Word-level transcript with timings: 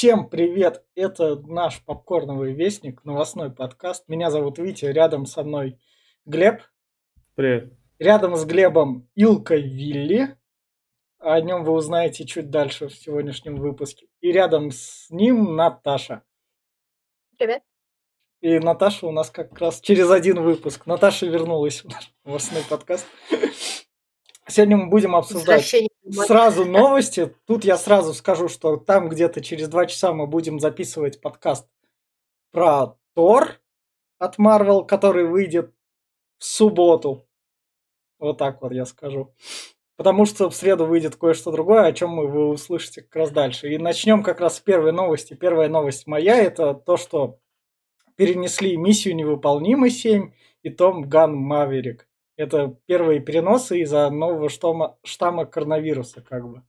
Всем 0.00 0.30
привет! 0.30 0.82
Это 0.94 1.36
наш 1.40 1.84
попкорновый 1.84 2.54
вестник, 2.54 3.04
новостной 3.04 3.52
подкаст. 3.52 4.08
Меня 4.08 4.30
зовут 4.30 4.56
Витя, 4.56 4.86
рядом 4.86 5.26
со 5.26 5.44
мной 5.44 5.78
Глеб. 6.24 6.62
Привет. 7.34 7.74
Рядом 7.98 8.34
с 8.36 8.46
Глебом 8.46 9.10
Илка 9.14 9.56
Вилли. 9.56 10.38
О 11.18 11.38
нем 11.42 11.64
вы 11.64 11.72
узнаете 11.72 12.24
чуть 12.24 12.48
дальше 12.48 12.88
в 12.88 12.94
сегодняшнем 12.94 13.56
выпуске. 13.56 14.06
И 14.22 14.32
рядом 14.32 14.70
с 14.70 15.10
ним 15.10 15.54
Наташа. 15.54 16.22
Привет. 17.36 17.62
И 18.40 18.58
Наташа 18.58 19.06
у 19.06 19.12
нас 19.12 19.28
как 19.28 19.58
раз 19.58 19.82
через 19.82 20.10
один 20.10 20.40
выпуск. 20.40 20.86
Наташа 20.86 21.26
вернулась 21.26 21.84
в 21.84 21.88
наш 21.90 22.10
новостной 22.24 22.62
подкаст. 22.70 23.06
Сегодня 24.50 24.76
мы 24.76 24.88
будем 24.88 25.14
обсуждать 25.14 25.72
сразу 26.10 26.64
новости. 26.64 27.32
Тут 27.46 27.64
я 27.64 27.76
сразу 27.76 28.12
скажу, 28.14 28.48
что 28.48 28.76
там 28.76 29.08
где-то 29.08 29.40
через 29.40 29.68
два 29.68 29.86
часа 29.86 30.12
мы 30.12 30.26
будем 30.26 30.58
записывать 30.58 31.20
подкаст 31.20 31.68
про 32.50 32.96
Тор 33.14 33.60
от 34.18 34.38
Marvel, 34.40 34.84
который 34.84 35.28
выйдет 35.28 35.72
в 36.38 36.44
субботу. 36.44 37.28
Вот 38.18 38.38
так 38.38 38.60
вот 38.60 38.72
я 38.72 38.86
скажу. 38.86 39.32
Потому 39.96 40.24
что 40.26 40.50
в 40.50 40.56
среду 40.56 40.84
выйдет 40.84 41.14
кое-что 41.14 41.52
другое, 41.52 41.86
о 41.86 41.92
чем 41.92 42.16
вы 42.16 42.48
услышите 42.48 43.02
как 43.02 43.14
раз 43.14 43.30
дальше. 43.30 43.72
И 43.72 43.78
начнем 43.78 44.24
как 44.24 44.40
раз 44.40 44.56
с 44.56 44.60
первой 44.60 44.90
новости. 44.90 45.34
Первая 45.34 45.68
новость 45.68 46.08
моя– 46.08 46.36
это 46.42 46.74
то, 46.74 46.96
что 46.96 47.38
перенесли 48.16 48.76
миссию 48.76 49.14
«Невыполнимый 49.14 49.90
7» 49.90 50.32
и 50.62 50.70
Том 50.70 51.08
Ган 51.08 51.36
Маверик. 51.36 52.09
Это 52.40 52.74
первые 52.86 53.20
переносы 53.20 53.80
из-за 53.80 54.08
нового 54.08 54.48
штамма, 54.48 54.96
штамма 55.04 55.44
коронавируса, 55.44 56.22
как 56.22 56.48
бы. 56.48 56.62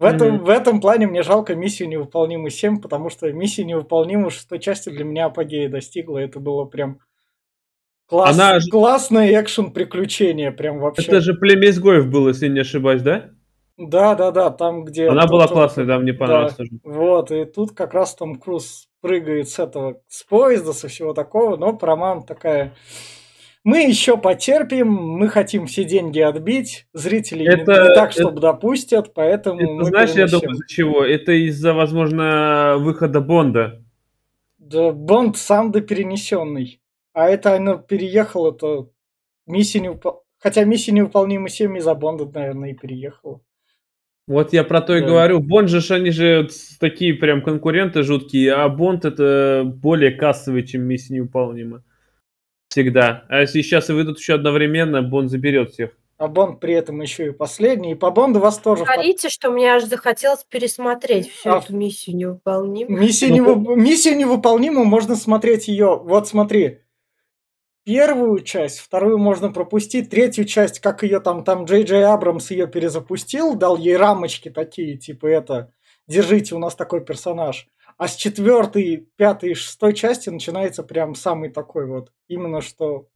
В 0.00 0.04
этом, 0.04 0.36
mm-hmm. 0.36 0.44
в 0.44 0.48
этом 0.48 0.80
плане 0.80 1.06
мне 1.06 1.22
жалко 1.22 1.54
миссию 1.54 1.88
невыполнимую 1.88 2.50
7, 2.50 2.80
потому 2.80 3.08
что 3.08 3.32
миссия 3.32 3.64
невыполнимую 3.64 4.30
шестой 4.30 4.58
части 4.58 4.88
для 4.88 5.04
меня 5.04 5.26
апогея 5.26 5.68
достигла. 5.68 6.18
Это 6.18 6.40
было 6.40 6.64
прям 6.64 6.98
класс, 8.08 8.34
Она... 8.34 8.58
классное 8.68 9.40
экшен-приключение, 9.40 10.50
прям 10.50 10.80
вообще. 10.80 11.06
Это 11.06 11.20
же 11.20 11.34
племя 11.34 11.70
изгоев 11.70 12.08
было, 12.08 12.30
если 12.30 12.48
не 12.48 12.60
ошибаюсь, 12.60 13.02
да? 13.02 13.30
Да, 13.76 14.16
да, 14.16 14.32
да, 14.32 14.50
там 14.50 14.84
где... 14.84 15.08
Она 15.08 15.28
была 15.28 15.46
классная, 15.46 15.84
да, 15.84 16.00
мне 16.00 16.14
понравилось 16.14 16.54
да, 16.54 16.64
тоже. 16.64 16.70
Вот, 16.82 17.30
и 17.30 17.44
тут 17.44 17.70
как 17.72 17.94
раз 17.94 18.16
Том 18.16 18.40
Круз 18.40 18.88
прыгает 19.00 19.48
с 19.48 19.60
этого, 19.60 20.00
с 20.08 20.24
поезда, 20.24 20.72
со 20.72 20.88
всего 20.88 21.14
такого, 21.14 21.56
но 21.56 21.76
Проман 21.76 22.24
такая 22.24 22.74
мы 23.66 23.82
еще 23.82 24.16
потерпим, 24.16 24.92
мы 24.92 25.28
хотим 25.28 25.66
все 25.66 25.82
деньги 25.82 26.20
отбить, 26.20 26.86
зрители 26.92 27.44
это, 27.44 27.72
не, 27.72 27.88
не 27.88 27.94
так, 27.96 28.12
чтобы 28.12 28.34
это, 28.34 28.40
допустят, 28.40 29.12
поэтому 29.12 29.60
это, 29.60 29.72
мы 29.72 29.84
Знаешь, 29.86 30.12
перенесем. 30.12 30.34
я 30.36 30.40
думаю, 30.40 30.54
из-за 30.54 30.68
чего? 30.68 31.04
Это 31.04 31.32
из-за, 31.32 31.74
возможно, 31.74 32.76
выхода 32.78 33.20
Бонда. 33.20 33.82
Да, 34.58 34.92
Бонд 34.92 35.36
сам 35.36 35.72
до 35.72 35.80
перенесенный. 35.80 36.80
А 37.12 37.28
это 37.28 37.56
оно 37.56 37.78
переехало, 37.78 38.52
то 38.52 38.92
миссия 39.48 39.80
не 39.80 39.88
упол... 39.88 40.22
Хотя 40.38 40.62
миссия 40.62 40.92
невыполнима 40.92 41.48
7 41.48 41.76
из-за 41.78 41.96
Бонда, 41.96 42.30
наверное, 42.32 42.70
и 42.70 42.74
переехала. 42.74 43.40
Вот 44.28 44.52
я 44.52 44.62
про 44.62 44.80
то 44.80 44.94
и 44.94 45.00
да. 45.00 45.08
говорю. 45.08 45.40
Бонд 45.40 45.70
же, 45.70 45.82
они 45.92 46.10
же 46.10 46.48
такие 46.78 47.14
прям 47.14 47.42
конкуренты 47.42 48.04
жуткие, 48.04 48.52
а 48.52 48.68
Бонд 48.68 49.04
это 49.04 49.64
более 49.66 50.12
кассовый, 50.12 50.64
чем 50.64 50.82
миссия 50.82 51.14
невыполнима. 51.14 51.82
Всегда. 52.76 53.24
А 53.30 53.40
если 53.40 53.62
сейчас 53.62 53.88
и 53.88 53.94
выйдут 53.94 54.18
еще 54.18 54.34
одновременно, 54.34 55.00
Бонд 55.00 55.30
заберет 55.30 55.70
всех. 55.70 55.92
А 56.18 56.28
Бонд 56.28 56.60
при 56.60 56.74
этом 56.74 57.00
еще 57.00 57.28
и 57.28 57.30
последний. 57.30 57.92
И 57.92 57.94
по 57.94 58.10
Бонду 58.10 58.38
вас 58.38 58.58
тоже... 58.58 58.84
Говорите, 58.84 59.30
что 59.30 59.50
мне 59.50 59.70
аж 59.70 59.84
захотелось 59.84 60.44
пересмотреть 60.44 61.30
всю 61.30 61.52
а... 61.52 61.58
эту 61.60 61.74
миссию 61.74 62.16
невыполнимую. 62.16 63.00
Миссия, 63.00 63.28
ну, 63.28 63.34
невып... 63.34 63.76
миссию 63.78 64.18
невыполнимую 64.18 64.84
можно 64.84 65.16
смотреть 65.16 65.68
ее. 65.68 65.96
Вот 65.96 66.28
смотри. 66.28 66.80
Первую 67.86 68.40
часть, 68.40 68.80
вторую 68.80 69.16
можно 69.16 69.50
пропустить, 69.50 70.10
третью 70.10 70.44
часть, 70.44 70.80
как 70.80 71.02
ее 71.02 71.20
там, 71.20 71.44
там 71.44 71.64
Джей 71.64 71.84
Джей 71.84 72.04
Абрамс 72.04 72.50
ее 72.50 72.66
перезапустил, 72.66 73.54
дал 73.54 73.78
ей 73.78 73.96
рамочки 73.96 74.50
такие, 74.50 74.98
типа 74.98 75.28
это, 75.28 75.72
держите, 76.06 76.54
у 76.54 76.58
нас 76.58 76.74
такой 76.74 77.02
персонаж. 77.02 77.68
А 77.96 78.06
с 78.06 78.16
четвертой, 78.16 79.08
пятой 79.16 79.52
и 79.52 79.54
шестой 79.54 79.94
части 79.94 80.28
начинается 80.28 80.82
прям 80.82 81.14
самый 81.14 81.48
такой 81.48 81.86
вот, 81.86 82.10
именно 82.28 82.60
что 82.60 83.08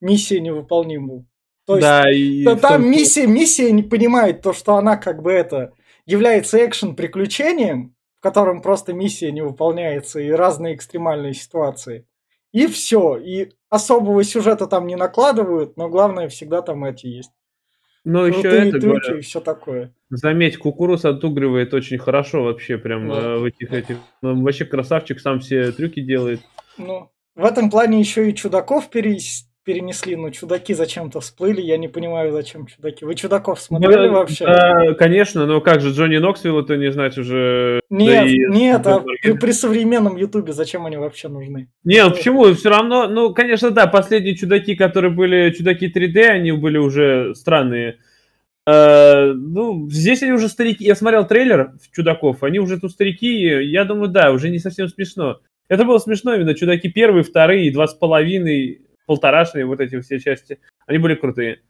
миссия 0.00 0.40
невыполнима. 0.40 1.24
То 1.66 1.76
есть, 1.76 1.86
да, 1.86 2.10
и 2.10 2.44
там 2.44 2.58
том... 2.58 2.90
миссия, 2.90 3.26
миссия 3.26 3.70
не 3.70 3.82
понимает 3.82 4.42
то, 4.42 4.52
что 4.52 4.74
она 4.76 4.96
как 4.96 5.22
бы 5.22 5.30
это 5.32 5.72
является 6.06 6.64
экшен-приключением, 6.64 7.94
в 8.18 8.22
котором 8.22 8.62
просто 8.62 8.92
миссия 8.92 9.30
не 9.30 9.42
выполняется 9.42 10.20
и 10.20 10.30
разные 10.30 10.74
экстремальные 10.74 11.34
ситуации. 11.34 12.06
И 12.52 12.66
все. 12.66 13.16
И 13.16 13.50
особого 13.70 14.22
сюжета 14.24 14.66
там 14.66 14.86
не 14.86 14.96
накладывают, 14.96 15.76
но 15.76 15.88
главное 15.88 16.28
всегда 16.28 16.62
там 16.62 16.84
эти 16.84 17.06
есть. 17.06 17.30
Но 18.04 18.26
еще 18.26 18.48
это, 18.48 18.80
трюки 18.80 18.84
говоря, 18.84 19.18
и 19.18 19.20
все 19.20 19.40
такое. 19.40 19.94
Заметь, 20.10 20.58
кукуруз 20.58 21.04
отугривает 21.04 21.72
очень 21.72 21.98
хорошо 21.98 22.42
вообще, 22.42 22.76
прям 22.76 23.08
да. 23.08 23.20
э, 23.20 23.38
в 23.38 23.44
этих 23.44 23.72
этих. 23.72 23.96
Ну, 24.22 24.42
вообще 24.42 24.64
красавчик 24.64 25.20
сам 25.20 25.38
все 25.38 25.70
трюки 25.70 26.00
делает. 26.00 26.40
Ну, 26.76 27.10
в 27.34 27.44
этом 27.44 27.70
плане 27.70 27.98
еще 27.98 28.28
и 28.28 28.34
чудаков 28.34 28.90
перес 28.90 29.46
перенесли, 29.64 30.16
но 30.16 30.30
чудаки 30.30 30.74
зачем-то 30.74 31.20
всплыли, 31.20 31.60
я 31.60 31.76
не 31.76 31.88
понимаю, 31.88 32.32
зачем 32.32 32.66
чудаки. 32.66 33.04
Вы 33.04 33.14
чудаков 33.14 33.60
смотрели 33.60 34.08
ну, 34.08 34.14
вообще? 34.14 34.44
Да, 34.44 34.94
конечно, 34.94 35.46
но 35.46 35.60
как 35.60 35.80
же 35.80 35.90
Джонни 35.90 36.16
Ноксвилл 36.18 36.60
это 36.60 36.76
не 36.76 36.90
знать 36.90 37.16
уже... 37.16 37.80
Нет, 37.88 38.24
да 38.24 38.26
и... 38.26 38.38
нет, 38.48 38.86
а 38.86 39.04
при, 39.22 39.32
при 39.32 39.52
современном 39.52 40.16
Ютубе 40.16 40.52
зачем 40.52 40.84
они 40.86 40.96
вообще 40.96 41.28
нужны? 41.28 41.68
Не, 41.84 42.04
ну 42.04 42.10
почему? 42.10 42.52
Все 42.54 42.70
равно, 42.70 43.06
ну, 43.06 43.32
конечно, 43.32 43.70
да, 43.70 43.86
последние 43.86 44.36
чудаки, 44.36 44.74
которые 44.74 45.12
были 45.12 45.52
чудаки 45.52 45.86
3D, 45.86 46.20
они 46.26 46.52
были 46.52 46.78
уже 46.78 47.34
странные. 47.34 47.98
Uh, 48.68 49.32
ну, 49.32 49.88
здесь 49.90 50.22
они 50.22 50.32
уже 50.32 50.48
старики. 50.48 50.84
Я 50.84 50.94
смотрел 50.94 51.26
трейлер 51.26 51.72
чудаков, 51.92 52.44
они 52.44 52.60
уже 52.60 52.78
тут 52.78 52.92
старики. 52.92 53.26
Я 53.26 53.84
думаю, 53.84 54.08
да, 54.08 54.30
уже 54.30 54.50
не 54.50 54.60
совсем 54.60 54.88
смешно. 54.88 55.40
Это 55.68 55.84
было 55.84 55.98
смешно 55.98 56.34
именно. 56.34 56.54
Чудаки 56.54 56.90
первые, 56.90 57.22
вторые, 57.22 57.72
два 57.72 57.86
с 57.86 57.94
половиной 57.94 58.86
полторашные 59.06 59.66
вот 59.66 59.80
эти 59.80 60.00
все 60.00 60.18
части, 60.18 60.60
они 60.86 60.98
были 60.98 61.14
крутые. 61.14 61.62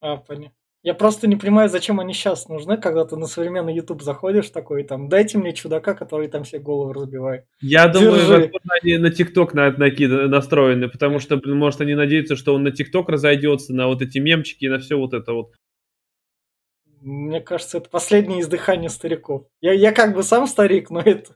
А, 0.00 0.16
понятно. 0.16 0.54
Я 0.84 0.94
просто 0.94 1.26
не 1.26 1.34
понимаю, 1.34 1.68
зачем 1.68 1.98
они 1.98 2.14
сейчас 2.14 2.48
нужны, 2.48 2.76
когда 2.76 3.04
ты 3.04 3.16
на 3.16 3.26
современный 3.26 3.74
YouTube 3.74 4.00
заходишь 4.00 4.48
такой, 4.50 4.84
там, 4.84 5.08
дайте 5.08 5.36
мне 5.36 5.52
чудака, 5.52 5.94
который 5.94 6.28
там 6.28 6.44
все 6.44 6.60
головы 6.60 6.94
разбивает. 6.94 7.46
Я 7.60 7.88
Держи. 7.88 8.04
думаю, 8.04 8.26
возможно, 8.28 8.72
они 8.80 8.96
на 8.96 9.10
ТикТок 9.10 9.54
на, 9.54 9.72
на, 9.72 10.28
настроены, 10.28 10.88
потому 10.88 11.18
что, 11.18 11.40
может, 11.44 11.80
они 11.80 11.96
надеются, 11.96 12.36
что 12.36 12.54
он 12.54 12.62
на 12.62 12.70
ТикТок 12.70 13.08
разойдется, 13.08 13.74
на 13.74 13.88
вот 13.88 14.02
эти 14.02 14.18
мемчики, 14.18 14.66
на 14.66 14.78
все 14.78 14.96
вот 14.96 15.14
это 15.14 15.32
вот. 15.32 15.52
Мне 17.00 17.40
кажется, 17.40 17.78
это 17.78 17.90
последнее 17.90 18.40
издыхание 18.40 18.88
стариков. 18.88 19.46
Я, 19.60 19.72
я 19.72 19.92
как 19.92 20.14
бы 20.14 20.22
сам 20.22 20.46
старик, 20.46 20.90
но 20.90 21.00
это... 21.00 21.34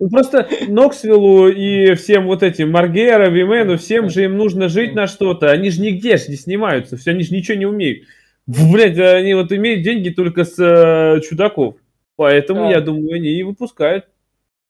Ну, 0.00 0.10
просто 0.10 0.48
Ноксвиллу 0.68 1.48
и 1.48 1.94
всем 1.94 2.26
вот 2.26 2.42
этим 2.42 2.70
Маргера, 2.70 3.28
Вимену, 3.28 3.76
всем 3.78 4.10
же 4.10 4.24
им 4.24 4.36
нужно 4.36 4.68
жить 4.68 4.94
на 4.94 5.06
что-то. 5.06 5.50
Они 5.50 5.70
же 5.70 5.80
нигде 5.80 6.16
же 6.16 6.28
не 6.28 6.36
снимаются, 6.36 6.96
все, 6.96 7.12
они 7.12 7.22
же 7.22 7.34
ничего 7.34 7.56
не 7.56 7.66
умеют. 7.66 8.06
Блять, 8.46 8.98
они 8.98 9.34
вот 9.34 9.52
имеют 9.52 9.82
деньги 9.82 10.10
только 10.10 10.44
с 10.44 10.58
э, 10.58 11.20
чудаков. 11.22 11.76
Поэтому, 12.16 12.68
а. 12.68 12.70
я 12.70 12.80
думаю, 12.80 13.14
они 13.14 13.30
и 13.30 13.42
выпускают. 13.42 14.06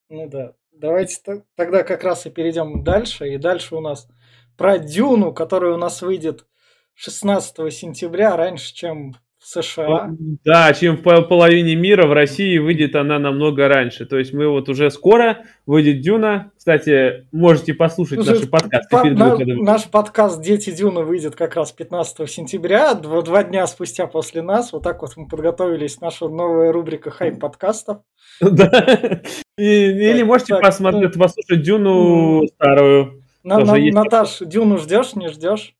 Ну 0.08 0.28
да. 0.28 0.52
Давайте 0.72 1.18
тогда 1.56 1.82
как 1.82 2.04
раз 2.04 2.26
и 2.26 2.30
перейдем 2.30 2.84
дальше. 2.84 3.28
И 3.28 3.38
дальше 3.38 3.74
у 3.76 3.80
нас 3.80 4.08
про 4.56 4.78
Дюну, 4.78 5.32
которая 5.32 5.72
у 5.72 5.76
нас 5.76 6.02
выйдет 6.02 6.46
16 6.94 7.72
сентября, 7.72 8.36
раньше, 8.36 8.74
чем 8.74 9.16
США. 9.44 10.10
Да, 10.44 10.72
чем 10.72 10.96
в 10.96 11.02
половине 11.02 11.76
мира 11.76 12.06
в 12.06 12.12
России 12.12 12.58
выйдет 12.58 12.96
она 12.96 13.18
намного 13.18 13.68
раньше. 13.68 14.06
То 14.06 14.18
есть 14.18 14.32
мы 14.32 14.48
вот 14.48 14.68
уже 14.68 14.90
скоро 14.90 15.44
выйдет 15.66 16.00
Дюна. 16.00 16.52
Кстати, 16.56 17.26
можете 17.30 17.74
послушать 17.74 18.16
Слушай, 18.16 18.34
наши 18.34 18.48
подкасты 18.48 18.88
по, 18.90 19.04
на, 19.04 19.36
Наш 19.36 19.84
подкаст 19.84 20.42
«Дети 20.42 20.70
Дюна» 20.70 21.02
выйдет 21.02 21.36
как 21.36 21.56
раз 21.56 21.72
15 21.72 22.28
сентября, 22.30 22.94
два, 22.94 23.22
два 23.22 23.44
дня 23.44 23.66
спустя 23.66 24.06
после 24.06 24.40
нас. 24.40 24.72
Вот 24.72 24.82
так 24.82 25.02
вот 25.02 25.12
мы 25.16 25.28
подготовились. 25.28 26.00
Наша 26.00 26.28
новая 26.28 26.72
рубрика 26.72 27.10
«Хайп 27.10 27.38
подкастов». 27.38 27.98
Да. 28.40 29.20
Или 29.58 30.22
можете 30.22 30.56
посмотреть, 30.56 31.14
послушать 31.18 31.62
Дюну 31.62 32.46
старую. 32.46 33.22
Наташ, 33.44 34.38
Дюну 34.40 34.78
ждешь, 34.78 35.14
не 35.14 35.28
ждешь? 35.28 35.74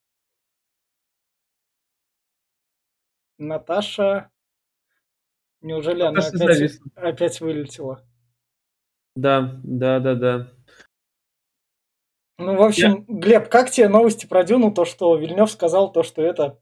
Наташа... 3.39 4.31
Неужели 5.61 6.03
Наташа 6.03 6.29
она 6.35 6.45
опять, 6.45 6.81
опять 6.95 7.41
вылетела? 7.41 8.07
Да, 9.17 9.61
да, 9.63 10.01
да, 10.01 10.15
да. 10.15 10.51
Ну, 12.39 12.57
в 12.57 12.63
общем, 12.63 13.05
Я... 13.09 13.19
Глеб, 13.21 13.49
как 13.49 13.71
тебе 13.71 13.89
новости 13.89 14.27
про 14.27 14.45
Дюну, 14.45 14.73
то, 14.73 14.85
что 14.85 15.17
Вильнев 15.17 15.51
сказал, 15.51 15.93
то, 15.93 16.03
что 16.03 16.23
это... 16.23 16.61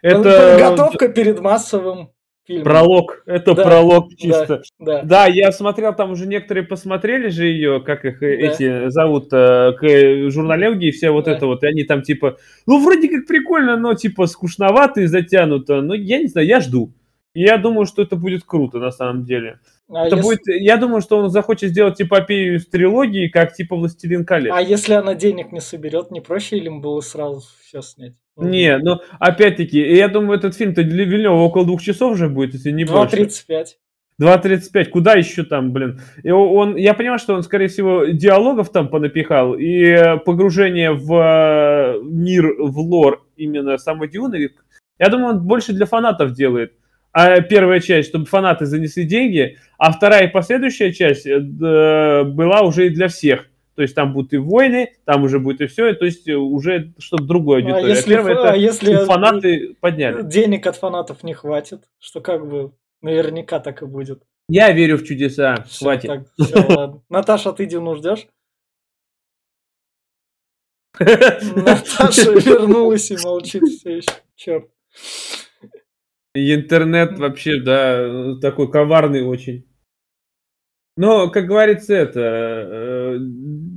Это... 0.00 0.52
Подготовка 0.52 1.08
перед 1.08 1.40
массовым 1.40 2.14
фильма. 2.46 2.64
Пролог, 2.64 3.22
это 3.26 3.54
да, 3.54 3.64
пролог 3.64 4.14
чисто. 4.16 4.62
Да, 4.78 5.02
да. 5.02 5.02
да, 5.02 5.26
я 5.26 5.52
смотрел, 5.52 5.94
там 5.94 6.10
уже 6.10 6.26
некоторые 6.26 6.64
посмотрели 6.64 7.28
же 7.28 7.46
ее, 7.46 7.80
как 7.80 8.04
их 8.04 8.22
э, 8.22 8.36
да. 8.36 8.46
эти 8.46 8.88
зовут, 8.90 9.28
э, 9.32 9.72
к 9.78 10.30
журналюги 10.30 10.86
и 10.86 10.90
все 10.90 11.10
вот 11.10 11.26
да. 11.26 11.32
это 11.32 11.46
вот, 11.46 11.62
и 11.62 11.66
они 11.66 11.84
там 11.84 12.02
типа, 12.02 12.38
ну 12.66 12.82
вроде 12.82 13.08
как 13.08 13.26
прикольно, 13.26 13.76
но 13.76 13.94
типа 13.94 14.26
скучновато 14.26 15.02
и 15.02 15.06
затянуто, 15.06 15.82
но 15.82 15.94
я 15.94 16.18
не 16.18 16.28
знаю, 16.28 16.46
я 16.46 16.60
жду. 16.60 16.92
И 17.34 17.42
я 17.42 17.56
думаю, 17.56 17.86
что 17.86 18.02
это 18.02 18.16
будет 18.16 18.44
круто 18.44 18.78
на 18.78 18.90
самом 18.90 19.24
деле. 19.24 19.58
А 19.88 20.06
это 20.06 20.16
если... 20.16 20.26
будет, 20.26 20.40
я 20.46 20.76
думаю, 20.76 21.00
что 21.00 21.18
он 21.18 21.30
захочет 21.30 21.70
сделать 21.70 22.00
эпопею 22.00 22.56
из 22.56 22.66
трилогии, 22.66 23.28
как 23.28 23.54
типа 23.54 23.76
«Властелин 23.76 24.24
колец». 24.24 24.52
А 24.54 24.60
если 24.60 24.94
она 24.94 25.14
денег 25.14 25.52
не 25.52 25.60
соберет, 25.60 26.10
не 26.10 26.20
проще 26.20 26.58
ли 26.58 26.66
им 26.66 26.80
было 26.80 27.00
сразу 27.00 27.42
все 27.62 27.80
снять? 27.80 28.14
Не, 28.36 28.78
ну, 28.78 29.00
опять-таки, 29.18 29.78
я 29.78 30.08
думаю, 30.08 30.38
этот 30.38 30.54
фильм-то 30.56 30.82
для 30.82 31.04
Вильнева 31.04 31.34
около 31.34 31.66
двух 31.66 31.82
часов 31.82 32.12
уже 32.12 32.28
будет, 32.28 32.54
если 32.54 32.70
не 32.70 32.84
2 32.84 32.98
больше. 32.98 33.16
2.35. 33.16 33.66
2.35, 34.20 34.84
куда 34.86 35.14
еще 35.14 35.42
там, 35.42 35.72
блин? 35.72 36.00
И 36.22 36.30
он, 36.30 36.76
я 36.76 36.94
понимаю, 36.94 37.18
что 37.18 37.34
он, 37.34 37.42
скорее 37.42 37.68
всего, 37.68 38.04
диалогов 38.04 38.70
там 38.70 38.88
понапихал, 38.88 39.54
и 39.54 40.18
погружение 40.24 40.92
в 40.92 41.12
э, 41.14 42.00
мир, 42.02 42.54
в 42.58 42.78
лор 42.78 43.26
именно 43.36 43.78
самой 43.78 44.08
Дюны, 44.08 44.50
я 44.98 45.08
думаю, 45.08 45.36
он 45.36 45.46
больше 45.46 45.72
для 45.72 45.86
фанатов 45.86 46.32
делает 46.32 46.74
первая 47.12 47.80
часть, 47.80 48.08
чтобы 48.08 48.26
фанаты 48.26 48.66
занесли 48.66 49.04
деньги, 49.04 49.58
а 49.78 49.92
вторая 49.92 50.28
и 50.28 50.30
последующая 50.30 50.92
часть 50.92 51.26
э, 51.26 51.40
была 52.24 52.62
уже 52.62 52.86
и 52.86 52.90
для 52.90 53.08
всех. 53.08 53.48
То 53.74 53.82
есть 53.82 53.94
там 53.94 54.12
будут 54.12 54.34
и 54.34 54.36
войны, 54.36 54.92
там 55.04 55.24
уже 55.24 55.38
будет 55.38 55.62
и 55.62 55.66
все, 55.66 55.94
то 55.94 56.04
есть 56.04 56.28
уже 56.28 56.92
чтобы 56.98 57.24
другое 57.24 57.62
аудитория. 57.62 57.84
А 57.84 57.88
если, 57.88 58.14
Первое, 58.14 58.32
это, 58.32 58.52
а 58.52 58.56
если 58.56 59.04
фанаты 59.06 59.76
подняли. 59.80 60.22
Денег 60.22 60.66
от 60.66 60.76
фанатов 60.76 61.22
не 61.22 61.32
хватит, 61.32 61.84
что 61.98 62.20
как 62.20 62.46
бы 62.46 62.72
наверняка 63.00 63.60
так 63.60 63.82
и 63.82 63.86
будет. 63.86 64.22
Я 64.48 64.70
верю 64.72 64.98
в 64.98 65.04
чудеса. 65.04 65.64
Все, 65.66 65.84
Хватит. 65.84 66.08
Так, 66.08 66.26
все. 66.36 67.02
Наташа, 67.08 67.52
ты 67.52 67.64
Дюну 67.64 67.96
ждешь? 67.96 68.26
Наташа 70.98 72.32
вернулась 72.32 73.10
и 73.10 73.16
молчит 73.16 73.62
все 73.62 73.96
еще. 73.96 74.12
Черт. 74.36 74.68
Интернет 76.34 77.18
вообще, 77.18 77.60
да, 77.60 78.36
такой 78.40 78.70
коварный 78.70 79.22
очень. 79.22 79.66
Но, 80.96 81.30
как 81.30 81.46
говорится, 81.46 81.94
это... 81.94 82.20
Э, 82.20 83.18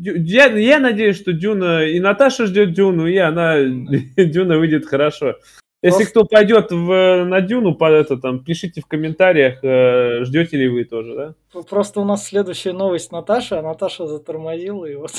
я, 0.03 0.47
я 0.47 0.79
надеюсь, 0.79 1.17
что 1.17 1.31
Дюна... 1.31 1.85
И 1.85 1.99
Наташа 1.99 2.45
ждет 2.45 2.73
Дюну, 2.73 3.07
и 3.07 3.17
она... 3.17 3.57
Дюна 4.17 4.57
выйдет 4.57 4.85
хорошо. 4.85 5.35
Если 5.81 5.97
Просто... 5.97 6.11
кто 6.11 6.25
пойдет 6.25 6.71
в, 6.71 7.25
на 7.25 7.41
Дюну, 7.41 7.75
по 7.75 7.89
это, 7.89 8.17
там, 8.17 8.43
пишите 8.43 8.81
в 8.81 8.87
комментариях, 8.87 9.63
э, 9.63 10.23
ждете 10.25 10.57
ли 10.57 10.67
вы 10.67 10.83
тоже, 10.83 11.15
да? 11.15 11.61
Просто 11.69 12.01
у 12.01 12.05
нас 12.05 12.25
следующая 12.25 12.73
новость 12.73 13.11
Наташа, 13.11 13.59
а 13.59 13.61
Наташа 13.61 14.07
затормозила, 14.07 14.85
и 14.85 14.95
вот... 14.95 15.11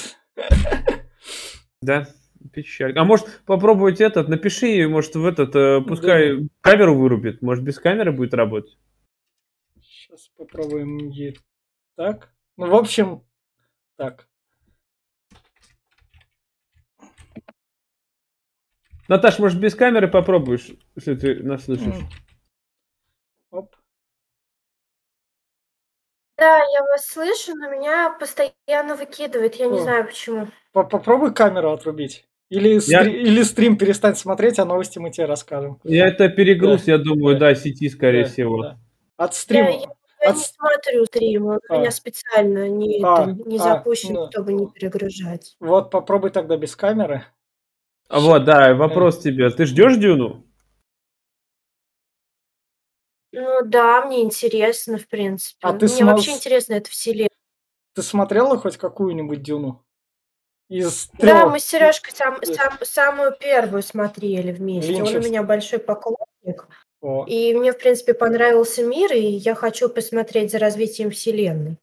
Да. 1.83 2.09
Печаль. 2.53 2.97
А 2.97 3.05
может 3.05 3.43
попробовать 3.45 4.01
этот, 4.01 4.29
напиши 4.29 4.87
может 4.89 5.15
в 5.15 5.25
этот, 5.25 5.55
э, 5.55 5.81
пускай 5.81 6.37
да. 6.37 6.49
камеру 6.61 6.95
вырубит, 6.97 7.43
может 7.43 7.65
без 7.65 7.79
камеры 7.79 8.13
будет 8.13 8.35
работать. 8.35 8.77
Сейчас 9.81 10.29
попробуем 10.37 11.09
ей 11.09 11.39
так. 11.97 12.33
Ну, 12.57 12.69
в 12.69 12.75
общем, 12.75 13.23
так. 13.97 14.29
Наташ, 19.09 19.39
может 19.39 19.61
без 19.61 19.75
камеры 19.75 20.09
попробуешь, 20.09 20.69
если 20.97 21.15
ты 21.15 21.43
нас 21.43 21.65
слышишь? 21.65 21.95
Оп. 23.51 23.77
Да, 26.37 26.59
я 26.59 26.83
вас 26.83 27.07
слышу, 27.07 27.55
но 27.55 27.71
меня 27.71 28.11
постоянно 28.19 28.97
выкидывает, 28.97 29.55
я 29.55 29.69
не 29.69 29.79
знаю 29.79 30.07
почему. 30.07 30.49
Попробуй 30.73 31.33
камеру 31.33 31.71
отрубить. 31.71 32.29
Или, 32.49 32.75
я... 32.89 33.01
стри... 33.03 33.23
Или 33.23 33.43
стрим 33.43 33.77
перестань 33.77 34.15
смотреть, 34.15 34.59
а 34.59 34.65
новости 34.65 34.99
мы 34.99 35.11
тебе 35.11 35.27
расскажем. 35.27 35.81
Я 35.85 36.07
это 36.07 36.29
перегруз, 36.29 36.85
да. 36.85 36.93
я 36.93 36.99
думаю, 36.99 37.39
да, 37.39 37.49
да 37.49 37.55
сети, 37.55 37.89
скорее 37.89 38.25
да, 38.25 38.31
всего. 38.31 38.63
Да. 38.63 38.79
От 39.17 39.35
стрима. 39.35 39.71
Я, 39.71 39.81
я 40.23 40.31
От... 40.31 40.37
не 40.37 40.43
смотрю 40.43 41.05
стрим, 41.07 41.47
он 41.47 41.61
а. 41.69 41.75
у 41.75 41.81
меня 41.81 41.91
специально 41.91 42.69
не, 42.69 43.03
а. 43.03 43.23
это, 43.23 43.49
не 43.49 43.57
а. 43.57 43.63
запущен, 43.63 44.17
а. 44.17 44.31
чтобы 44.31 44.53
не 44.53 44.69
перегружать. 44.69 45.57
Вот 45.59 45.91
попробуй 45.91 46.31
тогда 46.31 46.57
без 46.57 46.77
камеры. 46.77 47.25
А 48.09 48.21
вот, 48.21 48.45
да, 48.45 48.75
вопрос 48.75 49.19
тебе. 49.19 49.51
Ты 49.51 49.67
ждешь 49.67 49.97
Дюну? 49.97 50.45
Ну 53.33 53.59
да, 53.65 54.07
мне 54.07 54.23
интересно, 54.23 54.99
в 54.99 55.09
принципе. 55.09 55.59
А 55.63 55.73
ты 55.73 55.87
мне 55.87 55.89
см... 55.89 56.13
вообще 56.13 56.31
интересно 56.33 56.75
это 56.75 56.89
вселенная. 56.89 57.29
Ты 57.95 58.03
смотрела 58.03 58.57
хоть 58.57 58.77
какую-нибудь 58.77 59.43
Дюну? 59.43 59.86
Из 60.69 61.09
Да, 61.19 61.47
мы 61.47 61.61
с 61.61 61.65
Сережкой 61.65 62.13
сам, 62.15 62.39
сам, 62.43 62.73
самую 62.83 63.33
первую 63.39 63.83
смотрели 63.83 64.51
вместе. 64.53 65.03
Он 65.03 65.15
у 65.15 65.21
меня 65.21 65.43
большой 65.43 65.79
поклонник. 65.79 66.67
О. 67.01 67.25
И 67.29 67.55
мне, 67.55 67.73
в 67.73 67.79
принципе, 67.79 68.15
понравился 68.15 68.83
мир, 68.83 69.13
и 69.13 69.21
я 69.21 69.55
хочу 69.55 69.89
посмотреть 69.89 70.51
за 70.51 70.59
развитием 70.59 71.11
вселенной. 71.11 71.77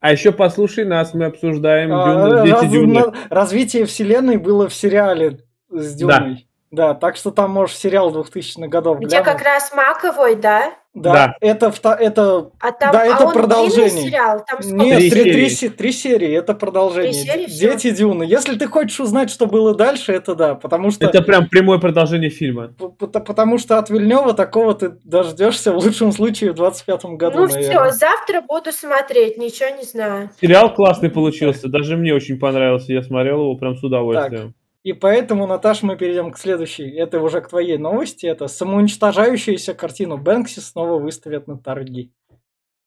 А 0.00 0.12
еще 0.12 0.32
послушай 0.32 0.84
нас, 0.84 1.14
мы 1.14 1.26
обсуждаем 1.26 1.92
а, 1.92 2.06
Дюну, 2.06 2.44
Дети 2.44 2.54
раз, 2.54 2.70
Дюны. 2.72 3.12
Развитие 3.28 3.84
вселенной 3.86 4.36
было 4.36 4.68
в 4.68 4.74
сериале 4.74 5.40
с 5.68 5.94
Дюной. 5.94 6.48
Да, 6.70 6.88
да 6.88 6.94
так 6.94 7.16
что 7.16 7.30
там 7.30 7.50
можешь 7.50 7.76
сериал 7.76 8.12
2000-х 8.12 8.66
годов 8.68 8.98
Где 8.98 9.08
глянуть. 9.08 9.26
как 9.26 9.42
раз 9.42 9.72
Маковой, 9.74 10.36
да? 10.36 10.72
Да, 10.94 11.12
да. 11.12 11.36
это 11.40 11.72
это 11.98 12.50
а 12.60 12.72
там, 12.72 12.92
да, 12.92 13.02
а 13.02 13.06
это 13.06 13.28
продолжение. 13.28 14.10
сериал? 14.10 14.44
Там 14.46 14.60
Нет, 14.76 14.98
три, 14.98 15.10
три, 15.10 15.48
три, 15.48 15.68
три 15.70 15.92
серии, 15.92 16.30
это 16.30 16.52
продолжение. 16.52 17.14
Серии, 17.14 17.46
Дети 17.46 17.88
все? 17.88 17.96
Дюны. 17.96 18.24
Если 18.24 18.58
ты 18.58 18.66
хочешь 18.66 19.00
узнать, 19.00 19.30
что 19.30 19.46
было 19.46 19.74
дальше, 19.74 20.12
это 20.12 20.34
да, 20.34 20.54
потому 20.54 20.90
что 20.90 21.06
это 21.06 21.22
прям 21.22 21.48
прямое 21.48 21.78
продолжение 21.78 22.28
фильма. 22.28 22.74
Потому 22.98 23.56
что 23.56 23.78
от 23.78 23.88
Вильнева 23.88 24.34
такого 24.34 24.74
ты 24.74 24.90
дождешься 25.02 25.72
в 25.72 25.78
лучшем 25.78 26.12
случае 26.12 26.52
в 26.52 26.56
25-м 26.56 27.16
году. 27.16 27.38
Ну 27.38 27.46
все, 27.48 27.90
завтра 27.90 28.42
буду 28.46 28.70
смотреть, 28.70 29.38
ничего 29.38 29.70
не 29.70 29.84
знаю. 29.84 30.28
Сериал 30.42 30.74
классный 30.74 31.08
получился, 31.08 31.68
даже 31.68 31.96
мне 31.96 32.12
очень 32.12 32.38
понравился, 32.38 32.92
я 32.92 33.02
смотрел 33.02 33.40
его 33.40 33.56
прям 33.56 33.76
с 33.76 33.82
удовольствием. 33.82 34.48
Так. 34.48 34.61
И 34.82 34.92
поэтому, 34.92 35.46
Наташ, 35.46 35.82
мы 35.82 35.96
перейдем 35.96 36.32
к 36.32 36.38
следующей. 36.38 36.90
Это 36.96 37.20
уже 37.20 37.40
к 37.40 37.48
твоей 37.48 37.78
новости. 37.78 38.26
Это 38.26 38.48
самоуничтожающуюся 38.48 39.74
картину 39.74 40.18
Бэнкси 40.18 40.58
снова 40.60 40.98
выставят 40.98 41.46
на 41.46 41.56
торги. 41.56 42.12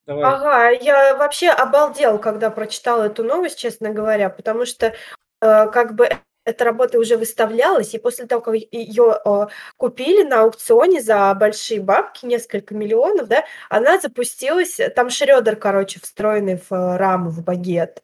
Давай. 0.06 0.24
Ага, 0.24 0.70
я 0.70 1.16
вообще 1.16 1.50
обалдел, 1.50 2.20
когда 2.20 2.52
прочитала 2.52 3.06
эту 3.06 3.24
новость, 3.24 3.58
честно 3.58 3.90
говоря, 3.92 4.30
потому 4.30 4.66
что 4.66 4.88
э, 4.88 4.94
как 5.42 5.96
бы 5.96 6.10
эта 6.44 6.64
работа 6.64 7.00
уже 7.00 7.18
выставлялась, 7.18 7.96
и 7.96 7.98
после 7.98 8.28
того, 8.28 8.42
как 8.42 8.54
ее 8.54 9.20
э, 9.26 9.48
купили 9.78 10.22
на 10.22 10.42
аукционе 10.42 11.02
за 11.02 11.34
большие 11.34 11.82
бабки, 11.82 12.26
несколько 12.26 12.76
миллионов, 12.76 13.28
да, 13.28 13.46
она 13.68 14.00
запустилась, 14.00 14.80
там 14.96 15.10
шредер, 15.10 15.56
короче, 15.56 16.00
встроенный 16.00 16.62
в 16.70 16.98
раму, 16.98 17.32
в 17.32 17.44
багет. 17.44 18.04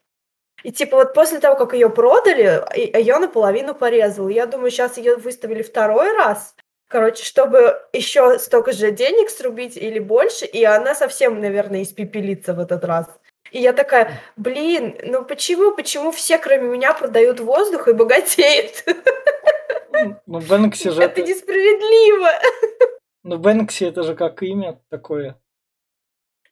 И 0.64 0.72
типа 0.72 0.98
вот 0.98 1.14
после 1.14 1.40
того, 1.40 1.56
как 1.56 1.74
ее 1.74 1.90
продали, 1.90 2.64
ее 2.76 3.18
наполовину 3.18 3.74
порезал. 3.74 4.30
Я 4.30 4.46
думаю, 4.46 4.72
сейчас 4.72 4.98
ее 4.98 5.16
выставили 5.16 5.64
второй 5.64 6.16
раз, 6.16 6.56
короче, 6.88 7.24
чтобы 7.24 7.82
еще 7.94 8.38
столько 8.38 8.72
же 8.72 8.92
денег 8.92 9.30
срубить 9.30 9.78
или 9.78 10.00
больше, 10.00 10.46
и 10.46 10.64
она 10.64 10.94
совсем, 10.94 11.40
наверное, 11.40 11.82
испепелится 11.82 12.54
в 12.54 12.60
этот 12.60 12.84
раз. 12.84 13.08
И 13.52 13.60
я 13.60 13.74
такая, 13.74 14.22
блин, 14.38 14.96
ну 15.04 15.26
почему, 15.26 15.76
почему 15.76 16.12
все, 16.12 16.38
кроме 16.38 16.70
меня, 16.70 16.94
продают 16.94 17.40
воздух 17.40 17.88
и 17.88 17.94
богатеют? 17.94 18.86
Ну, 20.26 20.40
Бэнкси 20.40 20.90
же... 20.90 21.04
Это 21.04 21.22
несправедливо. 21.22 22.30
Ну, 23.24 23.38
Бэнкси 23.38 23.86
это 23.86 24.04
же 24.04 24.16
как 24.16 24.42
имя 24.42 24.82
такое. 24.90 25.40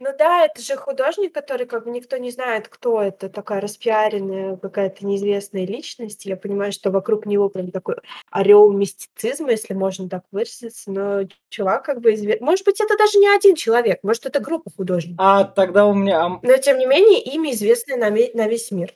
Ну 0.02 0.12
да, 0.18 0.46
это 0.46 0.62
же 0.62 0.78
художник, 0.78 1.34
который 1.34 1.66
как 1.66 1.84
бы 1.84 1.92
никто 1.92 2.16
не 2.16 2.32
знает, 2.32 2.70
кто 2.70 3.02
это, 3.02 3.28
такая 3.28 3.60
распиаренная 3.60 4.56
какая-то 4.56 5.06
неизвестная 5.06 5.66
личность. 5.66 6.26
Я 6.26 6.38
понимаю, 6.38 6.72
что 6.72 6.90
вокруг 6.90 7.26
него 7.26 7.50
прям 7.50 7.70
такой 7.70 7.98
орел 8.32 8.72
мистицизма, 8.72 9.52
если 9.52 9.74
можно 9.74 10.08
так 10.08 10.24
выразиться, 10.32 10.90
но 10.90 11.24
чувак 11.50 11.84
как 11.84 12.00
бы 12.00 12.14
известный. 12.14 12.46
Может 12.46 12.66
быть, 12.66 12.80
это 12.80 12.98
даже 12.98 13.18
не 13.18 13.28
один 13.28 13.56
человек, 13.56 14.00
может, 14.02 14.26
это 14.26 14.40
группа 14.40 14.72
художников. 14.72 15.18
А 15.20 15.44
тогда 15.44 15.86
у 15.86 15.94
меня... 15.94 16.40
Но, 16.42 16.58
тем 16.58 16.78
не 16.78 16.86
менее, 16.86 17.22
имя 17.22 17.52
известное 17.52 17.98
на, 17.98 18.10
на 18.10 18.48
весь 18.48 18.72
мир. 18.72 18.96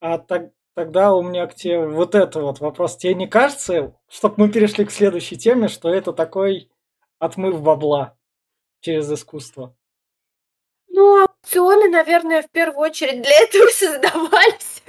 А 0.00 0.18
так, 0.18 0.52
тогда 0.74 1.12
у 1.12 1.22
меня 1.22 1.48
к 1.48 1.56
тебе 1.56 1.84
вот 1.84 2.14
это 2.14 2.40
вот 2.40 2.60
вопрос. 2.60 2.96
Тебе 2.96 3.14
не 3.14 3.26
кажется, 3.26 3.96
чтобы 4.08 4.34
мы 4.38 4.48
перешли 4.52 4.84
к 4.84 4.92
следующей 4.92 5.36
теме, 5.36 5.66
что 5.66 5.92
это 5.92 6.12
такой 6.12 6.70
отмыв 7.18 7.60
бабла 7.60 8.16
через 8.80 9.10
искусство? 9.10 9.74
Ну, 10.98 11.22
аукционы, 11.22 11.88
наверное, 11.88 12.42
в 12.42 12.50
первую 12.50 12.80
очередь 12.80 13.22
для 13.22 13.42
этого 13.42 13.68
создавались. 13.72 14.82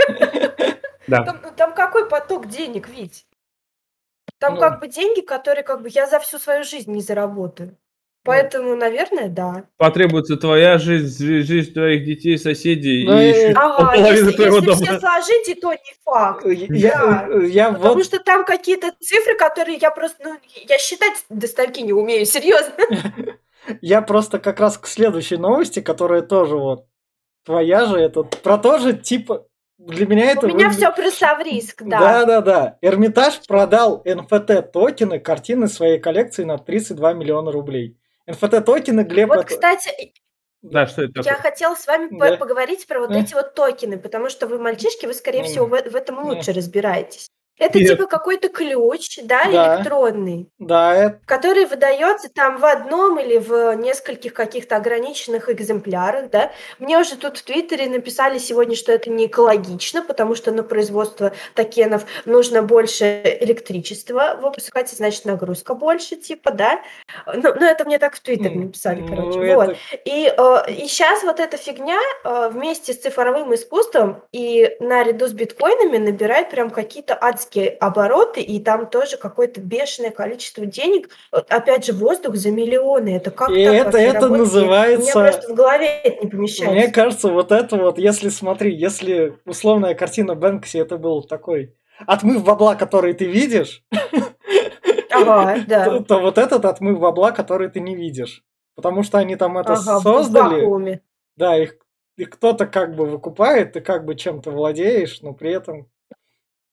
Да. 1.06 1.24
Там, 1.24 1.40
ну, 1.44 1.50
там 1.56 1.74
какой 1.76 2.10
поток 2.10 2.48
денег, 2.48 2.90
ведь? 2.90 3.28
Там 4.40 4.56
ну. 4.56 4.60
как 4.60 4.80
бы 4.80 4.88
деньги, 4.88 5.22
которые 5.22 5.64
как 5.64 5.84
бы 5.84 5.90
я 5.92 6.08
за 6.08 6.20
всю 6.20 6.40
свою 6.40 6.64
жизнь 6.64 6.92
не 6.92 7.02
заработаю. 7.02 7.78
Поэтому, 8.24 8.76
наверное, 8.76 9.30
да. 9.30 9.66
Потребуется 9.78 10.36
твоя 10.36 10.80
жизнь, 10.80 11.44
жизнь 11.44 11.74
твоих 11.74 12.06
детей, 12.06 12.40
соседей 12.40 13.06
ну, 13.06 13.20
и 13.20 13.28
еще 13.28 13.54
ага, 13.56 13.96
если, 13.96 14.32
твоего 14.32 14.58
если 14.58 14.66
дома. 14.66 14.82
все 14.82 15.00
сложить, 15.00 15.48
и 15.48 15.54
то 15.54 15.74
не 15.74 15.94
факт. 16.04 16.46
Я, 16.46 17.28
да. 17.30 17.46
я 17.46 17.72
Потому 17.72 17.96
вот... 17.96 18.06
что 18.06 18.20
там 18.20 18.46
какие-то 18.46 18.92
цифры, 19.00 19.36
которые 19.36 19.78
я 19.78 19.92
просто, 19.92 20.18
ну, 20.24 20.38
я 20.68 20.78
считать 20.80 21.24
до 21.30 21.48
стольки 21.48 21.82
не 21.82 21.94
умею, 21.94 22.26
серьезно. 22.26 22.74
Я 23.82 24.02
просто 24.02 24.40
как 24.40 24.60
раз 24.60 24.78
к 24.78 24.88
следующей 24.88 25.38
новости, 25.38 25.82
которая 25.82 26.22
тоже 26.22 26.58
вот 26.58 26.88
твоя 27.46 27.86
же, 27.86 27.98
это 27.98 28.24
про 28.24 28.58
то 28.58 28.78
же, 28.80 28.94
типа, 28.94 29.48
для 29.78 30.06
меня 30.06 30.32
это... 30.32 30.48
У 30.48 30.50
меня 30.50 30.70
все 30.70 30.92
плюсов 30.92 31.40
риск, 31.44 31.84
да. 31.84 32.00
Да-да-да. 32.00 32.78
Эрмитаж 32.82 33.40
продал 33.48 34.02
NFT 34.06 34.72
токены 34.72 35.20
картины 35.20 35.68
своей 35.68 36.00
коллекции 36.00 36.44
на 36.44 36.58
32 36.58 37.14
миллиона 37.14 37.52
рублей. 37.52 37.98
NFT-токены, 38.30 39.04
Глеб... 39.04 39.30
Вот, 39.30 39.40
это... 39.40 39.48
кстати, 39.48 40.14
да, 40.62 40.86
что 40.88 41.04
это 41.04 41.14
такое? 41.14 41.34
Я 41.34 41.40
хотела 41.40 41.76
с 41.76 41.88
вами 41.88 42.10
да. 42.12 42.36
поговорить 42.36 42.86
про 42.88 43.00
вот 43.00 43.10
да. 43.10 43.20
эти 43.20 43.34
вот 43.34 43.56
токены, 43.56 43.98
потому 43.98 44.30
что 44.30 44.48
вы 44.48 44.60
мальчишки, 44.60 45.06
вы, 45.06 45.14
скорее 45.14 45.44
всего, 45.44 45.66
в, 45.66 45.70
в 45.70 45.96
этом 45.96 46.26
лучше 46.26 46.52
разбираетесь. 46.52 47.30
Это 47.60 47.78
Нет. 47.78 47.90
типа 47.90 48.08
какой-то 48.08 48.48
ключ, 48.48 49.20
да, 49.22 49.44
да, 49.46 49.76
электронный, 49.76 50.50
да, 50.60 50.96
это... 50.96 51.20
который 51.26 51.66
выдается 51.66 52.30
там 52.34 52.58
в 52.58 52.66
одном 52.66 53.20
или 53.20 53.38
в 53.38 53.74
нескольких 53.76 54.34
каких-то 54.34 54.78
ограниченных 54.78 55.50
экземплярах, 55.50 56.30
да. 56.30 56.52
Мне 56.80 56.98
уже 56.98 57.18
тут 57.18 57.38
в 57.38 57.44
Твиттере 57.44 57.90
написали 57.90 58.38
сегодня, 58.38 58.76
что 58.76 58.94
это 58.94 59.10
не 59.10 59.28
экологично, 59.28 60.02
потому 60.02 60.36
что 60.36 60.52
на 60.52 60.64
производство 60.64 61.34
токенов 61.54 62.06
нужно 62.26 62.64
больше 62.64 63.22
электричества 63.42 64.40
выпускать, 64.42 64.90
значит 64.90 65.26
нагрузка 65.26 65.76
больше, 65.76 66.16
типа, 66.16 66.52
да. 66.52 66.82
Ну, 67.28 67.54
ну 67.56 67.66
это 67.66 67.84
мне 67.84 68.00
так 68.00 68.16
в 68.16 68.22
Твиттере 68.22 68.56
написали, 68.56 69.06
короче. 69.06 69.38
Ну, 69.38 69.56
вот. 69.56 69.70
Это... 69.70 69.78
И, 70.06 70.34
э, 70.36 70.72
и 70.72 70.88
сейчас 70.88 71.24
вот 71.24 71.42
эта 71.42 71.58
фигня 71.58 72.00
э, 72.24 72.50
вместе 72.54 72.94
с 72.94 73.00
цифровым 73.00 73.54
искусством 73.54 74.24
и 74.32 74.78
наряду 74.80 75.28
с 75.28 75.34
биткоинами 75.34 75.98
набирает 75.98 76.50
прям 76.52 76.70
какие-то 76.70 77.18
адские 77.20 77.49
гигантские 77.50 77.70
обороты, 77.80 78.42
и 78.42 78.60
там 78.60 78.90
тоже 78.90 79.18
какое-то 79.18 79.62
бешеное 79.62 80.12
количество 80.12 80.66
денег. 80.66 81.10
Опять 81.32 81.86
же, 81.86 81.94
воздух 81.94 82.36
за 82.36 82.52
миллионы. 82.52 83.16
Это 83.16 83.32
как 83.32 83.50
и 83.50 83.66
так 83.66 83.74
это, 83.74 83.98
это 83.98 84.14
работает? 84.22 84.40
называется... 84.40 85.20
Мне 85.20 85.30
просто 85.30 85.54
в 85.54 85.56
голове 85.56 85.88
это 85.88 86.26
не 86.26 86.32
помещается. 86.32 86.76
Мне 86.76 86.88
кажется, 86.92 87.28
вот 87.30 87.52
это 87.52 87.76
вот, 87.78 87.98
если 87.98 88.30
смотри, 88.30 88.76
если 88.76 89.38
условная 89.46 89.96
картина 89.96 90.36
Бэнкси, 90.36 90.78
это 90.78 90.98
был 90.98 91.24
такой 91.24 91.76
отмыв 92.06 92.44
бабла, 92.44 92.76
который 92.76 93.14
ты 93.14 93.26
видишь, 93.26 93.84
ага, 95.12 95.58
да. 95.68 95.86
то, 96.00 96.04
то 96.04 96.20
вот 96.20 96.38
этот 96.38 96.66
отмыв 96.66 97.00
бабла, 97.00 97.32
который 97.32 97.70
ты 97.70 97.80
не 97.80 97.96
видишь. 97.96 98.44
Потому 98.76 99.04
что 99.04 99.18
они 99.18 99.36
там 99.36 99.58
это 99.58 99.74
ага, 99.74 100.00
создали. 100.00 101.02
Да, 101.36 101.58
их, 101.58 101.76
их 102.16 102.30
кто-то 102.30 102.66
как 102.66 102.96
бы 102.96 103.06
выкупает, 103.06 103.74
ты 103.74 103.82
как 103.82 104.06
бы 104.06 104.16
чем-то 104.16 104.52
владеешь, 104.52 105.22
но 105.22 105.34
при 105.34 105.52
этом 105.52 105.90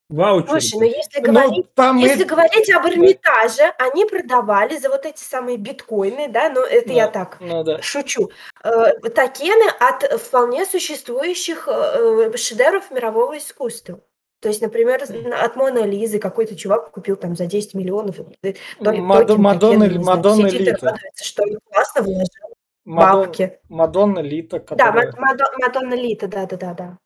Ваучер. 0.08 0.60
Слушай, 0.60 0.74
ну 0.74 0.84
если 0.84 1.20
ну, 1.20 1.32
говорить, 1.32 1.74
там 1.74 1.96
если 1.98 2.22
и... 2.22 2.26
говорить 2.26 2.70
об 2.70 2.86
Эрмитаже, 2.86 3.72
они 3.78 4.04
продавали 4.04 4.76
за 4.76 4.88
вот 4.88 5.04
эти 5.04 5.20
самые 5.20 5.56
биткоины, 5.56 6.28
да, 6.28 6.48
ну 6.48 6.62
это 6.62 6.88
ну, 6.88 6.94
я 6.94 7.08
так 7.08 7.38
ну, 7.40 7.64
да. 7.64 7.82
шучу, 7.82 8.30
э, 8.62 8.92
токены 9.10 9.68
от 9.80 10.20
вполне 10.20 10.64
существующих 10.64 11.68
э, 11.68 12.36
шедевров 12.36 12.90
мирового 12.92 13.36
искусства. 13.38 14.00
То 14.40 14.48
есть, 14.48 14.60
например, 14.60 15.02
от 15.02 15.56
Мона 15.56 15.84
Лизы 15.84 16.20
какой-то 16.20 16.54
чувак 16.54 16.92
купил 16.92 17.16
там 17.16 17.34
за 17.34 17.46
10 17.46 17.74
миллионов. 17.74 18.16
Э, 18.42 18.52
Мад... 18.78 19.28
Мадонна, 19.36 19.88
Мадонна 19.98 20.46
Лита. 20.46 20.96
Что 21.20 21.42
классно 21.68 22.02
вложил 22.02 22.54
бабки. 22.84 23.58
Мадонна 23.68 24.20
Лита. 24.20 24.60
Которая... 24.60 25.12
Да, 25.12 25.50
Мадонна 25.58 25.94
Лита, 25.94 26.28
да-да-да. 26.28 26.98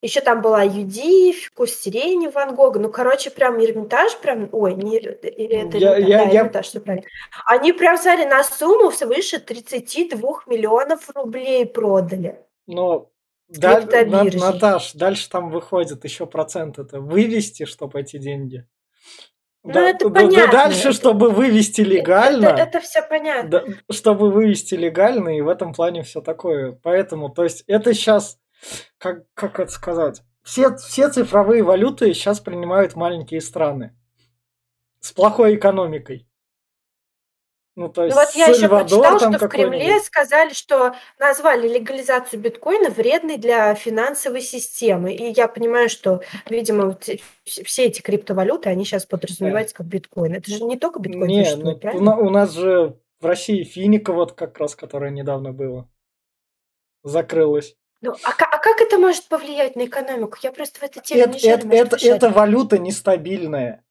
Еще 0.00 0.20
там 0.20 0.42
была 0.42 0.62
Юди, 0.62 1.32
вкус 1.32 1.72
сирени 1.72 2.28
Ван 2.28 2.54
Гога. 2.54 2.78
Ну, 2.78 2.88
короче, 2.88 3.30
прям 3.30 3.60
Эрмитаж, 3.60 4.16
прям, 4.18 4.48
ой, 4.52 4.74
не 4.74 4.98
или 4.98 5.10
это 5.10 5.76
я, 5.76 5.98
Эрмитаж, 5.98 6.08
я, 6.08 6.18
да, 6.18 6.24
я... 6.24 6.40
Эрмитаж, 6.40 6.66
все 6.66 6.80
правильно. 6.80 7.06
Они 7.46 7.72
прям, 7.72 7.96
взяли 7.96 8.24
на 8.24 8.44
сумму 8.44 8.92
свыше 8.92 9.40
32 9.40 10.42
миллионов 10.46 11.10
рублей 11.16 11.66
продали. 11.66 12.38
Но 12.68 13.10
да, 13.48 13.80
на, 13.80 14.24
Наташ, 14.24 14.92
дальше 14.92 15.28
там 15.30 15.50
выходит 15.50 16.04
еще 16.04 16.26
процент 16.26 16.78
это 16.78 17.00
вывести, 17.00 17.64
чтобы 17.64 18.00
эти 18.00 18.18
деньги. 18.18 18.66
Ну, 19.64 19.72
да, 19.72 19.90
это 19.90 20.08
да, 20.08 20.20
понятно. 20.20 20.52
Дальше, 20.52 20.92
чтобы 20.92 21.30
вывести 21.30 21.80
легально. 21.80 22.46
Это, 22.46 22.62
это, 22.62 22.78
это 22.78 22.80
все 22.80 23.02
понятно. 23.02 23.50
Да, 23.50 23.64
чтобы 23.90 24.30
вывести 24.30 24.74
легально, 24.74 25.36
и 25.36 25.40
в 25.40 25.48
этом 25.48 25.72
плане 25.72 26.04
все 26.04 26.20
такое. 26.20 26.78
Поэтому, 26.82 27.30
то 27.30 27.42
есть, 27.42 27.64
это 27.66 27.92
сейчас 27.94 28.38
как, 28.98 29.24
как 29.34 29.60
это 29.60 29.70
сказать, 29.70 30.22
все, 30.42 30.76
все 30.76 31.08
цифровые 31.10 31.62
валюты 31.62 32.12
сейчас 32.14 32.40
принимают 32.40 32.96
маленькие 32.96 33.40
страны 33.40 33.94
с 35.00 35.12
плохой 35.12 35.56
экономикой. 35.56 36.28
Ну, 37.78 37.88
то 37.88 38.02
есть 38.02 38.16
ну, 38.16 38.20
вот 38.20 38.34
я 38.34 38.46
еще 38.46 38.68
прочитала, 38.68 39.20
что 39.20 39.46
в 39.46 39.48
Кремле 39.48 40.00
сказали, 40.00 40.52
что 40.52 40.96
назвали 41.20 41.68
легализацию 41.68 42.40
биткоина 42.40 42.90
вредной 42.90 43.36
для 43.36 43.72
финансовой 43.76 44.40
системы. 44.40 45.14
И 45.14 45.30
я 45.30 45.46
понимаю, 45.46 45.88
что, 45.88 46.20
видимо, 46.50 46.98
все 47.44 47.84
эти 47.84 48.00
криптовалюты, 48.00 48.68
они 48.68 48.84
сейчас 48.84 49.06
подразумеваются 49.06 49.76
как 49.76 49.86
биткоин. 49.86 50.34
Это 50.34 50.50
же 50.50 50.64
не 50.64 50.76
только 50.76 50.98
биткоин 50.98 51.28
не, 51.28 51.44
существует, 51.44 51.84
ну, 51.94 52.10
у, 52.16 52.26
у 52.26 52.30
нас 52.30 52.52
же 52.52 52.98
в 53.20 53.26
России 53.26 53.62
Финика, 53.62 54.12
вот 54.12 54.32
как 54.32 54.58
раз, 54.58 54.74
которая 54.74 55.12
недавно 55.12 55.52
была, 55.52 55.88
закрылась. 57.04 57.76
Ну, 58.00 58.12
а, 58.24 58.30
а 58.30 58.58
как 58.58 58.80
это 58.80 58.98
может 58.98 59.28
повлиять 59.28 59.74
на 59.74 59.86
экономику? 59.86 60.36
Я 60.42 60.52
просто 60.52 60.78
в 60.78 60.82
этой 60.84 61.02
теме 61.02 61.22
это, 61.22 61.30
не 61.32 61.38
шарю, 61.40 61.68
это, 61.70 61.96
это, 61.96 62.06
это 62.06 62.30
валюта 62.30 62.78
нестабильная. 62.78 63.82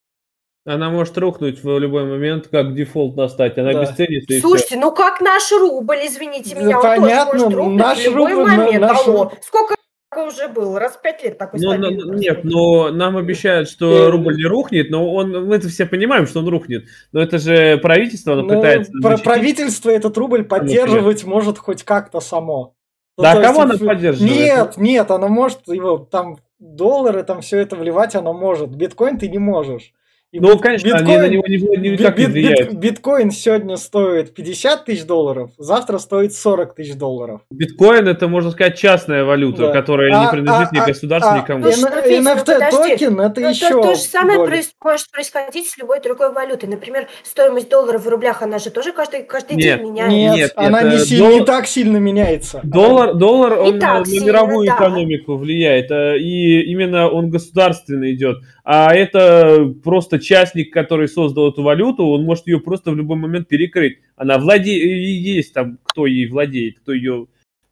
Она 0.66 0.90
может 0.90 1.18
рухнуть 1.18 1.64
в 1.64 1.78
любой 1.78 2.06
момент, 2.06 2.48
как 2.48 2.74
дефолт 2.74 3.16
настать. 3.16 3.58
Она 3.58 3.74
да. 3.74 3.80
обесценится. 3.80 4.40
Слушайте, 4.42 4.76
все. 4.76 4.80
ну 4.80 4.94
как 4.94 5.22
наш 5.22 5.52
рубль, 5.52 6.00
извините 6.06 6.56
меня, 6.56 6.80
да, 6.82 6.92
он 6.92 7.02
понятно, 7.02 7.32
тоже 7.32 7.44
может 7.44 7.58
рухнуть 7.58 7.80
наш 7.80 7.98
в 8.00 8.04
любой 8.04 8.34
рубль, 8.34 8.52
момент. 8.52 8.82
Наш... 8.82 9.08
Алло, 9.08 9.32
сколько 9.42 9.76
уже 10.18 10.48
был, 10.48 10.78
раз 10.78 10.96
в 10.96 11.02
пять 11.02 11.24
лет 11.24 11.38
такой 11.38 11.60
но, 11.60 11.76
но, 11.76 12.14
Нет, 12.16 12.44
но 12.44 12.90
нам 12.92 13.18
обещают, 13.18 13.70
что 13.70 14.10
рубль 14.10 14.36
не 14.36 14.46
рухнет, 14.46 14.90
но 14.90 15.14
он, 15.14 15.48
мы 15.48 15.56
это 15.56 15.68
все 15.68 15.86
понимаем, 15.86 16.28
что 16.28 16.40
он 16.40 16.48
рухнет. 16.48 16.86
Но 17.12 17.22
это 17.22 17.38
же 17.38 17.78
правительство, 17.78 18.34
оно 18.34 18.44
ну, 18.44 18.56
пытается... 18.56 18.92
Про 19.02 19.18
правительство 19.18 19.90
этот 19.90 20.18
рубль 20.18 20.44
поддерживать 20.44 21.24
может 21.24 21.58
хоть 21.58 21.84
как-то 21.84 22.20
само. 22.20 22.77
Ну, 23.18 23.24
да, 23.24 23.42
кого 23.42 23.62
она 23.62 23.78
поддерживает? 23.78 24.32
Нет, 24.32 24.78
нет, 24.78 25.12
она 25.12 25.28
может 25.28 25.68
его 25.68 25.98
там 25.98 26.38
доллары, 26.60 27.24
там 27.24 27.42
все 27.42 27.58
это 27.58 27.76
вливать, 27.76 28.16
она 28.16 28.32
может. 28.32 28.70
Биткоин 28.70 29.18
ты 29.18 29.28
не 29.28 29.40
можешь. 29.40 29.94
Ну, 30.34 30.60
конечно, 30.60 30.88
биткоин, 30.88 31.08
они 31.08 31.18
на 31.18 31.28
него 31.30 31.44
не, 31.48 31.90
никак 31.92 32.18
бит, 32.18 32.28
не 32.28 32.34
влияют. 32.34 32.72
Бит, 32.74 32.80
биткоин 32.80 33.32
сегодня 33.32 33.78
стоит 33.78 34.34
50 34.34 34.84
тысяч 34.84 35.06
долларов, 35.06 35.52
завтра 35.58 36.00
стоит 36.00 36.34
40 36.34 36.76
тысяч 36.76 36.96
долларов. 36.96 37.42
Биткоин 37.50 38.10
это, 38.10 38.28
можно 38.28 38.52
сказать, 38.52 38.78
частная 38.78 39.24
валюта, 39.24 39.68
да. 39.68 39.72
которая 39.72 40.12
а, 40.14 40.26
не 40.26 40.32
принадлежит 40.32 40.74
а, 40.74 40.76
ни 40.76 40.86
государству, 40.86 41.32
а, 41.32 41.38
никому. 41.40 41.66
NFT-токен 41.66 43.22
это 43.22 43.42
ну, 43.42 43.50
еще 43.50 43.70
то, 43.70 43.82
то 43.84 43.96
же 43.96 44.02
самое 44.02 44.46
проис, 44.46 44.72
может 44.84 45.10
происходить 45.12 45.70
с 45.70 45.78
любой 45.78 46.02
другой 46.02 46.34
валютой. 46.34 46.68
Например, 46.68 47.08
стоимость 47.24 47.70
доллара 47.70 47.98
в 47.98 48.08
рублях, 48.08 48.42
она 48.42 48.60
же 48.60 48.70
тоже 48.70 48.92
каждый, 48.92 49.24
каждый 49.24 49.56
нет, 49.56 49.80
день 49.80 49.92
меняется. 49.92 50.18
Нет, 50.18 50.36
нет 50.36 50.54
она 50.56 50.84
не, 50.84 50.98
си, 51.00 51.18
дол... 51.20 51.40
не 51.40 51.46
так 51.46 51.68
сильно 51.68 51.98
меняется. 51.98 52.60
Доллар, 52.64 53.14
доллар 53.14 53.60
он 53.60 53.80
на, 53.80 54.00
на 54.02 54.06
мировую 54.06 54.68
да. 54.68 54.76
экономику 54.76 55.38
влияет, 55.38 55.90
э, 55.90 56.18
и 56.18 56.64
именно 56.64 57.10
он 57.10 57.30
государственный 57.30 58.14
идет. 58.14 58.40
А 58.70 58.94
это 58.94 59.74
просто 59.82 60.20
частник, 60.20 60.74
который 60.74 61.08
создал 61.08 61.52
эту 61.52 61.64
валюту, 61.64 62.04
он 62.04 62.26
может 62.26 62.48
ее 62.48 62.60
просто 62.60 62.92
в 62.92 62.98
любой 62.98 63.16
момент 63.16 63.48
перекрыть. 63.48 64.00
Она 64.18 64.38
владеет, 64.38 64.84
есть 64.84 65.54
там, 65.54 65.78
кто 65.84 66.06
ей 66.06 66.28
владеет, 66.28 66.82
кто 66.82 66.92
ее 66.92 67.28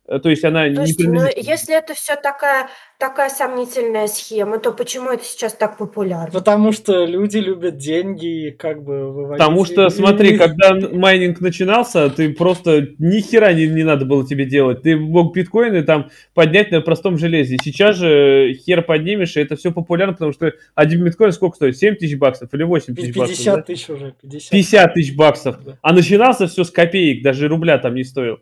то 0.08 0.30
есть 0.30 0.44
она 0.44 0.68
Слушайте, 0.68 1.04
не 1.04 1.10
принадлежит... 1.10 1.38
ну, 1.38 1.44
если 1.52 1.76
это 1.76 1.96
все 1.96 2.16
такая, 2.16 2.68
такая 3.00 3.30
сомнительная 3.30 4.06
схема, 4.08 4.60
то 4.60 4.72
почему 4.72 5.10
это 5.10 5.24
сейчас 5.24 5.54
так 5.54 5.78
популярно? 5.78 6.32
Потому 6.32 6.72
что 6.72 7.06
люди 7.06 7.38
любят 7.38 7.78
деньги 7.78 8.48
и 8.48 8.52
как 8.52 8.84
бы 8.84 9.12
выводить... 9.12 9.40
Потому 9.40 9.66
что, 9.66 9.90
смотри, 9.90 10.38
когда 10.38 10.76
майнинг 10.76 11.42
начинался, 11.42 12.10
ты 12.12 12.32
просто 12.32 12.90
ни 13.00 13.20
хера 13.20 13.52
не, 13.54 13.66
не 13.66 13.84
надо 13.84 14.06
было 14.06 14.26
тебе 14.26 14.46
делать. 14.46 14.84
Ты 14.84 14.96
мог 14.96 15.36
биткоины 15.36 15.82
там 15.82 16.12
поднять 16.36 16.70
на 16.70 16.82
простом 16.82 17.18
железе. 17.18 17.58
Сейчас 17.64 17.96
же 17.96 18.54
хер 18.54 18.84
поднимешь, 18.84 19.36
и 19.38 19.42
это 19.42 19.56
все 19.56 19.72
популярно, 19.72 20.14
потому 20.14 20.34
что 20.34 20.54
один 20.76 21.04
биткоин 21.04 21.32
сколько 21.32 21.56
стоит? 21.56 21.78
7 21.78 21.96
тысяч 21.96 22.18
баксов 22.18 22.54
или 22.54 22.62
8 22.62 22.94
тысяч 22.94 23.16
баксов? 23.16 23.38
50 23.38 23.66
тысяч 23.66 23.90
уже. 23.90 24.14
50. 24.22 24.52
50 24.52 24.94
тысяч 24.94 25.16
баксов. 25.16 25.64
Да. 25.66 25.80
А 25.82 25.94
начинался 25.94 26.46
все 26.46 26.64
с 26.64 26.70
копеек, 26.70 27.24
даже 27.24 27.48
рубля 27.48 27.80
там 27.80 27.96
не 27.96 28.04
стоил. 28.04 28.38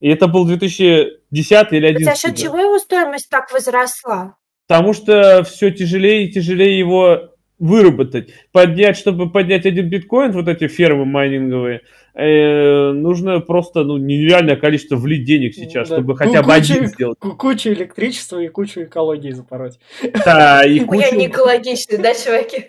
И 0.00 0.08
это 0.08 0.28
был 0.28 0.44
2010 0.44 1.72
или 1.72 1.92
2011 1.92 2.04
За 2.04 2.14
счет 2.16 2.36
чего 2.36 2.58
его 2.58 2.78
стоимость 2.78 3.28
так 3.28 3.52
возросла? 3.52 4.36
Потому 4.66 4.92
что 4.92 5.42
все 5.44 5.70
тяжелее 5.70 6.26
и 6.26 6.32
тяжелее 6.32 6.78
его 6.78 7.30
выработать. 7.58 8.30
Поднять, 8.52 8.96
чтобы 8.96 9.30
поднять 9.30 9.66
один 9.66 9.88
биткоин, 9.88 10.32
вот 10.32 10.46
эти 10.48 10.68
фермы 10.68 11.04
майнинговые, 11.04 11.80
э, 12.14 12.92
нужно 12.92 13.40
просто 13.40 13.82
ну, 13.82 13.96
нереальное 13.96 14.56
количество 14.56 14.96
влить 14.96 15.24
денег 15.24 15.54
сейчас, 15.54 15.88
да. 15.88 15.96
чтобы 15.96 16.16
хотя 16.16 16.42
бы 16.42 16.52
один 16.52 16.86
сделать. 16.86 17.18
Кучу 17.18 17.70
электричества 17.70 18.38
и 18.38 18.48
кучу 18.48 18.84
экологии 18.84 19.32
запороть. 19.32 19.80
Да, 20.24 20.64
и 20.64 20.80
кучу... 20.80 21.00
Я 21.00 21.10
не 21.10 21.26
экологичный, 21.26 21.98
да, 21.98 22.14
чуваки? 22.14 22.66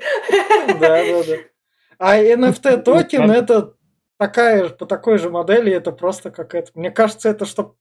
Да, 0.79 1.03
да, 1.03 1.24
да. 1.27 1.36
А 2.00 2.17
NFT 2.24 2.81
токен 2.81 3.29
это 3.29 3.74
такая, 4.19 4.69
по 4.69 4.85
такой 4.85 5.17
же 5.17 5.29
модели, 5.29 5.71
это 5.71 5.91
просто 5.93 6.29
как 6.31 6.53
это. 6.55 6.71
Мне 6.75 6.91
кажется, 6.91 7.29
это 7.29 7.45
чтобы 7.45 7.75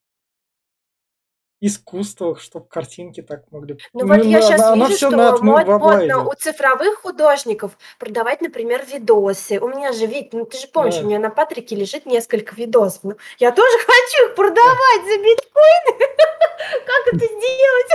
искусствах, 1.61 2.41
чтобы 2.41 2.67
картинки 2.69 3.21
так 3.21 3.43
могли... 3.50 3.79
Ну 3.93 4.07
вот 4.07 4.25
я 4.25 4.41
сейчас 4.41 4.61
она, 4.61 4.87
вижу, 4.87 5.09
что 5.09 5.43
мод, 5.43 5.43
модно 5.43 6.29
у 6.29 6.33
цифровых 6.35 7.00
художников 7.03 7.77
продавать, 7.99 8.41
например, 8.41 8.85
видосы. 8.91 9.59
У 9.59 9.69
меня 9.69 9.93
же, 9.93 10.07
вид, 10.07 10.33
ну 10.33 10.45
ты 10.45 10.59
же 10.59 10.69
помнишь, 10.69 10.97
да. 10.97 11.03
у 11.03 11.07
меня 11.07 11.19
на 11.19 11.31
Патрике 11.31 11.75
лежит 11.75 12.07
несколько 12.07 12.55
видосов. 12.55 13.00
Ну, 13.03 13.17
я 13.38 13.50
тоже 13.50 13.77
хочу 13.87 14.29
их 14.29 14.35
продавать 14.37 15.03
за 15.05 15.19
биткоины. 15.19 15.99
Как 16.87 17.15
это 17.15 17.25
сделать? 17.25 17.88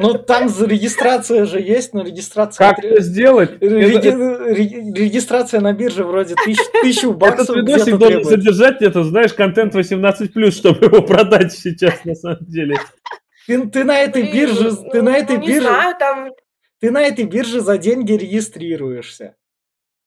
Ну 0.00 0.14
там 0.14 0.48
регистрация 0.66 1.46
же 1.46 1.60
есть, 1.60 1.94
но 1.94 2.02
регистрация... 2.02 2.68
Как 2.68 2.84
это 2.84 3.00
сделать? 3.02 3.60
Регистрация 3.60 5.60
на 5.60 5.72
бирже 5.72 6.04
вроде 6.04 6.34
тысячу 6.82 7.12
баксов 7.12 7.50
Этот 7.50 7.68
видосик 7.68 7.98
должен 7.98 8.24
содержать 8.24 8.82
это, 8.82 9.04
знаешь, 9.04 9.32
контент 9.34 9.74
18+, 9.74 10.50
чтобы 10.50 10.86
его 10.86 11.02
продать 11.02 11.52
сейчас 11.52 12.04
на 12.04 12.14
самом 12.14 12.46
деле. 12.46 12.78
Ты, 13.46 13.68
ты 13.68 13.84
на 13.84 13.98
этой 13.98 14.22
Блин, 14.22 14.34
бирже, 14.34 14.70
ну, 14.70 14.90
ты 14.90 15.02
на 15.02 15.16
этой 15.16 15.38
ну, 15.38 15.46
бирже, 15.46 15.60
знаю, 15.62 15.96
там... 15.98 16.30
ты 16.80 16.90
на 16.90 17.02
этой 17.02 17.24
бирже 17.24 17.60
за 17.60 17.78
деньги 17.78 18.12
регистрируешься. 18.12 19.36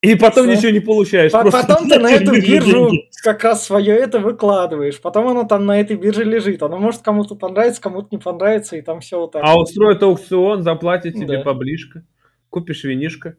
И 0.03 0.15
потом 0.15 0.47
Все. 0.47 0.57
ничего 0.57 0.71
не 0.71 0.81
получаешь. 0.81 1.31
По- 1.31 1.49
потом 1.49 1.87
ты 1.89 1.97
на 1.97 2.11
эту 2.11 2.33
биржу 2.33 2.89
деньги. 2.89 3.09
как 3.23 3.41
раз 3.45 3.65
свое 3.65 3.95
это 3.95 4.19
выкладываешь. 4.19 4.99
Потом 4.99 5.29
оно 5.29 5.45
там 5.45 5.65
на 5.65 5.79
этой 5.79 5.95
бирже 5.95 6.25
лежит. 6.25 6.61
Оно 6.61 6.77
может 6.77 7.01
кому-то 7.01 7.35
понравится, 7.35 7.81
кому-то 7.81 8.09
не 8.11 8.17
понравится, 8.17 8.75
и 8.75 8.81
там 8.81 8.99
все 8.99 9.17
вот 9.17 9.31
так. 9.31 9.43
А 9.45 9.57
устроит 9.57 10.03
аукцион, 10.03 10.61
заплатит 10.61 11.13
тебе 11.13 11.37
да. 11.37 11.43
поближка. 11.43 12.03
Купишь 12.49 12.83
винишко. 12.83 13.37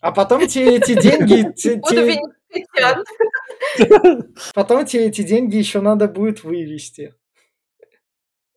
А 0.00 0.12
потом 0.12 0.46
тебе 0.46 0.76
эти 0.76 0.94
деньги... 0.94 1.52
Потом 4.54 4.86
тебе 4.86 5.06
эти 5.06 5.22
деньги 5.22 5.56
еще 5.56 5.82
надо 5.82 6.08
будет 6.08 6.42
вывести. 6.42 7.14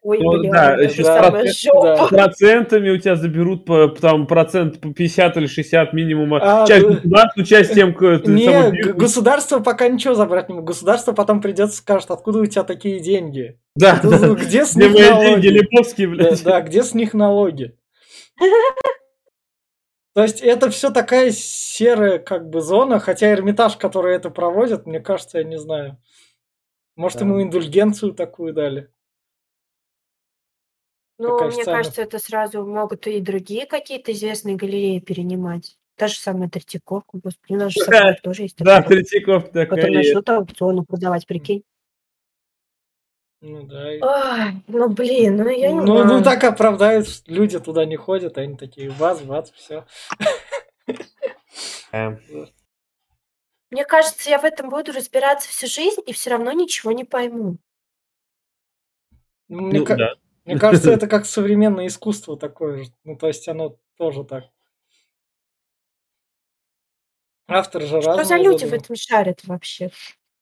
Ой, 0.01 0.17
ну, 0.19 0.37
блин, 0.37 0.51
да, 0.51 0.75
еще 0.75 1.03
да, 1.03 2.07
с 2.07 2.09
процентами 2.09 2.89
у 2.89 2.97
тебя 2.97 3.17
заберут 3.17 3.65
по, 3.65 3.89
там 3.89 4.27
процент 4.27 4.79
по 4.79 4.93
50 4.93 5.35
или 5.35 5.47
60 5.47 5.91
минимума. 5.91 6.39
А, 6.41 6.65
часть 6.65 6.87
да. 6.87 6.93
государству, 6.93 7.43
часть 7.43 7.73
тем, 7.73 7.93
кто 7.93 8.15
Не, 8.15 8.93
государство 8.93 9.59
пока 9.59 9.89
ничего 9.89 10.15
забрать 10.15 10.47
не 10.47 10.55
может. 10.55 10.67
Государство 10.67 11.11
потом 11.11 11.41
придется 11.41 11.77
скажет, 11.77 12.11
откуда 12.11 12.39
у 12.39 12.45
тебя 12.45 12.63
такие 12.63 13.01
деньги. 13.01 13.59
Да, 13.75 13.99
да. 14.01 14.29
Где 14.35 14.65
с 14.65 14.75
них 14.77 14.93
налоги? 14.93 15.41
Деньги, 15.41 16.05
блядь. 16.05 16.43
Да, 16.43 16.51
да, 16.51 16.61
где 16.61 16.83
с 16.83 16.93
них 16.93 17.13
налоги? 17.13 17.75
То 20.13 20.23
есть 20.23 20.41
это 20.41 20.69
все 20.69 20.91
такая 20.91 21.31
серая 21.31 22.19
как 22.19 22.49
бы 22.49 22.61
зона, 22.61 22.99
хотя 22.99 23.31
Эрмитаж, 23.33 23.75
который 23.75 24.15
это 24.15 24.29
проводит, 24.29 24.85
мне 24.85 25.01
кажется, 25.01 25.39
я 25.39 25.43
не 25.43 25.59
знаю. 25.59 25.97
Может, 26.95 27.19
да. 27.19 27.25
ему 27.25 27.41
индульгенцию 27.41 28.13
такую 28.13 28.53
дали. 28.53 28.89
Ну, 31.19 31.37
мне 31.47 31.65
кажется, 31.65 32.01
это 32.01 32.17
сразу 32.17 32.65
могут 32.65 33.05
и 33.05 33.19
другие 33.19 33.65
какие-то 33.65 34.13
известные 34.13 34.55
галереи 34.55 34.99
перенимать. 34.99 35.77
Та 35.97 36.07
же 36.07 36.15
самая 36.15 36.49
Третьяковка, 36.49 37.19
господи, 37.21 37.53
у 37.53 37.57
нас 37.57 37.73
же 37.73 37.85
да, 37.85 38.13
тоже 38.23 38.43
есть. 38.43 38.55
Да, 38.57 38.81
Третьяковка 38.81 39.49
такая 39.49 39.65
Который 39.65 39.95
начнут 39.95 40.29
аукционы 40.29 40.85
продавать, 40.85 41.27
прикинь. 41.27 41.63
Ну 43.41 43.63
да. 43.63 43.87
Ой, 43.89 44.63
ну 44.67 44.89
блин, 44.89 45.37
ну 45.37 45.49
я 45.49 45.71
не 45.71 45.81
ну, 45.81 46.05
ну 46.05 46.23
так 46.23 46.41
оправдают, 46.45 47.07
люди 47.27 47.59
туда 47.59 47.83
не 47.83 47.97
ходят, 47.97 48.37
они 48.37 48.55
такие, 48.55 48.89
вас, 48.89 49.21
вас, 49.21 49.51
все. 49.51 49.85
Мне 53.71 53.85
кажется, 53.85 54.29
я 54.29 54.39
в 54.39 54.45
этом 54.45 54.69
буду 54.69 54.93
разбираться 54.93 55.49
всю 55.49 55.67
жизнь 55.67 56.01
и 56.05 56.13
все 56.13 56.29
равно 56.29 56.53
ничего 56.53 56.93
не 56.93 57.03
пойму. 57.03 57.57
Мне, 59.49 59.79
ну, 59.79 59.85
да. 59.85 60.15
Мне 60.49 60.59
кажется, 60.59 60.91
это 60.91 61.05
как 61.07 61.27
современное 61.27 61.85
искусство 61.85 62.35
такое 62.35 62.83
же. 62.83 62.89
Ну, 63.03 63.15
то 63.15 63.27
есть 63.27 63.47
оно 63.47 63.77
тоже 63.97 64.23
так. 64.23 64.45
Автор 67.47 67.83
же 67.83 68.01
Что 68.01 68.23
за 68.23 68.35
люди 68.37 68.65
в 68.65 68.73
этом 68.73 68.95
шарят 68.95 69.41
вообще? 69.43 69.91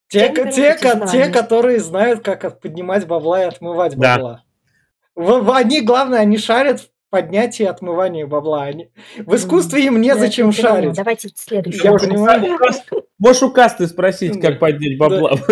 Те, 0.09 0.33
те, 0.33 0.77
те, 0.77 1.07
те, 1.11 1.29
которые 1.29 1.79
знают, 1.79 2.23
как 2.23 2.61
поднимать 2.61 3.05
бабла 3.05 3.41
и 3.43 3.45
отмывать 3.45 3.95
бабла. 3.97 4.45
Да. 5.15 5.55
Они, 5.55 5.81
главное, 5.81 6.19
они 6.19 6.37
шарят 6.37 6.89
поднятие 7.09 7.67
и 7.67 7.69
отмывание 7.69 8.25
бабла. 8.25 8.63
Они... 8.63 8.89
В 9.17 9.35
искусстве 9.35 9.85
им 9.85 9.99
незачем 9.99 10.51
да, 10.51 10.61
шарить. 10.61 10.93
Давайте 10.93 11.29
следующий. 11.35 11.83
Я 11.83 11.93
понимаю. 11.93 12.57
Можешь 13.19 13.43
у 13.43 13.51
касты 13.51 13.87
спросить, 13.87 14.39
как 14.39 14.59
поднять 14.59 14.97
бабла. 14.99 15.31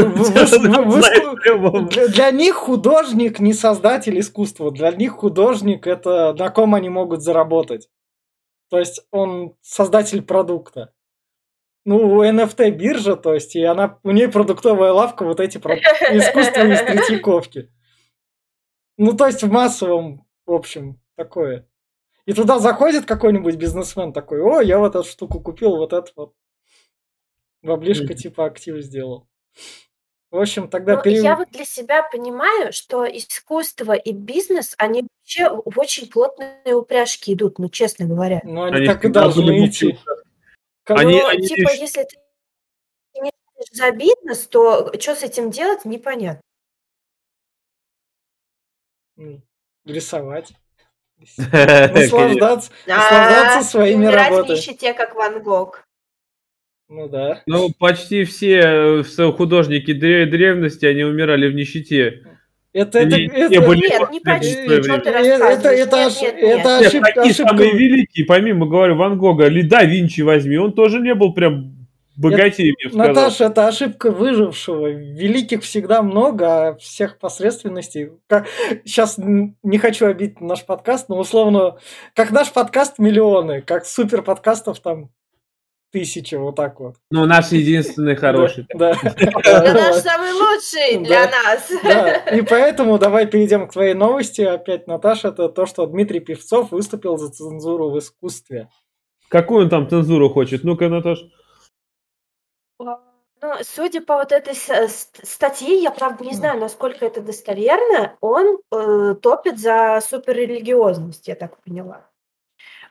Для 2.10 2.32
них 2.32 2.56
художник 2.56 3.40
не 3.40 3.54
создатель 3.54 4.20
искусства. 4.20 4.72
Для 4.72 4.92
них 4.92 5.14
художник 5.14 5.88
это 5.88 6.34
на 6.34 6.50
ком 6.50 6.76
они 6.76 6.90
могут 6.90 7.24
заработать. 7.24 7.90
То 8.70 8.78
есть 8.78 9.02
он 9.12 9.56
создатель 9.62 10.22
продукта. 10.22 10.94
Ну, 11.86 12.18
у 12.18 12.24
NFT 12.24 12.72
биржа, 12.72 13.16
то 13.16 13.34
есть, 13.36 13.56
и 13.56 13.64
она, 13.64 14.00
у 14.04 14.10
нее 14.12 14.28
продуктовая 14.28 14.92
лавка, 14.92 15.24
вот 15.24 15.40
эти 15.40 15.58
искусства 15.58 16.62
из 16.62 16.80
Третьяковки. 16.80 17.72
Ну, 18.98 19.14
то 19.14 19.28
есть 19.28 19.44
в 19.44 19.52
массовом, 19.52 20.26
в 20.46 20.54
общем, 20.54 21.00
такое. 21.16 21.68
И 22.26 22.34
туда 22.34 22.58
заходит 22.58 23.06
какой-нибудь 23.06 23.56
бизнесмен 23.56 24.14
такой, 24.14 24.42
о, 24.42 24.62
я 24.62 24.80
вот 24.80 24.96
эту 24.96 25.08
штуку 25.08 25.40
купил, 25.40 25.78
вот 25.78 25.94
это 25.94 26.12
вот. 26.16 26.34
Баблишка 27.66 28.14
типа 28.14 28.46
актив 28.46 28.78
сделал. 28.78 29.28
В 30.32 30.38
общем, 30.38 30.70
тогда... 30.70 30.98
Ну, 30.98 31.02
пере... 31.02 31.22
Я 31.22 31.36
вот 31.36 31.50
для 31.52 31.66
себя 31.66 32.04
понимаю, 32.04 32.74
что 32.74 33.06
искусство 33.06 33.94
и 33.94 34.12
бизнес, 34.12 34.76
они 34.78 35.08
вообще 35.20 35.50
в 35.50 35.80
очень 35.80 36.10
плотные 36.10 36.76
упряжки 36.76 37.34
идут, 37.34 37.58
ну, 37.58 37.70
честно 37.70 38.06
говоря. 38.06 38.42
Ну, 38.44 38.64
они, 38.64 38.78
они 38.78 38.88
так 38.88 39.06
и 39.06 39.10
должны 39.10 39.66
идти. 39.66 39.98
Они, 40.86 41.22
ну, 41.22 41.28
они 41.28 41.48
типа, 41.48 41.72
лишь... 41.72 41.80
если 41.80 42.04
ты 42.04 42.18
не 43.22 43.32
за 43.72 43.92
бизнес, 43.92 44.48
то 44.48 44.92
что 45.00 45.16
с 45.16 45.24
этим 45.24 45.50
делать, 45.50 45.86
непонятно. 45.86 46.42
Рисовать. 49.86 50.54
Наслаждаться, 51.38 52.72
наслаждаться 52.86 53.70
своими 53.70 54.06
работами. 54.06 54.58
нищете, 54.58 54.94
как 54.94 55.16
Ван 55.16 55.42
Гог. 55.42 55.85
Ну 56.88 57.10
да. 57.10 57.42
Ну, 57.48 57.70
почти 57.78 58.24
все 58.26 59.04
э, 59.08 59.32
художники 59.32 59.92
древности, 59.94 60.86
они 60.86 61.04
умирали 61.04 61.48
в 61.48 61.56
нищете. 61.56 62.24
Это, 62.74 63.00
это, 63.00 63.18
не, 63.18 63.28
это, 63.28 63.50
не 63.50 63.60
были 63.62 63.82
нет, 63.82 64.12
не 64.12 64.20
почти, 64.20 64.52
что 64.52 64.68
ты 64.68 64.92
это, 64.92 65.10
это, 65.10 65.24
нет, 65.24 65.40
нет, 65.40 65.64
нет. 65.64 65.88
это 65.88 66.06
ошибка. 66.78 67.08
Такие 67.08 67.32
ошибка. 67.32 67.50
самые 67.50 67.72
великие, 67.72 68.26
помимо, 68.26 68.68
говорю, 68.68 68.98
Ван 68.98 69.18
Гога, 69.18 69.48
или 69.48 69.62
Да 69.62 69.84
Винчи 69.84 70.22
возьми, 70.22 70.58
он 70.58 70.74
тоже 70.74 71.00
не 71.00 71.16
был 71.16 71.34
прям 71.34 71.88
богатее, 72.18 72.74
это, 72.86 72.98
Наташа, 72.98 73.46
это 73.46 73.68
ошибка 73.68 74.12
выжившего. 74.12 74.88
Великих 74.88 75.64
всегда 75.64 76.02
много, 76.02 76.68
а 76.68 76.76
всех 76.76 77.18
посредственностей. 77.18 78.12
Как, 78.28 78.48
сейчас 78.84 79.16
не 79.18 79.78
хочу 79.78 80.08
обидеть 80.08 80.42
наш 80.42 80.66
подкаст, 80.66 81.10
но 81.10 81.18
условно, 81.18 81.78
как 82.14 82.32
наш 82.32 82.52
подкаст 82.52 83.00
миллионы, 83.00 83.62
как 83.62 83.86
супер 83.86 84.22
подкастов 84.22 84.80
там 84.82 85.10
тысячи, 85.96 86.36
вот 86.36 86.56
так 86.58 86.82
вот. 86.82 86.96
Ну, 87.10 87.26
наш 87.26 87.54
единственный 87.54 88.16
хороший. 88.16 88.68
Да. 88.76 88.94
наш 89.02 89.96
самый 89.96 90.34
лучший 90.34 90.98
для 90.98 91.30
нас. 91.30 91.72
И 92.34 92.42
поэтому 92.42 93.00
давай 93.00 93.26
перейдем 93.28 93.68
к 93.68 93.72
твоей 93.72 93.94
новости. 93.94 94.42
Опять, 94.42 94.88
Наташа, 94.88 95.30
это 95.30 95.48
то, 95.48 95.66
что 95.66 95.86
Дмитрий 95.86 96.20
Певцов 96.20 96.72
выступил 96.72 97.18
за 97.18 97.30
цензуру 97.30 97.92
в 97.92 98.00
искусстве. 98.00 98.70
Какую 99.30 99.64
он 99.64 99.70
там 99.70 99.90
цензуру 99.90 100.30
хочет? 100.30 100.66
Ну-ка, 100.66 100.90
Наташа. 100.90 101.30
Ну, 102.80 102.98
судя 103.62 104.02
по 104.02 104.18
вот 104.18 104.34
этой 104.34 104.56
статье, 104.56 105.82
я 105.82 105.92
правда 105.92 106.26
не 106.26 106.34
знаю, 106.34 106.60
насколько 106.60 107.06
это 107.06 107.22
достоверно, 107.22 108.18
он 108.20 108.58
э, 108.72 109.16
топит 109.22 109.60
за 109.60 110.02
суперрелигиозность, 110.02 111.28
я 111.28 111.36
так 111.36 111.58
поняла. 111.64 112.10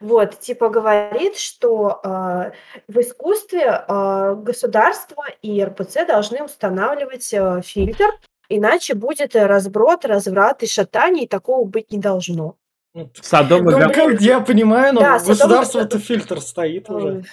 Вот, 0.05 0.39
типа 0.39 0.69
говорит, 0.69 1.39
что 1.39 1.99
э, 2.05 2.53
в 2.89 3.01
искусстве 3.01 3.85
э, 3.89 4.35
государство 4.37 5.25
и 5.41 5.65
РПЦ 5.65 6.07
должны 6.07 6.45
устанавливать 6.45 7.33
э, 7.33 7.63
фильтр, 7.65 8.11
иначе 8.51 8.93
будет 8.93 9.35
разброд, 9.35 10.05
разврат 10.05 10.63
и 10.63 10.67
шатание, 10.67 11.25
и 11.25 11.29
такого 11.29 11.65
быть 11.65 11.91
не 11.91 11.99
должно. 11.99 12.59
Ну, 12.93 13.11
Содом 13.15 13.71
и 13.71 13.73
ну. 13.73 14.11
Я 14.21 14.41
понимаю, 14.41 14.93
но 14.93 15.01
да, 15.01 15.19
государство-то 15.21 15.99
фильтр 15.99 16.43
стоит 16.43 16.91
уже. 16.91 17.25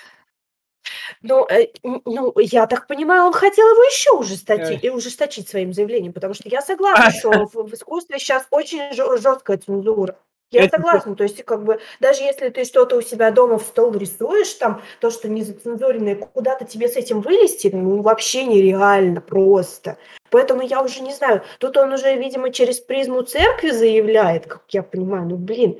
Ну, 1.21 1.45
э, 1.49 1.73
ну, 1.83 2.33
я 2.39 2.67
так 2.67 2.87
понимаю, 2.87 3.25
он 3.25 3.33
хотел 3.33 3.67
его 3.67 3.83
еще 3.83 4.11
ужесточить, 4.13 4.85
э. 4.85 4.91
ужесточить 4.91 5.49
своим 5.49 5.73
заявлением, 5.73 6.13
потому 6.13 6.33
что 6.33 6.47
я 6.47 6.61
согласна, 6.61 7.11
что 7.19 7.47
в, 7.47 7.69
в 7.69 7.73
искусстве 7.73 8.17
сейчас 8.17 8.47
очень 8.49 8.93
жесткая 8.93 9.57
цензура. 9.57 10.17
Я 10.51 10.63
Это 10.65 10.77
согласна, 10.77 11.15
то 11.15 11.23
есть 11.23 11.43
как 11.45 11.63
бы 11.63 11.79
даже 12.01 12.23
если 12.23 12.49
ты 12.49 12.65
что-то 12.65 12.97
у 12.97 13.01
себя 13.01 13.31
дома 13.31 13.57
в 13.57 13.63
стол 13.63 13.93
рисуешь, 13.93 14.53
там 14.55 14.81
то, 14.99 15.09
что 15.09 15.29
не 15.29 15.43
зацензуренное, 15.43 16.15
куда-то 16.15 16.65
тебе 16.65 16.89
с 16.89 16.97
этим 16.97 17.21
вылезти, 17.21 17.69
ну 17.73 18.01
вообще 18.01 18.43
нереально 18.43 19.21
просто. 19.21 19.97
Поэтому 20.29 20.61
я 20.61 20.81
уже 20.83 21.01
не 21.01 21.13
знаю, 21.13 21.41
тут 21.59 21.77
он 21.77 21.93
уже, 21.93 22.15
видимо, 22.17 22.51
через 22.51 22.81
призму 22.81 23.21
церкви 23.21 23.69
заявляет, 23.69 24.45
как 24.47 24.63
я 24.69 24.83
понимаю, 24.83 25.27
ну 25.29 25.37
блин, 25.37 25.79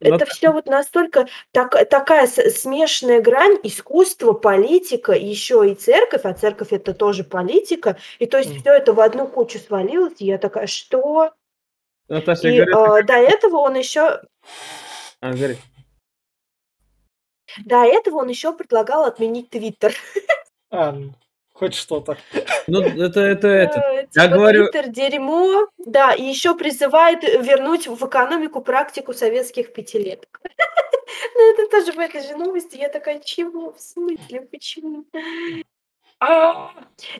это 0.00 0.26
все 0.26 0.50
вот 0.52 0.66
настолько 0.66 1.26
так, 1.52 1.88
такая 1.88 2.26
смешанная 2.28 3.20
грань 3.20 3.58
искусства, 3.64 4.32
политика, 4.32 5.12
еще 5.12 5.68
и 5.70 5.74
церковь, 5.74 6.22
а 6.24 6.34
церковь 6.34 6.72
это 6.72 6.94
тоже 6.94 7.24
политика, 7.24 7.96
и 8.18 8.26
то 8.26 8.38
есть 8.38 8.56
все 8.60 8.72
это 8.72 8.92
в 8.92 9.00
одну 9.00 9.26
кучу 9.28 9.58
свалилось, 9.58 10.14
и 10.20 10.26
я 10.26 10.38
такая, 10.38 10.66
что? 10.68 11.32
Наташа, 12.08 12.48
и 12.48 12.56
говорю, 12.56 12.96
э, 12.96 13.02
до 13.04 13.14
этого 13.14 13.56
он 13.58 13.76
еще... 13.76 14.22
А, 15.20 15.32
говори. 15.32 15.56
До 17.64 17.84
этого 17.84 18.18
он 18.18 18.28
еще 18.28 18.52
предлагал 18.52 19.04
отменить 19.04 19.50
Твиттер. 19.50 19.94
А, 20.70 20.92
ну, 20.92 21.14
хоть 21.54 21.74
что-то. 21.74 22.18
Ну, 22.66 22.82
это, 22.82 23.20
это, 23.20 23.48
это. 23.48 23.80
Э, 23.80 24.06
я 24.14 24.24
типа 24.24 24.36
говорю... 24.36 24.70
Твиттер 24.70 24.90
дерьмо, 24.90 25.68
да, 25.78 26.12
и 26.12 26.24
еще 26.24 26.54
призывает 26.54 27.22
вернуть 27.22 27.86
в 27.86 28.06
экономику 28.06 28.60
практику 28.60 29.14
советских 29.14 29.72
пятилеток. 29.72 30.40
Ну, 31.34 31.52
это 31.52 31.70
тоже 31.70 31.92
в 31.92 31.98
этой 31.98 32.20
же 32.20 32.36
новости. 32.36 32.76
Я 32.76 32.88
такая, 32.88 33.20
чего? 33.20 33.72
В 33.72 33.80
смысле? 33.80 34.42
Почему? 34.42 35.04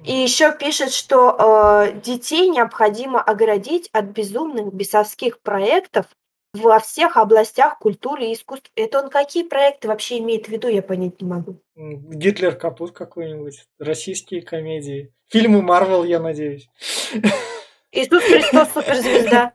И 0.03 0.13
еще 0.13 0.57
пишет, 0.57 0.93
что 0.93 1.37
э, 1.39 2.01
детей 2.01 2.49
необходимо 2.49 3.23
оградить 3.23 3.89
от 3.93 4.07
безумных 4.07 4.75
бесовских 4.75 5.41
проектов 5.41 6.07
во 6.53 6.81
всех 6.81 7.17
областях 7.17 7.79
культуры 7.79 8.27
и 8.27 8.35
искусства. 8.35 8.71
Это 8.75 9.01
он 9.01 9.11
какие 9.11 9.45
проекты 9.45 9.89
вообще 9.89 10.19
имеет 10.19 10.47
в 10.47 10.49
виду, 10.49 10.69
я 10.69 10.83
понять 10.83 11.21
не 11.21 11.29
могу. 11.29 11.61
Гитлер 11.77 12.57
капут 12.57 12.93
какой-нибудь, 12.93 13.67
российские 13.79 14.43
комедии, 14.43 15.13
фильмы 15.29 15.63
Марвел, 15.63 16.05
я 16.05 16.19
надеюсь. 16.19 16.69
Иисус 17.93 18.23
Христос 18.25 18.69
суперзвезда. 18.73 19.53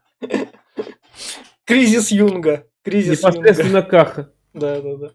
Кризис 1.65 2.11
Юнга. 2.11 2.67
Кризис 2.83 3.19
Непосредственно 3.19 3.77
Юнга. 3.77 3.89
Каха. 3.89 4.33
Да, 4.53 4.81
да, 4.81 4.95
да. 4.97 5.11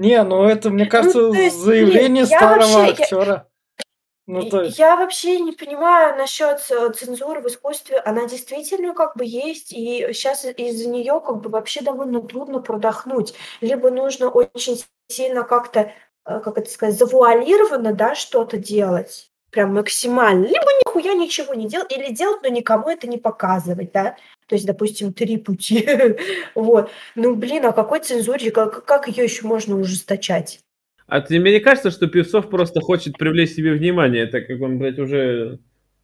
Не, 0.00 0.22
ну 0.22 0.44
это, 0.44 0.70
мне 0.70 0.84
ну, 0.84 0.90
кажется, 0.90 1.18
ну, 1.18 1.34
есть, 1.34 1.56
заявление 1.56 2.24
нет, 2.24 2.28
старого 2.28 2.66
вообще, 2.66 3.02
актера. 3.02 3.26
Я... 3.26 3.84
Ну, 4.26 4.48
то 4.48 4.62
есть... 4.62 4.78
Я 4.78 4.96
вообще 4.96 5.38
не 5.40 5.52
понимаю 5.52 6.16
насчет 6.16 6.58
цензуры 6.60 7.42
в 7.42 7.46
искусстве. 7.48 7.98
Она 7.98 8.26
действительно 8.26 8.94
как 8.94 9.14
бы 9.14 9.26
есть, 9.26 9.72
и 9.74 10.08
сейчас 10.14 10.46
из-за 10.46 10.88
нее 10.88 11.20
как 11.20 11.42
бы 11.42 11.50
вообще 11.50 11.82
довольно 11.82 12.22
трудно 12.22 12.60
продохнуть. 12.60 13.34
Либо 13.60 13.90
нужно 13.90 14.30
очень 14.30 14.82
сильно 15.08 15.42
как-то, 15.42 15.92
э, 16.24 16.40
как 16.40 16.56
это 16.56 16.70
сказать, 16.70 16.96
завуалированно, 16.96 17.92
да, 17.92 18.14
что-то 18.14 18.56
делать 18.56 19.30
прям 19.50 19.74
максимально. 19.74 20.46
Либо 20.46 20.66
нихуя 20.86 21.12
ничего 21.12 21.52
не 21.52 21.68
делать, 21.68 21.92
или 21.92 22.10
делать, 22.10 22.40
но 22.42 22.48
никому 22.48 22.88
это 22.88 23.06
не 23.06 23.18
показывать, 23.18 23.92
да. 23.92 24.16
То 24.50 24.56
есть, 24.56 24.66
допустим, 24.66 25.12
три 25.12 25.36
пути. 25.36 25.88
вот. 26.56 26.90
Ну, 27.14 27.36
блин, 27.36 27.66
а 27.66 27.72
какой 27.72 28.00
цензуре, 28.00 28.50
как, 28.50 28.84
как 28.84 29.06
ее 29.06 29.22
еще 29.22 29.46
можно 29.46 29.76
ужесточать? 29.78 30.58
А 31.06 31.20
тебе 31.20 31.52
не 31.52 31.60
кажется, 31.60 31.92
что 31.92 32.08
Певцов 32.08 32.50
просто 32.50 32.80
хочет 32.80 33.16
привлечь 33.16 33.52
себе 33.52 33.72
внимание, 33.74 34.26
так 34.26 34.48
как 34.48 34.60
он, 34.60 34.80
блядь, 34.80 34.98
уже 34.98 35.60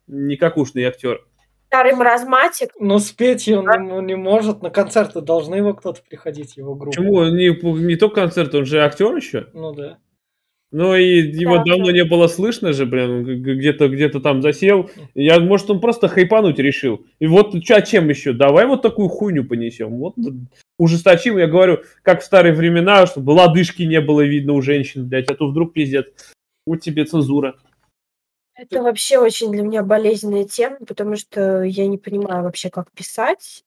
никакушный 0.07 0.85
актер? 0.85 1.27
Старый 1.67 1.95
маразматик. 1.95 2.71
Ну, 2.79 3.01
спеть 3.01 3.49
он 3.49 3.69
а? 3.69 3.79
не, 3.79 4.01
не 4.01 4.15
может, 4.15 4.63
на 4.63 4.71
концерты 4.71 5.23
должны 5.23 5.57
его 5.57 5.75
кто-то 5.75 6.01
приходить, 6.09 6.57
его 6.57 6.77
группу. 6.77 6.97
Почему? 6.97 7.25
Не, 7.25 7.49
не 7.83 7.97
только 7.97 8.21
концерт, 8.21 8.55
он 8.55 8.65
же 8.65 8.79
актер 8.79 9.17
еще? 9.17 9.49
Ну 9.55 9.73
да. 9.75 9.99
Ну 10.73 10.97
и 10.97 11.21
его 11.21 11.59
да, 11.59 11.65
давно 11.65 11.87
да. 11.87 11.93
не 11.93 12.05
было 12.05 12.27
слышно 12.27 12.73
же, 12.73 12.87
блин, 12.87 13.23
где-то 13.43 13.89
где-то 13.89 14.21
там 14.21 14.43
засел. 14.43 14.91
Я, 15.15 15.39
может, 15.39 15.71
он 15.71 15.81
просто 15.81 16.09
хайпануть 16.09 16.59
решил. 16.59 17.07
И 17.21 17.27
вот 17.27 17.55
а 17.55 17.83
чем 17.83 18.09
еще? 18.09 18.33
Давай 18.33 18.67
вот 18.67 18.83
такую 18.83 19.09
хуйню 19.09 19.45
понесем. 19.45 19.97
Вот 19.97 20.17
ужесточим, 20.79 21.39
я 21.39 21.47
говорю, 21.47 21.83
как 22.03 22.21
в 22.21 22.25
старые 22.25 22.53
времена, 22.53 23.07
чтобы 23.07 23.31
лодыжки 23.31 23.83
не 23.83 24.01
было 24.01 24.23
видно 24.23 24.55
у 24.55 24.61
женщин, 24.61 25.09
блядь, 25.09 25.31
а 25.31 25.35
то 25.35 25.47
вдруг 25.47 25.73
пиздец. 25.73 26.07
Вот 26.67 26.81
тебе 26.81 27.05
цензура. 27.05 27.55
Это 28.57 28.83
вообще 28.83 29.19
очень 29.19 29.53
для 29.53 29.63
меня 29.63 29.83
болезненная 29.83 30.45
тема, 30.45 30.79
потому 30.87 31.17
что 31.17 31.63
я 31.63 31.87
не 31.87 31.99
понимаю 31.99 32.43
вообще, 32.43 32.71
как 32.71 32.91
писать 32.91 33.63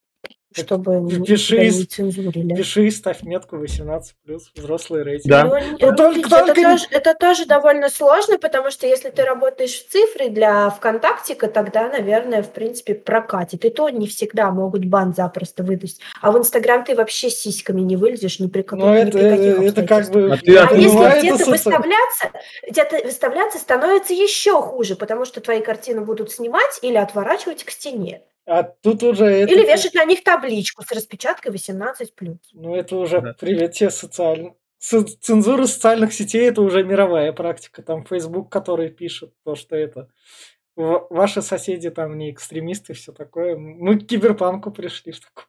чтобы 0.52 1.08
пиши, 1.26 1.60
не 1.60 1.84
цензурили. 1.86 2.56
Пиши, 2.56 2.90
ставь 2.90 3.22
метку 3.22 3.58
18 3.58 4.16
плюс, 4.26 4.52
взрослый 4.56 5.04
рейтинг. 5.04 5.30
Да. 5.30 5.44
Ну, 5.46 5.60
ну, 5.80 5.96
только, 5.96 6.20
это, 6.20 6.46
только... 6.46 6.62
Тоже, 6.62 6.86
это 6.90 7.14
тоже 7.14 7.46
довольно 7.46 7.90
сложно, 7.90 8.40
потому 8.40 8.72
что 8.72 8.88
если 8.88 9.10
ты 9.10 9.24
работаешь 9.24 9.74
в 9.74 9.90
цифре 9.90 10.30
для 10.30 10.70
ВКонтакте, 10.72 11.36
тогда, 11.36 11.90
наверное, 11.90 12.42
в 12.42 12.50
принципе, 12.52 12.96
прокатит. 12.96 13.64
И 13.64 13.70
то 13.70 13.90
не 13.90 14.08
всегда 14.08 14.50
могут 14.50 14.86
бан 14.86 15.14
запросто 15.14 15.64
выдать. 15.64 16.00
А 16.22 16.32
в 16.32 16.38
Инстаграм 16.38 16.84
ты 16.84 16.96
вообще 16.96 17.30
с 17.30 17.40
сиськами 17.40 17.82
не 17.82 17.96
вылезешь 17.96 18.40
ни 18.40 18.48
при, 18.48 18.64
каких, 18.64 18.86
ну, 18.86 18.94
это, 18.94 19.12
при 19.12 19.30
каких 19.30 19.60
это 19.62 19.88
как 19.88 20.10
бы... 20.10 20.32
А, 20.32 20.68
а 20.70 20.74
если 20.74 21.20
где-то 21.20 21.50
выставляться, 21.50 22.32
где-то 22.68 23.02
выставляться 23.06 23.60
становится 23.60 24.14
еще 24.14 24.62
хуже, 24.62 24.96
потому 24.96 25.26
что 25.26 25.42
твои 25.42 25.62
картины 25.62 26.02
будут 26.02 26.32
снимать 26.32 26.80
или 26.82 26.96
отворачивать 26.96 27.64
к 27.64 27.70
стене. 27.70 28.24
А 28.50 28.64
тут 28.64 29.04
уже... 29.04 29.26
Это... 29.26 29.54
Или 29.54 29.62
вешать 29.62 29.94
на 29.94 30.04
них 30.06 30.24
табличку 30.24 30.82
с 30.84 30.92
распечаткой 30.92 31.52
18+. 31.52 32.38
Ну, 32.54 32.76
это 32.76 32.96
уже 32.96 33.22
да. 33.22 33.36
привет 33.40 33.74
тебе 33.74 33.92
социально. 33.92 34.56
Цензура 34.80 35.66
социальных 35.66 36.14
сетей– 36.14 36.50
это 36.50 36.62
уже 36.64 36.84
мировая 36.84 37.32
практика. 37.32 37.84
Там 37.84 38.06
Facebook, 38.06 38.52
который 38.52 38.90
пишет 38.90 39.34
то, 39.44 39.54
что 39.54 39.76
это 39.76 40.10
ваши 40.76 41.44
соседи 41.44 41.92
там 41.92 42.18
не 42.18 42.32
экстремисты, 42.32 42.94
все 42.94 43.12
такое. 43.12 43.56
Мы 43.56 44.00
к 44.00 44.08
киберпанку 44.08 44.72
пришли 44.72 45.12
в 45.12 45.20
таком 45.20 45.46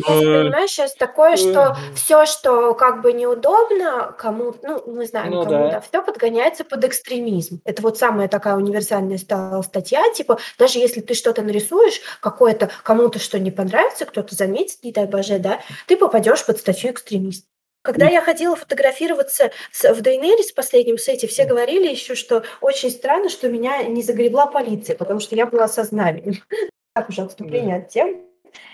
понимаешь, 0.00 0.70
сейчас 0.70 0.94
такое, 0.94 1.36
что 1.36 1.76
все, 1.94 2.26
что 2.26 2.74
как 2.74 3.02
бы 3.02 3.12
неудобно 3.12 4.14
кому, 4.18 4.54
ну, 4.62 4.82
мы 4.86 5.06
знаем 5.06 5.32
ну, 5.32 5.44
кому, 5.44 5.64
да. 5.64 5.70
да, 5.70 5.80
все 5.80 6.02
подгоняется 6.02 6.64
под 6.64 6.84
экстремизм. 6.84 7.60
Это 7.64 7.82
вот 7.82 7.98
самая 7.98 8.28
такая 8.28 8.56
универсальная 8.56 9.18
стала 9.18 9.62
статья, 9.62 10.02
типа, 10.14 10.38
даже 10.58 10.78
если 10.78 11.00
ты 11.00 11.14
что-то 11.14 11.42
нарисуешь, 11.42 12.00
какое-то, 12.20 12.70
кому-то 12.82 13.18
что 13.18 13.38
не 13.38 13.50
понравится, 13.50 14.06
кто-то 14.06 14.34
заметит, 14.34 14.82
не 14.82 14.92
дай 14.92 15.06
боже, 15.06 15.38
да, 15.38 15.60
ты 15.86 15.96
попадешь 15.96 16.44
под 16.44 16.58
статью 16.58 16.90
экстремист. 16.90 17.46
Когда 17.82 18.08
я 18.08 18.22
ходила 18.22 18.54
фотографироваться 18.54 19.50
с, 19.72 19.92
в 19.92 20.00
Дейнерис 20.00 20.52
в 20.52 20.54
последнем 20.54 20.98
сете, 20.98 21.26
все 21.26 21.44
говорили 21.44 21.88
еще, 21.88 22.14
что 22.14 22.44
очень 22.60 22.90
странно, 22.90 23.28
что 23.28 23.48
меня 23.48 23.82
не 23.82 24.02
загребла 24.02 24.46
полиция, 24.46 24.96
потому 24.96 25.18
что 25.18 25.34
я 25.34 25.46
была 25.46 25.68
со 25.68 25.84
знаменем. 25.84 26.36
Так 26.94 27.08
уже 27.08 27.22
отступление 27.22 27.76
от 27.76 27.88
тем. 27.88 28.20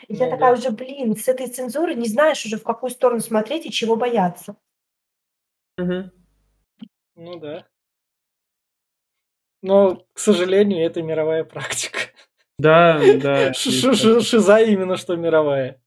И 0.09 0.15
я 0.15 0.27
ну 0.27 0.31
такая 0.33 0.55
уже, 0.55 0.71
блин, 0.71 1.17
с 1.17 1.29
этой 1.29 1.47
цензуры 1.47 1.95
не 1.95 2.09
знаешь 2.09 2.45
уже, 2.45 2.57
в 2.57 2.63
какую 2.63 2.91
сторону 2.91 3.21
смотреть 3.21 3.67
и 3.67 3.71
чего 3.71 3.97
бояться. 3.97 4.57
Угу. 5.79 6.11
Ну 7.17 7.39
да. 7.39 7.67
Но, 9.63 10.07
к 10.13 10.19
сожалению, 10.19 10.85
это 10.85 11.03
мировая 11.03 11.45
практика. 11.45 11.99
Да, 12.59 13.01
да. 13.21 13.53
Шиза 13.55 14.59
именно 14.59 14.97
что 14.97 15.17
мировая. 15.17 15.81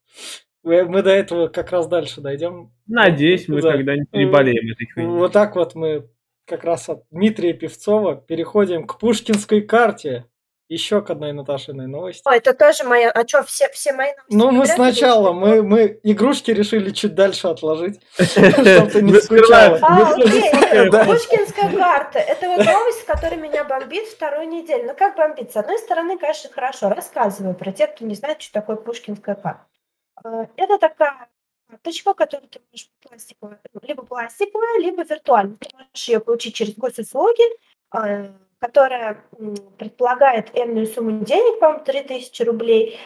Мы 0.63 1.01
до 1.01 1.10
этого 1.10 1.47
как 1.47 1.71
раз 1.71 1.88
дальше 1.88 2.21
дойдем. 2.21 2.71
Надеюсь, 2.86 3.47
мы 3.47 3.62
когда-нибудь 3.62 4.12
переболеем 4.12 4.71
этой 4.71 4.88
хуйней. 4.91 5.12
Вот 5.12 5.34
так 5.34 5.56
вот 5.56 5.73
мы 5.73 6.10
как 6.45 6.63
раз 6.63 6.89
от 6.89 7.04
Дмитрия 7.10 7.54
Певцова 7.54 8.15
переходим 8.15 8.86
к 8.86 8.99
Пушкинской 8.99 9.62
карте. 9.62 10.25
Еще 10.72 11.02
к 11.02 11.10
одной 11.10 11.34
Наташиной 11.34 11.88
новости. 11.88 12.22
О, 12.24 12.32
это 12.32 12.54
тоже 12.54 12.86
моя. 12.86 13.12
А 13.12 13.28
что, 13.28 13.44
все, 13.44 13.68
все 13.74 13.92
мои 13.92 14.12
новости? 14.12 14.34
Ну, 14.34 14.52
мы 14.52 14.66
сначала, 14.66 15.34
мы, 15.34 15.64
мы 15.64 16.00
игрушки 16.02 16.52
решили 16.52 16.92
чуть 16.92 17.14
дальше 17.14 17.50
отложить, 17.50 18.00
чтобы 18.14 18.90
ты 18.90 19.02
не 19.02 19.20
скучала. 19.20 19.80
А, 19.82 20.14
окей. 20.14 20.50
Пушкинская 20.90 21.78
карта. 21.78 22.20
Это 22.20 22.48
вот 22.48 22.66
новость, 22.66 23.06
которая 23.06 23.38
меня 23.38 23.66
бомбит 23.66 24.06
вторую 24.06 24.48
неделю. 24.48 24.86
Ну, 24.88 24.96
как 24.96 25.18
бомбит? 25.18 25.52
С 25.52 25.58
одной 25.58 25.78
стороны, 25.78 26.18
конечно, 26.18 26.50
хорошо. 26.50 26.88
Рассказываю 26.88 27.54
про 27.54 27.74
тех, 27.74 27.94
кто 27.94 28.06
не 28.06 28.16
знает, 28.16 28.42
что 28.42 28.54
такое 28.54 28.78
Пушкинская 28.78 29.36
карта. 29.36 29.68
А, 30.24 30.48
это 30.56 30.78
такая 30.78 31.28
карточка, 31.68 32.14
которую 32.14 32.48
ты 32.48 32.62
можешь 32.72 32.90
пластиковая, 33.02 33.60
либо 33.82 34.04
пластиковая, 34.04 34.80
либо 34.80 35.04
виртуальная. 35.04 35.58
Ты 35.58 35.68
можешь 35.76 36.08
ее 36.08 36.22
получить 36.22 36.56
через 36.56 36.76
госуслуги, 36.76 37.44
а, 37.90 38.32
которая 38.62 39.17
предполагает 39.80 40.52
энную 40.54 40.86
сумму 40.86 41.26
денег, 41.26 41.60
по-моему, 41.60 41.84
3000 41.84 42.43
рублей, 42.43 43.00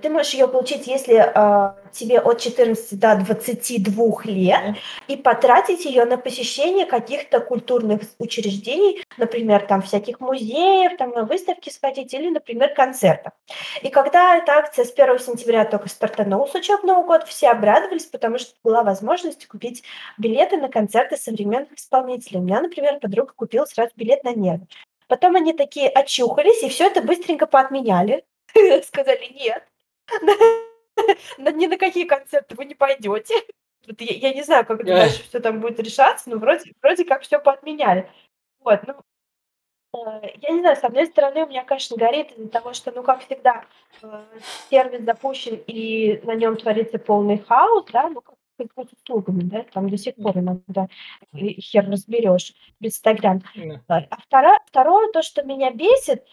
ты 0.00 0.10
можешь 0.10 0.34
ее 0.34 0.46
получить, 0.46 0.86
если 0.86 1.16
э, 1.16 1.74
тебе 1.90 2.20
от 2.20 2.40
14 2.40 2.98
до 2.98 3.16
22 3.16 4.22
лет, 4.24 4.76
и 5.08 5.16
потратить 5.16 5.84
ее 5.84 6.04
на 6.04 6.18
посещение 6.18 6.86
каких-то 6.86 7.40
культурных 7.40 8.02
учреждений, 8.18 9.02
например, 9.16 9.66
там 9.66 9.82
всяких 9.82 10.20
музеев, 10.20 10.96
там 10.96 11.10
на 11.10 11.24
выставки 11.24 11.70
сходить 11.70 12.14
или, 12.14 12.30
например, 12.30 12.74
концертов. 12.74 13.32
И 13.82 13.88
когда 13.88 14.36
эта 14.36 14.52
акция 14.52 14.84
с 14.84 14.92
1 14.92 15.18
сентября 15.18 15.64
только 15.64 15.88
стартанула 15.88 16.46
с 16.46 16.54
учебного 16.54 17.02
года, 17.02 17.26
все 17.26 17.48
обрадовались, 17.48 18.06
потому 18.06 18.38
что 18.38 18.54
была 18.62 18.84
возможность 18.84 19.46
купить 19.46 19.82
билеты 20.16 20.58
на 20.58 20.68
концерты 20.68 21.16
современных 21.16 21.72
исполнителей. 21.74 22.38
У 22.38 22.42
меня, 22.42 22.60
например, 22.60 23.00
подруга 23.00 23.32
купила 23.34 23.64
сразу 23.64 23.90
билет 23.96 24.22
на 24.22 24.32
нервы. 24.32 24.66
Потом 25.08 25.36
они 25.36 25.52
такие 25.52 25.88
очухались, 25.88 26.62
и 26.62 26.68
все 26.68 26.86
это 26.86 27.00
быстренько 27.00 27.46
поотменяли. 27.46 28.24
Сказали, 28.86 29.26
нет, 29.32 29.66
ни 31.38 31.66
на 31.66 31.76
какие 31.78 32.04
концерты 32.04 32.54
вы 32.54 32.64
не 32.64 32.74
пойдете. 32.74 33.34
Вот 33.86 34.00
я, 34.00 34.16
я 34.16 34.34
не 34.34 34.42
знаю, 34.42 34.66
как 34.66 34.84
дальше 34.84 35.22
все 35.22 35.40
там 35.40 35.60
будет 35.60 35.78
решаться, 35.78 36.28
но 36.30 36.38
вроде, 36.38 36.72
вроде 36.82 37.04
как 37.04 37.22
все 37.22 37.38
поотменяли. 37.38 38.10
Вот, 38.60 38.80
ну, 38.84 38.94
э, 39.94 40.30
я 40.42 40.50
не 40.50 40.60
знаю, 40.60 40.76
с 40.76 40.82
одной 40.82 41.06
стороны, 41.06 41.44
у 41.44 41.48
меня, 41.48 41.64
конечно, 41.64 41.96
горит 41.96 42.32
из-за 42.32 42.48
того, 42.48 42.72
что, 42.72 42.90
ну, 42.90 43.04
как 43.04 43.24
всегда, 43.24 43.64
э, 44.02 44.24
сервис 44.70 45.04
запущен, 45.04 45.62
и 45.68 46.20
на 46.24 46.34
нем 46.34 46.56
творится 46.56 46.98
полный 46.98 47.38
хаос, 47.38 47.86
да, 47.92 48.08
ну, 48.08 48.20
как 48.20 48.34
с 48.58 48.92
услугами, 48.92 49.42
да, 49.42 49.64
там 49.72 49.90
до 49.90 49.98
сих 49.98 50.16
пор 50.16 50.38
иногда 50.38 50.88
хер 51.34 51.88
разберешь 51.90 52.54
без 52.80 52.92
Инстаграм. 52.92 53.42
А 53.88 54.16
второе, 54.16 54.58
второе, 54.66 55.12
то, 55.12 55.22
что 55.22 55.42
меня 55.42 55.70
бесит, 55.70 56.26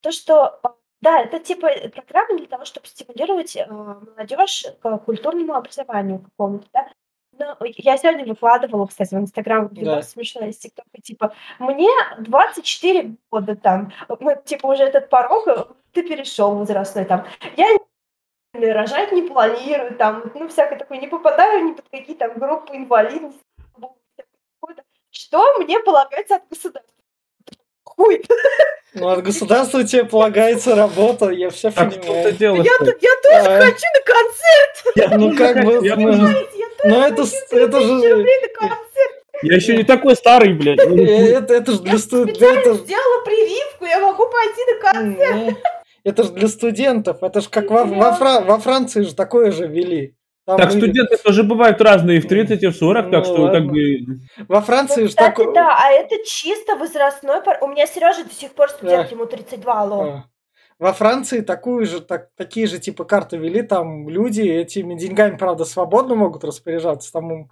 то, 0.00 0.12
что 0.12 0.60
э, 0.62 0.68
да, 1.00 1.20
это 1.20 1.38
типа 1.38 1.68
программа 1.94 2.38
для 2.38 2.46
того, 2.46 2.64
чтобы 2.64 2.86
стимулировать 2.86 3.56
э, 3.56 3.66
молодежь 3.66 4.64
к 4.80 4.98
культурному 4.98 5.54
образованию 5.54 6.20
какому-то, 6.20 6.66
да. 6.72 6.88
Ну, 7.40 7.54
я 7.76 7.96
сегодня 7.96 8.26
выкладывала, 8.26 8.86
кстати, 8.86 9.14
в 9.14 9.18
Инстаграм 9.18 9.68
видос 9.68 9.94
да. 9.94 10.02
смешной 10.02 10.48
из 10.48 10.58
ТикТока, 10.58 11.00
типа, 11.00 11.32
мне 11.60 11.88
24 12.18 13.14
года 13.30 13.54
там, 13.54 13.92
ну, 14.08 14.42
типа, 14.44 14.66
уже 14.66 14.82
этот 14.82 15.08
порог, 15.08 15.46
э, 15.46 15.66
ты 15.92 16.02
перешел 16.02 16.56
возрастной 16.56 17.04
там. 17.04 17.26
Я 17.56 17.68
рожать 18.54 19.12
не 19.12 19.22
планирую, 19.22 19.96
там, 19.96 20.32
ну, 20.34 20.48
всякое 20.48 20.78
такое, 20.78 20.98
не 20.98 21.06
попадаю 21.06 21.64
ни 21.64 21.72
под 21.72 21.88
какие 21.88 22.16
там 22.16 22.36
группы 22.38 22.76
инвалидности. 22.76 23.40
Что 25.10 25.58
мне 25.58 25.78
полагается 25.80 26.36
от 26.36 26.48
государства? 26.48 26.94
Хуй. 27.84 28.24
Ну, 28.94 29.08
от 29.08 29.22
государства 29.22 29.84
тебе 29.84 30.04
полагается 30.04 30.74
работа, 30.74 31.28
я 31.30 31.50
все 31.50 31.68
а 31.68 31.72
понимаю. 31.72 32.34
Что 32.34 32.44
я, 32.44 32.50
я 32.52 32.78
тоже 32.78 32.96
а... 33.34 33.60
хочу 33.60 33.86
на 33.94 34.02
концерт! 34.04 34.96
Я, 34.96 35.18
ну, 35.18 35.36
как 35.36 35.64
бы... 35.64 35.86
Я, 35.86 35.96
ну, 35.96 36.12
ну 36.84 37.02
это, 37.02 37.24
это 37.50 37.80
же... 37.80 38.26
Я 39.42 39.54
еще 39.54 39.76
не 39.76 39.84
такой 39.84 40.16
старый, 40.16 40.52
блядь. 40.54 40.80
Ну, 40.84 40.96
это, 41.04 41.54
это 41.54 41.72
же 41.72 41.80
для 41.80 41.98
студентов. 41.98 42.40
Я 42.40 42.74
сделала 42.74 43.24
прививку, 43.24 43.84
я 43.84 44.00
могу 44.00 44.24
пойти 44.26 44.64
на 44.66 44.92
концерт. 44.92 45.58
Это 46.04 46.22
же 46.24 46.30
для 46.30 46.48
студентов. 46.48 47.22
Это 47.22 47.40
же 47.40 47.48
как 47.48 47.70
во, 47.70 47.84
во, 47.84 48.12
Фра... 48.14 48.40
во 48.40 48.58
Франции 48.58 49.02
же 49.02 49.14
такое 49.14 49.52
же 49.52 49.66
вели. 49.66 50.16
Там 50.48 50.56
так 50.56 50.72
люди... 50.72 50.78
студенты 50.78 51.18
тоже 51.18 51.42
бывают 51.42 51.78
разные, 51.82 52.16
и 52.16 52.20
в 52.22 52.26
30, 52.26 52.62
и 52.62 52.66
в 52.68 52.74
40, 52.74 53.04
ну, 53.04 53.10
так 53.10 53.24
что 53.26 53.34
ладно. 53.34 53.58
как 53.60 53.68
бы... 53.68 53.98
Во 54.48 54.62
Франции 54.62 55.02
ну, 55.02 55.06
же 55.08 55.08
кстати, 55.10 55.28
такое... 55.28 55.52
да, 55.52 55.76
а 55.78 55.90
это 55.90 56.14
чисто 56.24 56.74
возрастной... 56.76 57.42
У 57.60 57.66
меня 57.66 57.86
Сережа 57.86 58.24
до 58.24 58.32
сих 58.32 58.52
пор 58.52 58.70
студент, 58.70 59.08
а. 59.10 59.14
ему 59.14 59.26
32, 59.26 59.80
алло. 59.82 60.02
А. 60.02 60.24
Во 60.78 60.94
Франции 60.94 61.42
такую 61.42 61.84
же, 61.84 62.00
так, 62.00 62.30
такие 62.34 62.66
же 62.66 62.78
типа 62.78 63.04
карты 63.04 63.36
вели, 63.36 63.60
там 63.60 64.08
люди 64.08 64.40
этими 64.40 64.94
деньгами, 64.94 65.36
правда, 65.36 65.66
свободно 65.66 66.14
могут 66.14 66.44
распоряжаться, 66.44 67.12
там 67.12 67.30
им 67.30 67.50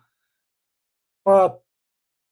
по 1.22 1.62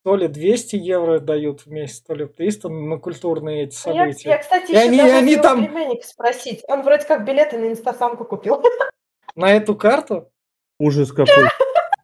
то 0.02 0.16
ли 0.16 0.28
200 0.28 0.76
евро 0.76 1.18
дают 1.18 1.66
в 1.66 1.66
месяц, 1.66 2.00
то 2.00 2.14
ли 2.14 2.24
300 2.24 2.70
на 2.70 2.96
культурные 2.96 3.64
эти 3.64 3.74
события. 3.74 4.30
Я, 4.30 4.36
я 4.36 4.38
кстати, 4.40 4.70
и 4.70 4.74
еще 4.74 4.80
они, 4.80 5.00
они 5.00 5.36
там... 5.36 5.68
спросить. 6.02 6.62
Он 6.68 6.80
вроде 6.80 7.04
как 7.04 7.26
билеты 7.26 7.58
на 7.58 7.66
инстасамку 7.66 8.24
купил. 8.24 8.62
На 9.34 9.52
эту 9.52 9.76
карту? 9.76 10.30
Ужас 10.84 11.12
какой. 11.12 11.48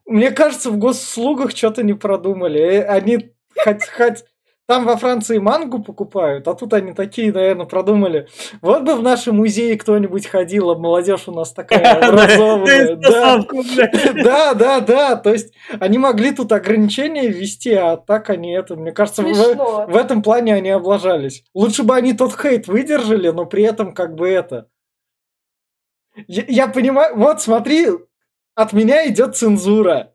Мне 0.06 0.30
кажется, 0.30 0.70
в 0.70 0.78
госуслугах 0.78 1.50
что-то 1.50 1.82
не 1.82 1.92
продумали. 1.92 2.58
Э, 2.58 2.82
они 2.84 3.32
хоть, 3.62 3.86
хоть 3.86 4.24
там 4.66 4.86
во 4.86 4.96
Франции 4.96 5.38
мангу 5.38 5.82
покупают, 5.82 6.48
а 6.48 6.54
тут 6.54 6.72
они 6.72 6.92
такие, 6.92 7.32
наверное, 7.32 7.66
продумали. 7.66 8.28
Вот 8.62 8.84
бы 8.84 8.94
в 8.94 9.02
нашем 9.02 9.36
музее 9.36 9.76
кто-нибудь 9.76 10.26
ходил, 10.26 10.70
а 10.70 10.78
молодежь 10.78 11.26
у 11.26 11.32
нас 11.32 11.52
такая 11.52 11.94
образованная. 12.08 12.96
Да, 14.24 14.54
да, 14.54 14.80
да. 14.80 15.16
То 15.16 15.32
есть 15.32 15.52
они 15.78 15.98
могли 15.98 16.30
тут 16.30 16.52
ограничения 16.52 17.28
ввести, 17.28 17.74
а 17.74 17.98
так 17.98 18.30
они 18.30 18.52
это, 18.52 18.76
мне 18.76 18.92
кажется, 18.92 19.22
в 19.22 19.96
этом 19.96 20.22
плане 20.22 20.54
они 20.54 20.70
облажались. 20.70 21.44
Лучше 21.52 21.82
бы 21.82 21.94
они 21.96 22.14
тот 22.14 22.32
хейт 22.40 22.66
выдержали, 22.66 23.28
но 23.28 23.44
при 23.44 23.64
этом 23.64 23.92
как 23.92 24.14
бы 24.14 24.28
это. 24.28 24.68
Я 26.26 26.68
понимаю, 26.68 27.16
вот 27.16 27.42
смотри, 27.42 27.88
от 28.54 28.72
меня 28.72 29.08
идет 29.08 29.36
цензура, 29.36 30.12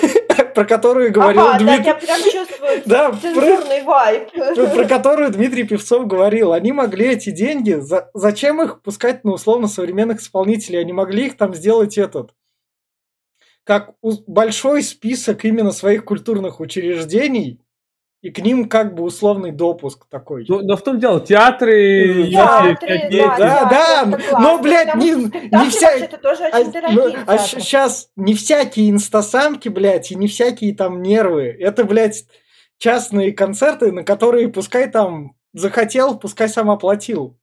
про 0.54 0.64
которую 0.64 1.12
говорил 1.12 1.48
ага, 1.48 1.58
Дмитрий. 1.58 1.84
Да, 1.84 1.90
я 1.90 1.94
прям 1.94 2.20
чувствую 2.22 2.82
да, 2.86 3.12
цензурный 3.12 3.82
про... 3.82 3.84
вайп. 3.84 4.32
Про, 4.32 4.66
про 4.66 4.84
которую 4.84 5.30
Дмитрий 5.30 5.64
Певцов 5.64 6.06
говорил. 6.06 6.52
Они 6.52 6.72
могли 6.72 7.06
эти 7.06 7.30
деньги, 7.30 7.74
за... 7.74 8.10
зачем 8.14 8.62
их 8.62 8.82
пускать 8.82 9.24
на 9.24 9.32
условно 9.32 9.68
современных 9.68 10.20
исполнителей? 10.20 10.80
Они 10.80 10.92
могли 10.92 11.26
их 11.26 11.36
там 11.36 11.54
сделать 11.54 11.98
этот 11.98 12.32
как 13.66 13.94
большой 14.00 14.84
список 14.84 15.44
именно 15.44 15.72
своих 15.72 16.04
культурных 16.04 16.60
учреждений, 16.60 17.60
и 18.26 18.30
к 18.30 18.40
ним 18.40 18.68
как 18.68 18.96
бы 18.96 19.04
условный 19.04 19.52
допуск 19.52 20.06
такой. 20.08 20.44
Ну, 20.48 20.60
но 20.60 20.76
в 20.76 20.82
том 20.82 20.98
дело, 20.98 21.20
театры, 21.20 22.28
театры 22.28 23.08
да, 23.12 23.36
да, 23.38 23.64
да, 23.70 24.04
да 24.04 24.38
но, 24.40 24.58
блядь, 24.58 24.96
не, 24.96 25.12
не 25.12 25.70
вся... 25.70 25.92
Это 25.92 26.18
тоже 26.18 26.42
а, 26.46 26.58
очень 26.58 26.76
а, 26.78 26.90
ну, 26.90 27.14
а 27.24 27.38
сейчас 27.38 28.10
не 28.16 28.34
всякие 28.34 28.90
инстасамки, 28.90 29.68
блядь, 29.68 30.10
и 30.10 30.16
не 30.16 30.26
всякие 30.26 30.74
там 30.74 31.02
нервы. 31.02 31.56
Это, 31.56 31.84
блядь, 31.84 32.26
частные 32.78 33.30
концерты, 33.30 33.92
на 33.92 34.02
которые 34.02 34.48
пускай 34.48 34.90
там 34.90 35.36
захотел, 35.52 36.18
пускай 36.18 36.48
сам 36.48 36.68
оплатил. 36.68 37.38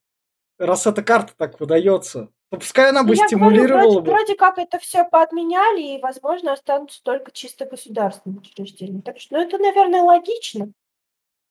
Раз 0.59 0.85
эта 0.85 1.01
карта 1.01 1.31
так 1.37 1.61
выдается 1.61 2.27
то 2.53 2.59
пускай 2.59 2.89
она 2.89 3.01
бы 3.01 3.15
ну, 3.15 3.27
стимулировала 3.27 3.65
говорю, 3.65 3.89
вроде, 3.89 3.99
бы. 3.99 4.11
Вроде 4.11 4.35
как 4.35 4.57
это 4.59 4.77
все 4.77 5.03
поотменяли, 5.05 5.95
и, 5.95 5.99
возможно, 5.99 6.53
останутся 6.53 7.01
только 7.01 7.31
чисто 7.31 7.65
государственные 7.65 8.41
учреждения. 8.41 9.01
Так 9.01 9.19
что, 9.19 9.35
ну, 9.35 9.41
это, 9.41 9.57
наверное, 9.57 10.03
логично. 10.03 10.71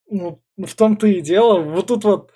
Ну, 0.08 0.38
в 0.56 0.74
том-то 0.76 1.08
и 1.08 1.20
дело. 1.20 1.58
Вот 1.58 1.88
тут 1.88 2.04
вот 2.04 2.30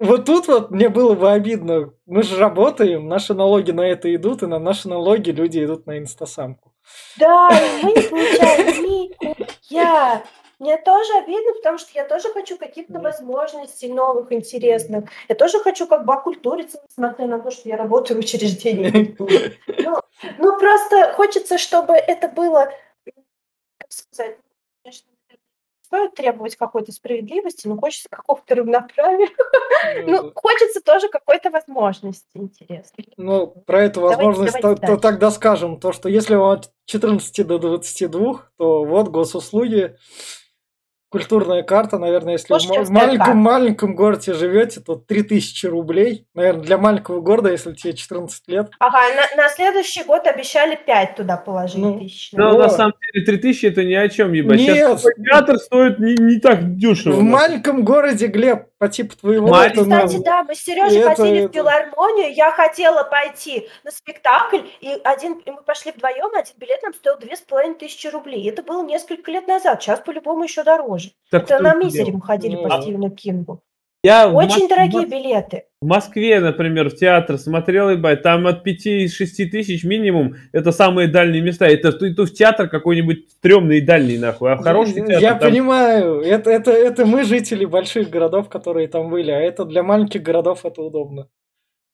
вот 0.00 0.24
тут 0.24 0.48
вот 0.48 0.72
мне 0.72 0.88
было 0.88 1.14
бы 1.14 1.30
обидно. 1.30 1.94
Мы 2.04 2.24
же 2.24 2.36
работаем, 2.36 3.06
наши 3.06 3.32
налоги 3.32 3.70
на 3.70 3.82
это 3.82 4.12
идут, 4.12 4.42
и 4.42 4.46
на 4.46 4.58
наши 4.58 4.88
налоги 4.88 5.30
люди 5.30 5.64
идут 5.64 5.86
на 5.86 5.98
инстасамку. 5.98 6.74
Да, 7.16 7.48
и 7.48 7.84
мы 7.84 7.92
не 7.92 8.02
получаем 8.10 9.46
Я 9.70 10.24
мне 10.58 10.76
тоже 10.78 11.12
обидно, 11.18 11.52
потому 11.54 11.78
что 11.78 11.90
я 11.94 12.04
тоже 12.04 12.32
хочу 12.32 12.56
каких-то 12.56 13.00
возможностей 13.00 13.92
новых, 13.92 14.32
интересных. 14.32 15.10
Я 15.28 15.34
тоже 15.34 15.60
хочу 15.60 15.86
как 15.86 16.04
бы 16.04 16.14
окультуриться, 16.14 16.80
несмотря 16.88 17.26
на 17.26 17.40
то, 17.40 17.50
что 17.50 17.68
я 17.68 17.76
работаю 17.76 18.16
в 18.16 18.24
учреждении 18.24 19.16
Ну, 19.18 20.00
ну, 20.38 20.58
просто 20.58 21.12
хочется, 21.14 21.58
чтобы 21.58 21.94
это 21.94 22.28
было, 22.28 22.72
как 23.78 23.92
сказать, 23.92 24.38
конечно, 24.82 25.08
стоит 25.94 26.14
требовать 26.14 26.56
какой-то 26.56 26.92
справедливости, 26.92 27.68
но 27.68 27.76
хочется 27.76 28.08
какого-то 28.10 28.54
равноправия. 28.54 29.28
Ну, 30.06 30.22
ну 30.22 30.32
хочется 30.34 30.80
тоже 30.80 31.08
какой-то 31.08 31.50
возможности 31.50 32.26
интересной. 32.34 33.12
Ну, 33.16 33.48
про 33.48 33.82
эту 33.82 34.00
возможность 34.00 34.58
то, 34.60 34.96
тогда 34.96 35.30
скажем, 35.30 35.78
то, 35.78 35.92
что 35.92 36.08
если 36.08 36.34
вам 36.34 36.50
от 36.52 36.70
14 36.86 37.46
до 37.46 37.58
22, 37.58 38.42
то 38.56 38.84
вот 38.84 39.08
госуслуги 39.08 39.96
культурная 41.14 41.62
карта, 41.62 41.98
наверное, 41.98 42.32
если 42.32 42.52
в 42.84 42.90
маленьком, 42.90 43.38
маленьком 43.38 43.94
городе 43.94 44.34
живете, 44.34 44.80
то 44.80 44.96
3000 44.96 45.66
рублей. 45.66 46.26
Наверное, 46.34 46.64
для 46.64 46.76
маленького 46.76 47.20
города, 47.20 47.52
если 47.52 47.72
тебе 47.72 47.92
14 47.92 48.48
лет. 48.48 48.70
Ага, 48.80 48.98
на, 49.14 49.42
на 49.42 49.48
следующий 49.48 50.02
год 50.02 50.26
обещали 50.26 50.74
5 50.74 51.14
туда 51.14 51.36
положить 51.36 51.78
ну, 51.78 52.00
тысяч. 52.00 52.30
Ну, 52.32 52.58
на 52.58 52.68
самом 52.68 52.94
деле 53.12 53.24
3000 53.24 53.66
это 53.66 53.84
ни 53.84 53.94
о 53.94 54.08
чем, 54.08 54.32
ебать. 54.32 54.58
Нет. 54.58 54.76
Сейчас 54.76 55.04
театр 55.24 55.58
стоит 55.58 56.00
не, 56.00 56.14
не 56.14 56.40
так 56.40 56.76
дешево. 56.76 57.12
В 57.12 57.22
маленьком 57.22 57.84
городе, 57.84 58.26
Глеб, 58.26 58.66
по 58.78 58.88
типу 58.88 59.16
твоего. 59.16 59.48
Мать, 59.48 59.72
это, 59.72 59.82
Кстати, 59.82 60.22
да, 60.24 60.42
мы 60.42 60.54
с 60.54 60.58
Сережей 60.58 61.00
это, 61.00 61.14
ходили 61.14 61.44
это... 61.44 61.48
в 61.48 61.52
филармонию, 61.54 62.34
я 62.34 62.50
хотела 62.50 63.04
пойти 63.04 63.68
на 63.84 63.90
спектакль, 63.90 64.62
и 64.80 64.98
один, 65.04 65.34
и 65.34 65.50
мы 65.50 65.62
пошли 65.62 65.92
вдвоем, 65.92 66.34
один 66.34 66.54
билет 66.58 66.82
нам 66.82 66.92
стоил 66.92 67.18
две 67.18 67.36
с 67.36 67.40
половиной 67.40 67.76
тысячи 67.76 68.08
рублей. 68.08 68.48
Это 68.50 68.62
было 68.62 68.84
несколько 68.84 69.30
лет 69.30 69.46
назад, 69.46 69.82
сейчас 69.82 70.00
по-любому 70.00 70.44
еще 70.44 70.64
дороже. 70.64 71.03
Так 71.30 71.44
это 71.44 71.62
на 71.62 71.74
мизере 71.74 72.12
мы 72.12 72.20
ходили 72.20 72.54
ну, 72.54 72.68
по 72.68 72.76
а... 72.76 72.82
Стивену 72.82 73.10
Кингу. 73.10 73.62
Я 74.04 74.28
Очень 74.28 74.66
в, 74.66 74.68
дорогие 74.68 75.06
в, 75.06 75.10
билеты. 75.10 75.62
В 75.80 75.86
Москве, 75.86 76.38
например, 76.38 76.90
в 76.90 76.94
театр 76.94 77.38
смотрел, 77.38 77.88
ебать, 77.88 78.20
там 78.20 78.46
от 78.46 78.66
5-6 78.66 79.08
тысяч 79.50 79.82
минимум, 79.82 80.34
это 80.52 80.72
самые 80.72 81.08
дальние 81.08 81.40
места. 81.40 81.64
Это 81.64 81.90
ты, 81.90 82.14
ты 82.14 82.22
в 82.24 82.34
театр 82.34 82.68
какой-нибудь 82.68 83.30
стрёмный 83.30 83.78
и 83.78 83.80
дальний, 83.80 84.18
нахуй, 84.18 84.52
а 84.52 84.58
хороший 84.58 84.96
театр... 84.96 85.20
Я 85.20 85.34
там... 85.36 85.50
понимаю, 85.50 86.20
это, 86.20 86.50
это, 86.50 86.70
это 86.70 87.06
мы 87.06 87.24
жители 87.24 87.64
больших 87.64 88.10
городов, 88.10 88.50
которые 88.50 88.88
там 88.88 89.08
были, 89.08 89.30
а 89.30 89.40
это 89.40 89.64
для 89.64 89.82
маленьких 89.82 90.22
городов 90.22 90.66
это 90.66 90.82
удобно. 90.82 91.28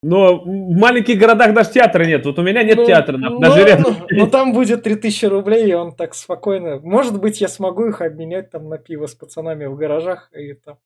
Но 0.03 0.41
в 0.41 0.47
маленьких 0.47 1.19
городах 1.19 1.53
даже 1.53 1.73
театра 1.73 2.05
нет. 2.05 2.25
Вот 2.25 2.39
у 2.39 2.43
меня 2.43 2.63
нет 2.63 2.79
ну, 2.79 2.87
театра, 2.87 3.19
ну, 3.19 3.39
даже 3.39 3.65
рядом. 3.65 3.97
Ну, 4.11 4.19
ну 4.21 4.27
там 4.29 4.55
будет 4.55 4.83
3000 4.83 5.27
рублей, 5.27 5.69
и 5.69 5.75
он 5.75 5.95
так 5.95 6.15
спокойно... 6.15 6.81
Может 6.81 7.21
быть, 7.21 7.43
я 7.43 7.49
смогу 7.49 7.85
их 7.87 8.01
обменять 8.01 8.51
там 8.51 8.71
на 8.71 8.79
пиво 8.79 9.07
с 9.07 9.15
пацанами 9.15 9.67
в 9.67 9.77
гаражах, 9.77 10.31
и 10.35 10.55
там 10.55 10.79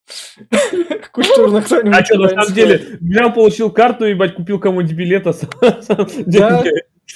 культурно 1.12 1.62
кто-нибудь... 1.62 1.94
А 1.96 2.05
что, 2.05 2.18
на 2.18 2.29
самом 2.29 2.55
деле, 2.55 2.98
взял, 3.00 3.33
получил 3.33 3.70
карту, 3.70 4.07
ебать, 4.07 4.35
купил 4.35 4.59
кому-нибудь 4.59 4.96
билет, 4.96 5.27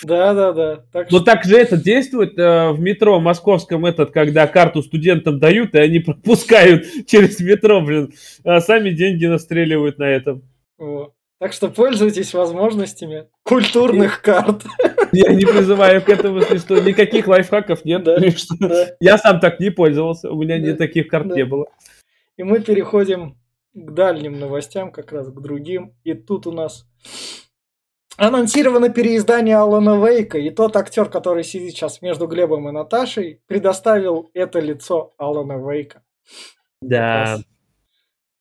Да, 0.05 0.35
да, 0.35 0.53
да. 0.53 0.85
Так 0.93 1.11
Но 1.11 1.19
так 1.19 1.45
же 1.45 1.57
это 1.57 1.77
действует 1.77 2.39
э, 2.39 2.71
в 2.71 2.79
метро 2.79 3.19
московском, 3.19 3.87
этот, 3.87 4.13
когда 4.13 4.47
карту 4.47 4.83
студентам 4.83 5.41
дают, 5.41 5.75
и 5.75 5.79
они 5.79 5.99
пропускают 5.99 6.85
через 7.07 7.41
метро, 7.41 7.81
блин, 7.81 8.13
а 8.45 8.61
сами 8.61 8.91
деньги 8.91 9.27
настреливают 9.27 9.99
на 9.99 10.05
этом. 10.05 10.43
О. 10.79 11.11
Так 11.39 11.53
что 11.53 11.69
пользуйтесь 11.69 12.35
возможностями 12.35 13.29
культурных 13.45 14.23
карт. 14.23 14.65
Я 15.13 15.33
не 15.33 15.45
призываю 15.45 16.03
к 16.03 16.09
этому, 16.09 16.41
что, 16.41 16.81
никаких 16.81 17.29
лайфхаков 17.29 17.85
нет. 17.85 18.03
Да, 18.03 18.19
да. 18.61 18.87
Я 19.01 19.19
сам 19.19 19.39
так 19.39 19.61
не 19.61 19.71
пользовался, 19.71 20.31
у 20.31 20.43
меня 20.43 20.59
да, 20.59 20.67
ни 20.67 20.73
таких 20.73 21.09
карт 21.09 21.29
да. 21.29 21.37
не 21.37 21.45
было. 21.45 21.67
И 22.37 22.43
мы 22.43 22.61
переходим 22.61 23.37
к 23.73 23.91
дальним 23.93 24.39
новостям, 24.41 24.91
как 24.91 25.13
раз 25.13 25.29
к 25.29 25.41
другим. 25.41 25.95
И 26.03 26.15
тут 26.15 26.47
у 26.49 26.53
нас 26.53 26.87
анонсировано 28.17 28.89
переиздание 28.89 29.57
Алана 29.57 30.05
Вейка, 30.05 30.39
и 30.39 30.51
тот 30.51 30.77
актер, 30.77 31.09
который 31.09 31.45
сидит 31.45 31.71
сейчас 31.71 32.03
между 32.03 32.27
Глебом 32.27 32.69
и 32.69 32.73
Наташей, 32.73 33.41
предоставил 33.47 34.31
это 34.35 34.59
лицо 34.59 35.15
Алана 35.19 35.57
Вейка. 35.57 36.03
Да. 36.83 37.39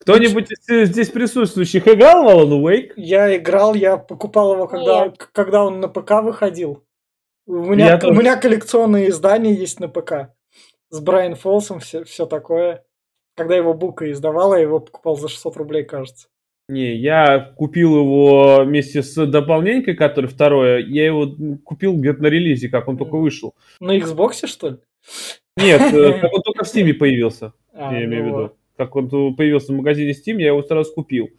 Кто-нибудь 0.07 0.51
из 0.51 0.87
здесь 0.87 1.09
присутствующих 1.09 1.85
играл 1.85 2.23
в 2.23 2.27
Alan 2.29 2.61
Wake? 2.61 2.93
Я 2.95 3.35
играл, 3.35 3.73
я 3.73 3.97
покупал 3.97 4.53
его, 4.53 4.65
когда, 4.65 5.11
когда 5.33 5.65
он 5.65 5.81
на 5.81 5.89
ПК 5.89 6.23
выходил. 6.23 6.85
У 7.45 7.55
меня, 7.55 7.99
у 8.01 8.13
меня 8.13 8.37
коллекционные 8.37 9.09
издания 9.09 9.53
есть 9.53 9.81
на 9.81 9.89
ПК. 9.89 10.33
С 10.89 11.01
Брайан 11.01 11.35
Фолсом, 11.35 11.81
все, 11.81 12.05
все 12.05 12.25
такое. 12.25 12.85
Когда 13.35 13.57
его 13.57 13.73
Бука 13.73 14.09
издавала, 14.09 14.55
я 14.55 14.61
его 14.61 14.79
покупал 14.79 15.17
за 15.17 15.27
600 15.27 15.57
рублей, 15.57 15.83
кажется. 15.83 16.29
Не, 16.69 16.95
я 16.95 17.53
купил 17.57 17.97
его 17.97 18.63
вместе 18.63 19.03
с 19.03 19.25
дополнением, 19.25 19.97
который 19.97 20.27
второе. 20.27 20.79
Я 20.79 21.05
его 21.05 21.35
купил 21.65 21.93
где-то 21.97 22.23
на 22.23 22.27
релизе, 22.27 22.69
как 22.69 22.87
он 22.87 22.97
только 22.97 23.17
вышел. 23.17 23.55
На 23.81 23.97
Xbox, 23.97 24.47
что 24.47 24.69
ли? 24.69 24.77
Нет, 25.57 25.81
э, 25.93 26.19
как 26.21 26.33
он 26.33 26.41
только 26.45 26.63
в 26.63 26.73
Steam 26.73 26.93
появился. 26.93 27.51
А, 27.73 27.93
я 27.93 28.05
имею 28.05 28.23
в 28.23 28.27
ну 28.27 28.37
виду 28.37 28.56
как 28.77 28.95
он 28.95 29.09
появился 29.35 29.73
в 29.73 29.75
магазине 29.75 30.11
Steam, 30.11 30.39
я 30.39 30.47
его 30.47 30.63
сразу 30.63 30.93
купил. 30.93 31.29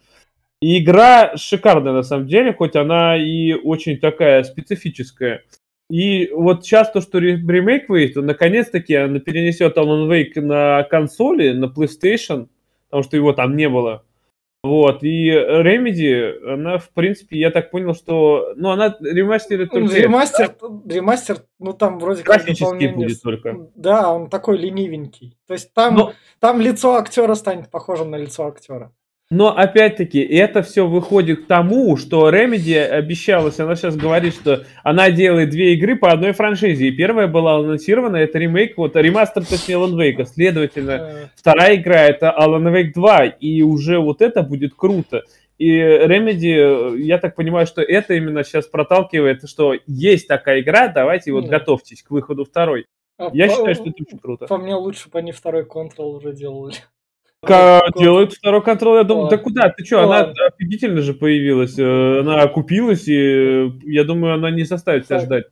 И 0.61 0.83
игра 0.83 1.37
шикарная 1.37 1.93
на 1.93 2.03
самом 2.03 2.27
деле, 2.27 2.53
хоть 2.53 2.75
она 2.75 3.17
и 3.17 3.53
очень 3.53 3.97
такая 3.97 4.43
специфическая. 4.43 5.43
И 5.89 6.29
вот 6.31 6.65
сейчас 6.65 6.91
то, 6.91 7.01
что 7.01 7.17
ремейк 7.17 7.89
выйдет, 7.89 8.17
наконец-таки 8.17 8.93
она 8.93 9.19
перенесет 9.19 9.77
Alan 9.77 10.07
Wake 10.07 10.39
на 10.41 10.83
консоли, 10.83 11.51
на 11.51 11.65
PlayStation, 11.65 12.49
потому 12.89 13.03
что 13.03 13.17
его 13.17 13.33
там 13.33 13.55
не 13.55 13.69
было. 13.69 14.03
Вот, 14.61 15.03
и 15.03 15.31
Remedy, 15.31 16.53
она, 16.53 16.79
в 16.79 16.89
принципе, 16.89 17.39
я 17.39 17.49
так 17.49 17.71
понял, 17.71 17.95
что, 17.95 18.51
ну, 18.57 18.71
она 18.71 18.93
ремастерит 18.99 19.71
только... 19.71 19.95
Ремастер, 19.95 20.53
да? 20.61 20.95
ремастер, 20.95 21.37
ну, 21.59 21.71
там 21.71 21.97
вроде 21.97 22.23
как 22.23 22.43
Графический 22.43 22.89
будет 22.89 23.21
только. 23.21 23.69
Да, 23.75 24.11
он 24.11 24.29
такой 24.29 24.57
ленивенький. 24.57 25.37
То 25.47 25.53
есть 25.53 25.73
там, 25.73 25.95
Но... 25.95 26.13
там 26.39 26.59
лицо 26.59 26.95
актера 26.95 27.35
станет 27.35 27.71
похожим 27.71 28.11
на 28.11 28.17
лицо 28.17 28.47
актера. 28.47 28.91
Но 29.31 29.55
опять-таки, 29.55 30.19
это 30.21 30.63
все 30.63 30.87
выходит 30.87 31.43
к 31.43 31.47
тому, 31.47 31.97
что 31.97 32.31
Remedy 32.31 32.79
обещалась, 32.79 33.59
она 33.59 33.75
сейчас 33.75 33.95
говорит, 33.95 34.33
что 34.33 34.63
она 34.83 35.11
делает 35.11 35.51
две 35.51 35.75
игры 35.75 35.95
по 35.95 36.11
одной 36.11 36.31
франшизе. 36.31 36.87
И 36.87 36.91
первая 36.91 37.27
была 37.27 37.57
анонсирована, 37.57 38.17
это 38.17 38.39
ремейк, 38.39 38.75
вот 38.75 38.95
ремастер, 38.95 39.45
точнее, 39.45 39.75
Alan 39.75 39.93
Wake. 39.95 40.25
Следовательно, 40.25 40.91
э. 40.91 41.27
вторая 41.35 41.75
игра 41.75 42.05
это 42.05 42.35
Alan 42.35 42.73
Wake 42.73 42.93
2. 42.95 43.25
И 43.25 43.61
уже 43.61 43.99
вот 43.99 44.23
это 44.23 44.41
будет 44.41 44.73
круто. 44.73 45.21
И 45.59 45.77
Remedy, 45.79 46.97
я 46.97 47.19
так 47.19 47.35
понимаю, 47.35 47.67
что 47.67 47.83
это 47.83 48.15
именно 48.15 48.43
сейчас 48.43 48.65
проталкивает, 48.65 49.47
что 49.47 49.75
есть 49.85 50.27
такая 50.27 50.61
игра, 50.61 50.87
давайте 50.87 51.33
вот 51.33 51.45
готовьтесь 51.45 52.01
к 52.01 52.09
выходу 52.09 52.45
второй. 52.45 52.87
А 53.19 53.29
я 53.33 53.45
по, 53.45 53.51
считаю, 53.51 53.75
что 53.75 53.83
это 53.83 54.03
очень 54.03 54.17
круто. 54.17 54.47
По 54.47 54.57
мне 54.57 54.73
лучше 54.73 55.09
бы 55.09 55.19
они 55.19 55.33
второй 55.33 55.65
Control 55.65 56.15
уже 56.15 56.33
делали. 56.33 56.73
Как 57.41 57.93
делают 57.95 58.33
второй 58.33 58.61
контроль, 58.61 58.97
я 58.97 59.03
думаю, 59.03 59.29
да 59.29 59.37
куда, 59.37 59.69
ты 59.69 59.85
что, 59.85 60.03
она 60.03 60.33
офигительно 60.47 61.01
же 61.01 61.13
появилась, 61.13 61.79
э, 61.79 62.19
она 62.19 62.41
окупилась, 62.41 63.07
и 63.07 63.17
э, 63.17 63.69
я 63.83 64.03
думаю, 64.03 64.33
она 64.33 64.51
не 64.51 64.65
составит 64.65 65.05
себя 65.05 65.19
ждать. 65.19 65.45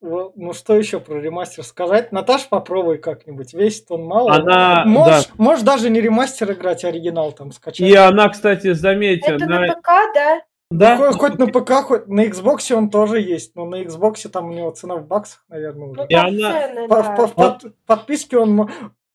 Ну 0.00 0.52
что 0.52 0.76
еще 0.76 1.00
про 1.00 1.18
ремастер 1.18 1.64
сказать? 1.64 2.12
Наташ, 2.12 2.48
попробуй 2.48 2.98
как-нибудь. 2.98 3.54
Весит 3.54 3.86
он 3.90 4.04
мало. 4.04 4.34
Она, 4.34 4.84
можешь, 4.84 5.26
да. 5.26 5.32
можешь 5.38 5.64
даже 5.64 5.88
не 5.88 6.00
ремастер 6.00 6.52
играть, 6.52 6.84
а 6.84 6.88
оригинал 6.88 7.32
там 7.32 7.52
скачать. 7.52 7.88
И 7.88 7.94
она, 7.94 8.28
кстати, 8.28 8.72
заметьте. 8.72 9.32
Это 9.32 9.46
на, 9.46 9.60
на 9.60 9.74
ПК, 9.74 9.88
да? 10.14 10.40
Да. 10.70 10.98
Ну, 10.98 11.12
хоть 11.12 11.38
на 11.38 11.46
ПК, 11.46 11.70
хоть 11.84 12.08
на 12.08 12.26
Xbox 12.26 12.74
он 12.74 12.90
тоже 12.90 13.20
есть, 13.20 13.54
но 13.54 13.64
на 13.64 13.82
Xbox 13.82 14.28
там 14.28 14.50
у 14.50 14.52
него 14.52 14.70
цена 14.72 14.96
в 14.96 15.06
баксах, 15.06 15.44
наверное, 15.48 15.88
уже. 15.88 16.00
Ну, 16.00 16.06
и 16.08 16.14
она... 16.14 16.52
Цены, 16.52 16.88
по, 16.88 17.02
да. 17.02 17.16
по, 17.16 17.28
по, 17.28 17.60
подписке 17.86 18.36
он 18.38 18.70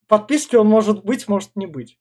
подписки 0.10 0.58
он 0.58 0.67
может 0.67 1.06
быть, 1.06 1.30
может 1.30 1.52
не 1.56 1.67
быть. 1.67 1.98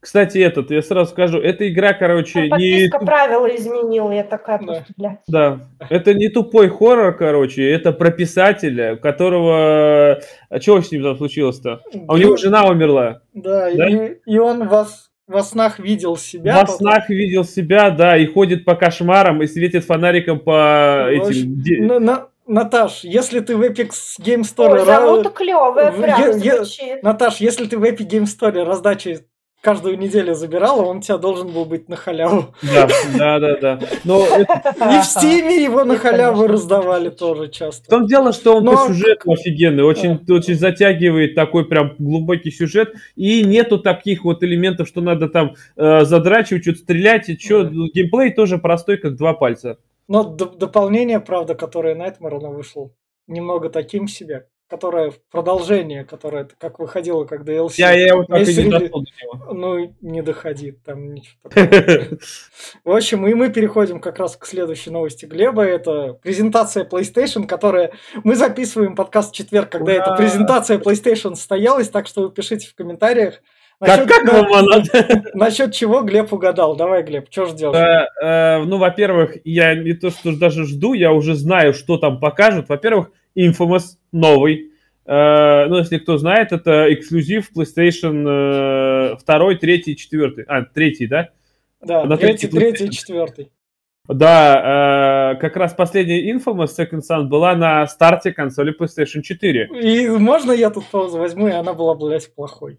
Кстати, 0.00 0.36
этот, 0.36 0.70
я 0.70 0.82
сразу 0.82 1.12
скажу, 1.12 1.38
эта 1.38 1.66
игра, 1.66 1.94
короче, 1.94 2.40
ну, 2.50 2.56
не... 2.58 2.90
правила 2.90 3.46
изменила, 3.56 4.12
я 4.12 4.22
такая 4.22 4.58
да. 4.58 4.64
просто, 4.66 4.92
блядь. 4.98 5.20
Да, 5.26 5.60
это 5.88 6.12
не 6.12 6.28
тупой 6.28 6.68
хоррор, 6.68 7.16
короче, 7.16 7.66
это 7.70 7.90
про 7.90 8.10
писателя, 8.10 8.96
которого... 8.96 10.20
А 10.50 10.60
что 10.60 10.82
с 10.82 10.92
ним 10.92 11.04
там 11.04 11.16
случилось-то? 11.16 11.80
А 12.06 12.12
у 12.12 12.18
него 12.18 12.36
жена 12.36 12.66
умерла. 12.66 13.22
Да, 13.32 13.72
да? 13.72 13.88
И, 13.88 14.18
и 14.26 14.36
он 14.36 14.68
вас 14.68 15.10
во 15.26 15.42
снах 15.42 15.78
видел 15.78 16.18
себя. 16.18 16.56
Во 16.56 16.60
потом... 16.60 16.76
снах 16.76 17.08
видел 17.08 17.44
себя, 17.44 17.88
да, 17.88 18.18
и 18.18 18.26
ходит 18.26 18.66
по 18.66 18.74
кошмарам 18.74 19.42
и 19.42 19.46
светит 19.46 19.84
фонариком 19.84 20.38
по 20.38 21.06
ну, 21.06 21.30
этим... 21.30 21.86
На, 21.86 21.98
на, 21.98 22.28
Наташ, 22.46 23.04
если 23.04 23.40
ты 23.40 23.56
в 23.56 23.62
Epic 23.62 23.90
Game 24.20 24.42
Store... 24.42 24.80
Ой, 24.80 24.84
зовут 24.84 25.32
клевая 25.32 25.92
прям 25.92 26.32
звучит. 26.34 27.02
Наташ, 27.02 27.36
если 27.38 27.66
ты 27.66 27.78
в 27.78 27.84
Epic 27.84 28.08
Game 28.08 28.24
Store 28.24 28.64
раздачи 28.64 29.20
каждую 29.62 29.98
неделю 29.98 30.34
забирала, 30.34 30.82
он 30.82 31.00
тебя 31.00 31.16
должен 31.16 31.48
был 31.48 31.64
быть 31.64 31.88
на 31.88 31.96
халяву. 31.96 32.54
Да, 32.62 32.86
да, 33.16 33.38
да, 33.38 33.56
да. 33.56 33.80
Но 34.04 34.24
это... 34.26 34.74
И 34.78 35.00
в 35.00 35.04
Стиме 35.04 35.64
его 35.64 35.84
на 35.84 35.96
халяву 35.96 36.46
раздавали 36.46 37.08
тоже 37.08 37.48
часто. 37.48 37.84
В 37.84 37.88
том 37.88 38.06
дело, 38.06 38.34
что 38.34 38.56
он 38.56 38.64
Но... 38.64 38.72
по 38.72 38.88
сюжету 38.88 39.32
офигенный, 39.32 39.82
очень, 39.82 40.18
да. 40.22 40.34
очень 40.34 40.54
затягивает 40.54 41.34
такой 41.34 41.66
прям 41.66 41.94
глубокий 41.98 42.50
сюжет, 42.50 42.92
и 43.16 43.42
нету 43.42 43.78
таких 43.78 44.24
вот 44.24 44.42
элементов, 44.44 44.86
что 44.86 45.00
надо 45.00 45.28
там 45.28 45.54
э, 45.76 46.04
задрачивать, 46.04 46.62
что-то 46.62 46.80
стрелять, 46.80 47.30
и 47.30 47.38
что, 47.38 47.64
да. 47.64 47.70
геймплей 47.94 48.34
тоже 48.34 48.58
простой, 48.58 48.98
как 48.98 49.16
два 49.16 49.32
пальца. 49.32 49.78
Но 50.08 50.24
дополнение, 50.24 51.20
правда, 51.20 51.54
которое 51.54 51.94
Nightmare, 51.94 52.36
оно 52.36 52.50
вышло 52.50 52.90
немного 53.26 53.70
таким 53.70 54.06
себе, 54.06 54.48
которое 54.68 55.12
продолжение, 55.30 56.04
которое 56.04 56.48
как 56.58 56.78
выходило, 56.78 57.24
как 57.24 57.42
DLC. 57.42 57.74
Я, 57.76 57.92
я 57.92 58.06
его 58.08 58.24
так 58.24 58.46
и 58.46 58.54
не 58.54 58.70
дошел 58.70 59.02
до 59.02 59.10
него. 59.22 59.52
Ну, 59.52 59.94
не 60.00 60.22
доходит, 60.22 60.82
там 60.82 61.14
ничего 61.14 61.48
такого. 61.48 62.18
В 62.84 62.90
общем, 62.90 63.26
и 63.26 63.34
мы 63.34 63.50
переходим 63.50 64.00
как 64.00 64.18
раз 64.18 64.36
к 64.36 64.46
следующей 64.46 64.90
новости 64.90 65.26
Глеба. 65.26 65.62
Это 65.62 66.14
презентация 66.14 66.84
PlayStation, 66.84 67.46
которая... 67.46 67.92
Мы 68.24 68.36
записываем 68.36 68.96
подкаст 68.96 69.32
в 69.32 69.34
четверг, 69.34 69.70
когда 69.70 69.92
эта 69.92 70.14
презентация 70.16 70.78
PlayStation 70.78 71.34
состоялась, 71.34 71.88
так 71.88 72.06
что 72.06 72.22
вы 72.22 72.30
пишите 72.30 72.66
в 72.66 72.74
комментариях, 72.74 73.42
Насчет, 73.86 74.08
как, 74.08 74.22
как 74.22 74.32
вам 74.32 74.52
она? 74.52 74.82
Насчет 75.34 75.72
чего 75.72 76.02
Глеб 76.02 76.32
угадал? 76.32 76.76
Давай, 76.76 77.02
Глеб, 77.02 77.26
что 77.30 77.46
ждешь? 77.46 77.74
Э, 77.74 78.06
э, 78.22 78.64
ну, 78.64 78.78
во-первых, 78.78 79.36
я 79.44 79.74
не 79.74 79.92
то, 79.92 80.10
что 80.10 80.36
даже 80.36 80.64
жду, 80.64 80.94
я 80.94 81.12
уже 81.12 81.34
знаю, 81.34 81.74
что 81.74 81.98
там 81.98 82.18
покажут. 82.20 82.68
Во-первых, 82.68 83.10
Infamous 83.36 83.96
новый. 84.12 84.70
Э, 85.06 85.66
ну, 85.66 85.78
если 85.78 85.98
кто 85.98 86.18
знает, 86.18 86.52
это 86.52 86.92
эксклюзив 86.92 87.50
PlayStation 87.56 89.16
2, 89.24 89.54
3, 89.56 89.96
4. 89.96 90.44
А, 90.48 90.62
3, 90.62 91.06
да? 91.06 91.28
Да, 91.80 92.04
На 92.04 92.16
3, 92.16 92.36
3, 92.36 92.90
4. 92.90 93.48
Да, 94.06 95.32
э, 95.32 95.40
как 95.40 95.56
раз 95.56 95.72
последняя 95.72 96.30
Infamous 96.30 96.68
Second 96.78 97.00
Son 97.08 97.24
была 97.24 97.54
на 97.54 97.86
старте 97.86 98.32
консоли 98.32 98.76
PlayStation 98.78 99.22
4. 99.22 99.70
И 99.80 100.08
можно 100.08 100.52
я 100.52 100.68
тут 100.68 100.84
паузу 100.86 101.18
возьму, 101.18 101.48
и 101.48 101.52
она 101.52 101.72
была, 101.72 101.94
блядь, 101.94 102.34
плохой. 102.34 102.78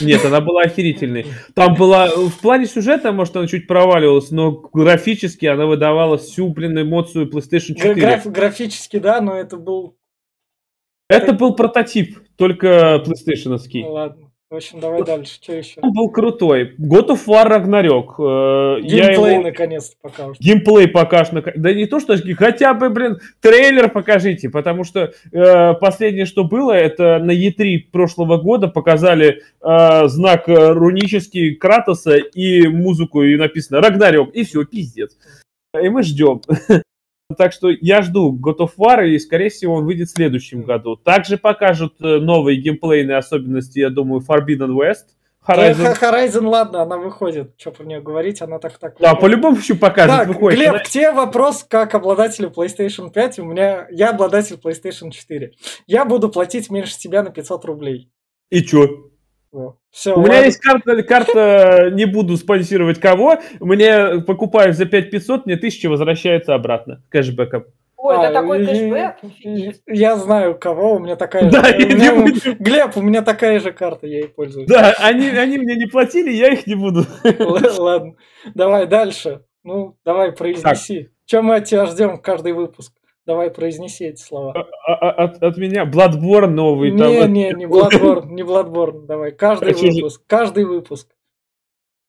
Нет, 0.00 0.24
она 0.24 0.40
была 0.40 0.62
охерительной. 0.62 1.26
Там 1.54 1.74
была... 1.74 2.08
В 2.08 2.40
плане 2.40 2.66
сюжета, 2.66 3.12
может, 3.12 3.36
она 3.36 3.46
чуть 3.46 3.66
проваливалась, 3.66 4.30
но 4.30 4.52
графически 4.52 5.46
она 5.46 5.66
выдавала 5.66 6.18
всю, 6.18 6.48
блин, 6.48 6.80
эмоцию 6.80 7.30
PlayStation 7.30 7.74
4. 7.74 7.94
Граф, 7.94 8.26
графически, 8.26 8.98
да, 8.98 9.20
но 9.20 9.36
это 9.36 9.56
был... 9.56 9.96
Это 11.08 11.32
был 11.32 11.54
прототип, 11.54 12.18
только 12.36 13.02
PlayStation. 13.04 13.58
Ну 13.74 13.92
ладно. 13.92 14.29
В 14.50 14.56
общем, 14.56 14.80
давай 14.80 15.04
дальше. 15.04 15.34
Что 15.34 15.52
еще? 15.52 15.78
Он 15.80 15.92
был 15.92 16.10
крутой. 16.10 16.74
God 16.76 17.10
of 17.10 17.24
War 17.28 17.46
Ragnarok. 17.46 18.78
Э, 18.78 18.80
Геймплей 18.80 19.34
его... 19.34 19.42
наконец-то 19.44 19.94
покажут. 20.02 20.40
Геймплей 20.40 20.88
покажешь. 20.88 21.32
Да 21.54 21.72
не 21.72 21.86
то, 21.86 22.00
что 22.00 22.16
хотя 22.36 22.74
бы, 22.74 22.90
блин, 22.90 23.20
трейлер 23.38 23.88
покажите, 23.88 24.50
потому 24.50 24.82
что 24.82 25.12
э, 25.30 25.74
последнее, 25.74 26.26
что 26.26 26.42
было, 26.42 26.72
это 26.72 27.20
на 27.20 27.30
E3 27.30 27.90
прошлого 27.92 28.38
года 28.38 28.66
показали 28.66 29.42
э, 29.62 30.08
знак 30.08 30.48
рунический 30.48 31.54
Кратоса 31.54 32.16
и 32.16 32.66
музыку, 32.66 33.22
и 33.22 33.36
написано 33.36 33.80
Рагнарёк, 33.80 34.34
и 34.34 34.42
все, 34.42 34.64
пиздец. 34.64 35.16
И 35.80 35.88
мы 35.88 36.02
ждем. 36.02 36.42
Так 37.36 37.52
что 37.52 37.68
я 37.70 38.02
жду 38.02 38.36
God 38.36 38.58
of 38.58 38.70
War, 38.78 39.06
и, 39.06 39.18
скорее 39.18 39.50
всего, 39.50 39.74
он 39.74 39.84
выйдет 39.84 40.08
в 40.08 40.12
следующем 40.12 40.62
году. 40.62 40.96
Также 40.96 41.38
покажут 41.38 41.94
э, 42.00 42.18
новые 42.18 42.60
геймплейные 42.60 43.16
особенности, 43.16 43.78
я 43.78 43.90
думаю, 43.90 44.20
Forbidden 44.20 44.74
West. 44.74 45.14
Horizon. 45.46 45.96
Horizon, 45.98 46.46
ладно, 46.46 46.82
она 46.82 46.98
выходит. 46.98 47.54
Что 47.56 47.70
про 47.70 47.84
нее 47.84 48.00
говорить, 48.00 48.42
она 48.42 48.58
так 48.58 48.78
так. 48.78 48.96
Да, 49.00 49.14
по-любому 49.14 49.56
еще 49.56 49.74
покажет. 49.74 50.14
Так, 50.14 50.28
выходит. 50.28 50.58
Глеб, 50.58 50.70
она... 50.70 50.78
к 50.80 50.88
тебе 50.88 51.12
вопрос 51.12 51.64
как 51.68 51.94
обладателю 51.94 52.50
PlayStation 52.50 53.10
5. 53.10 53.38
У 53.38 53.44
меня 53.44 53.86
я 53.90 54.10
обладатель 54.10 54.56
PlayStation 54.62 55.10
4. 55.10 55.52
Я 55.86 56.04
буду 56.04 56.28
платить 56.28 56.70
меньше 56.70 56.98
тебя 56.98 57.22
на 57.22 57.30
500 57.30 57.64
рублей. 57.64 58.10
И 58.50 58.62
чё? 58.62 59.09
Все, 59.90 60.14
у 60.14 60.18
ладно. 60.18 60.30
меня 60.30 60.44
есть 60.44 60.60
карта, 60.60 61.02
карта, 61.02 61.90
не 61.92 62.04
буду 62.04 62.36
спонсировать 62.36 63.00
кого, 63.00 63.40
мне 63.58 64.20
покупаешь 64.20 64.76
за 64.76 64.86
5500, 64.86 65.46
мне 65.46 65.56
1000 65.56 65.88
возвращается 65.88 66.54
обратно, 66.54 67.02
кэшбэком. 67.08 67.64
Ой, 67.96 68.16
а, 68.16 68.24
это 68.24 68.34
такой 68.34 68.64
кэшбэк? 68.64 69.76
Я 69.86 70.16
знаю 70.16 70.56
кого, 70.56 70.94
у 70.94 70.98
меня 71.00 71.16
такая 71.16 71.50
да, 71.50 71.64
же. 71.64 71.78
Меня, 71.78 72.54
Глеб, 72.60 72.96
у 72.96 73.02
меня 73.02 73.22
такая 73.22 73.58
же 73.58 73.72
карта, 73.72 74.06
я 74.06 74.20
ей 74.20 74.28
пользуюсь. 74.28 74.68
Да, 74.68 74.94
они, 74.98 75.28
они 75.28 75.58
мне 75.58 75.74
не 75.74 75.86
платили, 75.86 76.30
я 76.30 76.52
их 76.52 76.68
не 76.68 76.76
буду. 76.76 77.04
Ладно, 77.78 78.14
давай 78.54 78.86
дальше. 78.86 79.44
Ну, 79.64 79.96
давай, 80.04 80.32
произнеси. 80.32 81.10
Чем 81.26 81.46
мы 81.46 81.56
от 81.56 81.64
тебя 81.64 81.86
ждем 81.86 82.18
каждый 82.18 82.52
выпуск? 82.52 82.92
Давай 83.30 83.48
произнеси 83.48 84.06
эти 84.06 84.20
слова. 84.20 84.52
А, 84.84 84.92
а, 84.92 85.10
от, 85.22 85.40
от 85.40 85.56
меня 85.56 85.84
Bloodborne 85.84 86.48
новый. 86.48 86.90
Не, 86.90 86.98
там, 86.98 87.32
не, 87.32 87.52
не 87.52 87.64
Bloodborne, 87.64 88.26
не 88.26 88.42
Bloodborne. 88.42 89.06
Давай, 89.06 89.30
каждый 89.30 89.72
Хочу 89.72 89.86
выпуск, 89.92 90.18
же... 90.18 90.26
каждый 90.26 90.64
выпуск. 90.64 91.14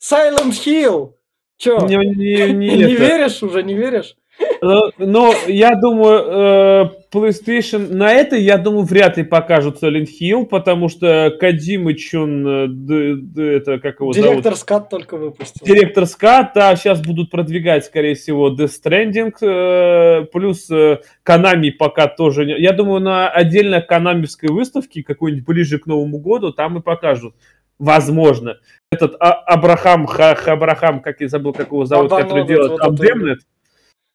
Silent 0.02 0.50
Hill! 0.66 1.14
Че? 1.58 1.78
Не, 1.82 1.98
не, 1.98 2.54
не, 2.54 2.76
не 2.88 2.96
веришь 2.96 3.44
уже, 3.44 3.62
не 3.62 3.76
веришь? 3.76 4.18
Но 4.62 4.92
ну, 4.98 5.34
я 5.48 5.76
думаю, 5.76 6.24
э, 6.24 6.90
PlayStation 7.12 7.94
на 7.94 8.14
это, 8.14 8.36
я 8.36 8.58
думаю, 8.58 8.84
вряд 8.84 9.18
ли 9.18 9.24
покажут 9.24 9.82
Silent 9.82 10.08
Hill, 10.22 10.46
потому 10.46 10.88
что 10.88 11.36
Кадимыч, 11.40 12.14
он, 12.14 12.48
э, 12.48 13.58
это, 13.58 13.80
как 13.80 14.00
его 14.00 14.14
Директор 14.14 14.56
Скат 14.56 14.90
только 14.90 15.18
выпустил. 15.18 15.66
Директор 15.66 16.06
Скат, 16.06 16.56
а 16.58 16.76
сейчас 16.76 17.02
будут 17.02 17.32
продвигать, 17.32 17.86
скорее 17.86 18.16
всего, 18.16 18.50
Death 18.56 18.72
Stranding, 18.84 19.34
э, 19.42 20.26
плюс 20.26 20.70
Konami 20.70 21.72
пока 21.72 22.08
тоже. 22.08 22.46
Я 22.46 22.74
думаю, 22.74 23.02
на 23.02 23.30
отдельно 23.30 23.82
канамевской 23.82 24.50
выставке, 24.50 25.04
какой-нибудь 25.04 25.46
ближе 25.46 25.80
к 25.80 25.88
Новому 25.88 26.20
году, 26.20 26.52
там 26.52 26.78
и 26.78 26.82
покажут. 26.82 27.34
Возможно. 27.82 28.58
Этот 28.92 29.16
а, 29.20 29.32
Абрахам, 29.32 30.06
Ха, 30.06 30.34
Абрахам, 30.34 31.00
как 31.00 31.20
я 31.20 31.28
забыл, 31.28 31.52
как 31.52 31.68
его 31.68 31.86
зовут, 31.86 32.12
который 32.12 32.46
делает 32.46 32.72
вот 32.74 32.82
Abdemnet, 32.82 33.38
а, 33.38 33.61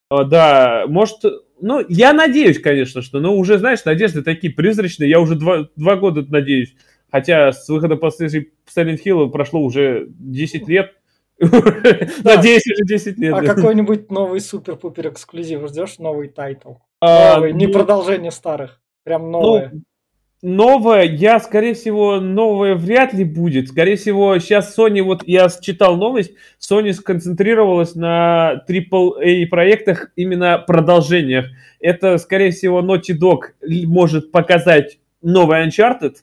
да, 0.09 0.85
может, 0.87 1.17
ну, 1.59 1.83
я 1.89 2.13
надеюсь, 2.13 2.59
конечно, 2.59 3.01
что, 3.01 3.19
но 3.19 3.35
уже, 3.35 3.57
знаешь, 3.57 3.83
надежды 3.85 4.23
такие 4.23 4.53
призрачные, 4.53 5.09
я 5.09 5.19
уже 5.19 5.35
два, 5.35 5.67
два 5.75 5.95
года 5.95 6.25
надеюсь, 6.27 6.75
хотя 7.11 7.51
с 7.51 7.67
выхода 7.67 7.95
последней 7.95 8.51
Silent 8.73 8.99
Hill 9.05 9.29
прошло 9.29 9.61
уже 9.61 10.07
10 10.09 10.67
лет, 10.67 10.93
Надеюсь, 12.23 12.65
уже 12.65 12.83
10 12.83 13.17
лет. 13.19 13.33
А 13.33 13.43
какой-нибудь 13.43 14.09
новый 14.09 14.41
супер-пупер 14.41 15.09
эксклюзив 15.09 15.67
ждешь? 15.67 15.99
Новый 15.99 16.29
title? 16.29 16.73
А, 16.99 17.39
не 17.51 17.67
ну, 17.67 17.73
продолжение 17.73 18.31
старых. 18.31 18.81
Прям 19.03 19.31
ну, 19.31 19.41
новое. 19.41 19.71
Новое, 20.43 21.03
я, 21.03 21.39
скорее 21.39 21.73
всего, 21.73 22.19
новое 22.19 22.75
вряд 22.75 23.11
ли 23.11 23.23
будет. 23.23 23.69
Скорее 23.69 23.95
всего, 23.95 24.37
сейчас 24.37 24.77
Sony, 24.77 25.01
вот 25.01 25.27
я 25.27 25.49
читал 25.49 25.97
новость, 25.97 26.33
Sony 26.59 26.93
сконцентрировалась 26.93 27.95
на 27.95 28.63
AAA 28.69 29.47
проектах, 29.47 30.11
именно 30.15 30.59
продолжениях. 30.59 31.47
Это, 31.79 32.19
скорее 32.19 32.51
всего, 32.51 32.81
Naughty 32.81 33.17
Dog 33.19 33.53
может 33.87 34.31
показать 34.31 34.99
новый 35.23 35.65
Uncharted. 35.67 36.17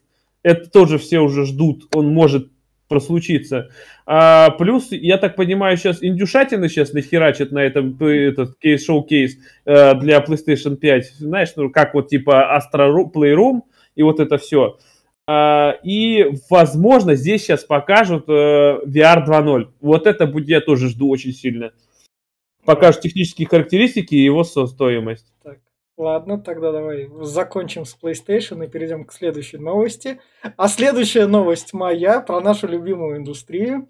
Это 0.44 0.70
тоже 0.70 0.98
все 0.98 1.18
уже 1.18 1.44
ждут, 1.44 1.88
он 1.92 2.06
может 2.14 2.50
прослучиться. 2.86 3.70
А, 4.06 4.50
плюс, 4.50 4.92
я 4.92 5.18
так 5.18 5.34
понимаю, 5.34 5.76
сейчас 5.76 6.02
индюшатины 6.02 6.68
сейчас 6.68 6.92
нахерачат 6.92 7.50
на 7.50 7.64
этом 7.64 8.00
этот 8.00 8.56
кейс-showcase 8.58 9.38
э, 9.64 9.94
для 9.96 10.18
PlayStation 10.18 10.76
5. 10.76 11.14
Знаешь, 11.18 11.48
ну, 11.56 11.70
как 11.70 11.94
вот 11.94 12.08
типа 12.08 12.60
Astro 12.60 13.10
Playroom, 13.12 13.62
и 13.94 14.02
вот 14.02 14.20
это 14.20 14.38
все. 14.38 14.78
А, 15.26 15.76
и, 15.82 16.36
возможно, 16.50 17.14
здесь 17.14 17.42
сейчас 17.42 17.64
покажут 17.64 18.28
э, 18.28 18.80
VR 18.86 19.26
2.0. 19.26 19.68
Вот 19.80 20.06
это 20.06 20.26
будет 20.26 20.48
я 20.48 20.60
тоже 20.60 20.88
жду 20.88 21.08
очень 21.08 21.32
сильно. 21.32 21.72
Покажут 22.64 23.02
технические 23.02 23.48
характеристики 23.48 24.14
и 24.14 24.24
его 24.24 24.44
стоимость. 24.44 25.32
Так, 25.42 25.58
ладно, 25.96 26.38
тогда 26.38 26.72
давай 26.72 27.08
закончим 27.22 27.84
с 27.84 27.96
PlayStation 28.00 28.64
и 28.64 28.68
перейдем 28.68 29.04
к 29.04 29.12
следующей 29.12 29.58
новости. 29.58 30.20
А 30.56 30.68
следующая 30.68 31.26
новость 31.26 31.72
моя 31.72 32.20
про 32.20 32.40
нашу 32.40 32.68
любимую 32.68 33.18
индустрию. 33.18 33.88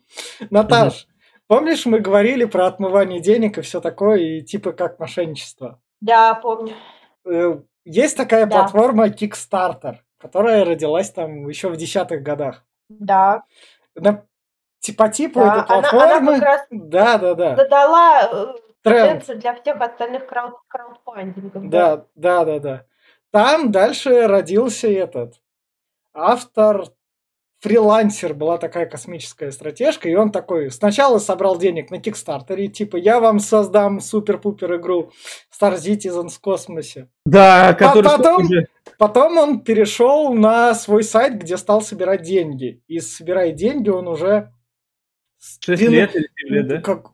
Наташ, 0.51 1.09
помнишь, 1.49 1.87
мы 1.87 1.99
говорили 1.99 2.45
про 2.45 2.67
отмывание 2.67 3.21
денег 3.21 3.59
и 3.59 3.63
все 3.63 3.81
такое, 3.81 4.19
и 4.19 4.43
типа 4.43 4.73
как 4.73 5.01
мошенничество? 5.01 5.81
Да, 6.01 6.35
помню. 6.35 6.75
Э, 7.85 7.91
есть 7.91 8.17
такая 8.17 8.47
да. 8.47 8.57
платформа 8.57 9.09
Kickstarter, 9.09 9.97
которая 10.19 10.65
родилась 10.65 11.11
там 11.11 11.49
еще 11.49 11.69
в 11.69 11.77
десятых 11.77 12.23
годах. 12.23 12.65
Да. 12.89 13.45
На, 13.95 14.25
по 14.97 15.09
типу 15.09 15.41
да, 15.41 15.57
этой 15.57 15.67
платформы... 15.67 16.05
Она, 16.05 16.17
она 16.17 16.33
как 16.35 16.43
раз 16.43 16.67
да, 16.71 17.19
да, 17.19 17.35
да. 17.35 17.57
задала 17.57 18.55
тренд 18.83 19.27
для 19.27 19.55
всех 19.55 19.81
остальных 19.81 20.27
крауд, 20.27 20.55
краудфандингов. 20.69 21.69
Да, 21.69 22.05
да, 22.15 22.45
да, 22.45 22.59
да. 22.59 22.85
Там 23.31 23.73
дальше 23.73 24.27
родился 24.27 24.89
этот 24.89 25.41
автор 26.13 26.85
фрилансер 27.65 28.35
была 28.35 28.59
такая 28.59 28.85
космическая 28.85 29.51
стратежка, 29.51 30.07
и 30.07 30.15
он 30.15 30.31
такой 30.31 30.71
сначала 30.71 31.19
собрал 31.19 31.57
денег 31.57 31.91
на 31.91 31.99
Кикстартере, 31.99 32.69
типа 32.69 32.99
я 32.99 33.21
вам 33.21 33.39
создам 33.39 34.01
супер-пупер 34.01 34.77
игру 34.77 35.13
Star 35.51 35.79
Citizen 35.79 36.29
в 36.29 36.39
космосе. 36.41 37.09
Да, 37.25 37.73
который... 37.73 38.05
Потом, 38.05 38.49
потом 38.99 39.39
он 39.39 39.61
перешел 39.61 40.35
на 40.35 40.75
свой 40.75 41.03
сайт, 41.05 41.39
где 41.39 41.57
стал 41.57 41.81
собирать 41.81 42.21
деньги. 42.21 42.83
И 42.87 43.01
собирая 43.01 43.53
деньги, 43.53 43.89
он 43.89 44.09
уже... 44.09 44.53
6 45.61 45.81
лет 45.83 46.15
или 46.15 46.29
7 46.49 46.55
лет, 46.55 46.69
да? 46.69 46.81
Как, 46.83 47.13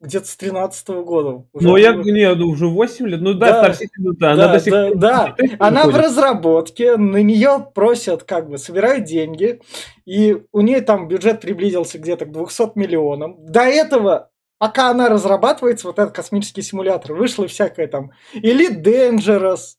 где-то 0.00 0.26
с 0.26 0.36
13 0.36 0.88
года. 0.88 1.44
Уже 1.52 1.66
ну, 1.66 1.76
я 1.76 1.92
не, 1.92 2.34
ну, 2.34 2.48
уже 2.48 2.66
8 2.66 3.06
лет. 3.06 3.20
Ну 3.20 3.34
да, 3.34 3.62
да, 3.62 3.68
Star 3.68 3.72
Citizen, 3.72 4.12
да, 4.12 4.12
да, 4.18 4.32
она 4.32 4.52
до 4.52 4.60
сих 4.60 4.72
да, 4.72 4.94
да. 4.94 5.36
Она 5.58 5.86
в 5.86 5.96
разработке, 5.96 6.96
на 6.96 7.22
нее 7.22 7.66
просят, 7.74 8.22
как 8.24 8.48
бы, 8.48 8.58
собирают 8.58 9.04
деньги, 9.04 9.60
и 10.06 10.42
у 10.52 10.60
нее 10.60 10.80
там 10.80 11.08
бюджет 11.08 11.40
приблизился 11.40 11.98
где-то 11.98 12.26
к 12.26 12.32
200 12.32 12.78
миллионам. 12.78 13.44
До 13.44 13.62
этого 13.62 14.30
пока 14.58 14.90
она 14.90 15.08
разрабатывается, 15.08 15.86
вот 15.86 15.98
этот 15.98 16.14
космический 16.14 16.62
симулятор, 16.62 17.14
вышло 17.14 17.46
всякое 17.46 17.86
там 17.86 18.10
Elite 18.34 18.82
Dangerous, 18.82 19.76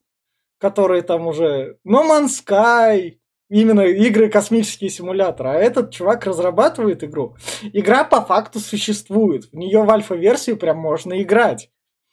которые 0.57 1.01
там 1.01 1.27
уже 1.27 1.77
No 1.85 2.03
Man's 2.09 2.43
Sky, 2.45 3.17
именно 3.49 3.81
игры 3.81 4.29
космические 4.29 4.89
симуляторы, 4.89 5.49
а 5.49 5.55
этот 5.55 5.91
чувак 5.91 6.25
разрабатывает 6.25 7.03
игру. 7.03 7.35
Игра 7.73 8.03
по 8.03 8.21
факту 8.21 8.59
существует. 8.59 9.45
В 9.51 9.55
нее 9.55 9.83
в 9.83 9.89
альфа-версию 9.89 10.57
прям 10.57 10.77
можно 10.77 11.21
играть. 11.21 11.69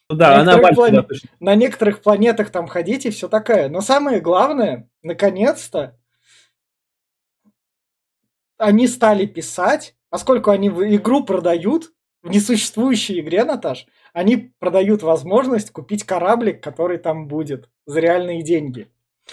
Ну 0.09 0.17
да, 0.17 0.43
на 0.43 0.55
она 0.55 0.73
плане... 0.73 1.03
да, 1.03 1.09
На 1.41 1.55
некоторых 1.55 2.01
планетах 2.01 2.51
там 2.51 2.67
ходить 2.67 3.07
и 3.07 3.11
все 3.11 3.29
такое. 3.29 3.69
Но 3.69 3.81
самое 3.81 4.21
главное, 4.21 4.89
наконец-то, 5.03 5.99
они 8.57 8.87
стали 8.87 9.27
писать, 9.27 9.97
поскольку 10.09 10.51
они 10.51 10.71
в 10.71 10.83
игру 10.97 11.25
продают, 11.25 11.93
в 12.23 12.31
несуществующей 12.31 13.21
игре, 13.21 13.45
Наташ, 13.45 13.87
они 14.13 14.53
продают 14.59 15.03
возможность 15.03 15.71
купить 15.71 16.05
кораблик, 16.05 16.63
который 16.63 16.99
там 16.99 17.29
будет, 17.29 17.69
за 17.85 18.01
реальные 18.01 18.43
деньги. 18.43 18.91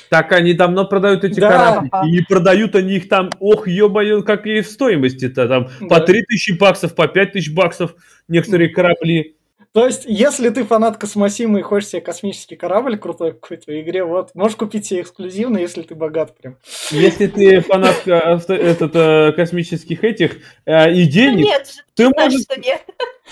Так 0.10 0.32
они 0.32 0.54
давно 0.54 0.86
продают 0.86 1.24
эти 1.24 1.40
да. 1.40 1.50
корабли. 1.50 1.90
И 2.06 2.12
не 2.12 2.22
продают 2.22 2.76
они 2.76 2.96
их 2.96 3.10
там, 3.10 3.30
ох, 3.40 3.68
ё-моё, 3.68 4.24
как 4.24 4.46
и 4.48 4.62
в 4.62 4.68
стоимости-то. 4.68 5.48
Там 5.48 5.70
да. 5.82 5.88
по 5.88 6.00
3000 6.00 6.52
баксов, 6.58 6.96
по 6.96 7.08
5000 7.08 7.52
баксов 7.52 7.96
некоторые 8.28 8.70
корабли. 8.70 9.36
То 9.74 9.88
есть, 9.88 10.04
если 10.06 10.50
ты 10.50 10.66
фанат 10.66 10.98
Космосима 10.98 11.58
и 11.58 11.64
хочешь 11.64 11.90
себе 11.90 12.02
космический 12.02 12.56
корабль 12.56 12.96
крутой 12.96 13.34
какой-то 13.34 13.72
в 13.72 13.82
игре, 13.82 14.04
вот, 14.04 14.30
можешь 14.36 14.56
купить 14.56 14.86
себе 14.86 15.02
эксклюзивно, 15.02 15.58
если 15.58 15.82
ты 15.82 15.96
богат 15.96 16.38
прям. 16.38 16.58
Если 16.92 17.26
ты 17.26 17.60
фанат 17.62 18.02
этот, 18.06 18.92
э, 18.94 19.32
космических 19.32 20.04
этих 20.04 20.38
э, 20.68 20.94
и 20.94 21.08
денег, 21.08 21.46
нет, 21.46 21.74
ты, 21.96 22.08
можешь, 22.10 22.44
что 22.44 22.60
нет. 22.60 22.84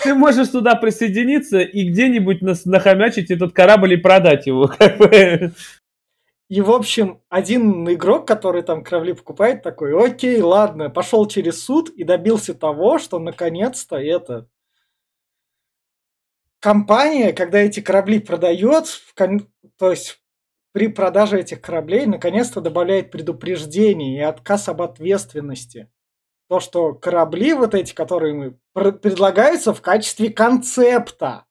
ты 0.02 0.14
можешь 0.14 0.48
туда 0.48 0.74
присоединиться 0.74 1.60
и 1.60 1.88
где-нибудь 1.88 2.42
нахомячить 2.64 3.30
этот 3.30 3.52
корабль 3.52 3.92
и 3.92 3.96
продать 3.96 4.48
его. 4.48 4.68
И, 6.52 6.60
в 6.60 6.70
общем, 6.70 7.22
один 7.30 7.90
игрок, 7.90 8.28
который 8.28 8.60
там 8.60 8.84
корабли 8.84 9.14
покупает, 9.14 9.62
такой, 9.62 9.98
окей, 9.98 10.38
ладно, 10.42 10.90
пошел 10.90 11.26
через 11.26 11.64
суд 11.64 11.88
и 11.88 12.04
добился 12.04 12.52
того, 12.52 12.98
что 12.98 13.18
наконец-то 13.18 13.96
это 13.96 14.50
компания, 16.60 17.32
когда 17.32 17.56
эти 17.56 17.80
корабли 17.80 18.18
продает, 18.18 18.84
то 19.78 19.90
есть 19.90 20.20
при 20.72 20.88
продаже 20.88 21.40
этих 21.40 21.62
кораблей 21.62 22.04
наконец-то 22.04 22.60
добавляет 22.60 23.10
предупреждение 23.10 24.18
и 24.18 24.22
отказ 24.22 24.68
об 24.68 24.82
ответственности. 24.82 25.90
То, 26.50 26.60
что 26.60 26.92
корабли 26.92 27.54
вот 27.54 27.74
эти, 27.74 27.94
которые 27.94 28.34
мы 28.34 28.58
предлагаются 28.74 29.72
в 29.72 29.80
качестве 29.80 30.28
концепта. 30.28 31.46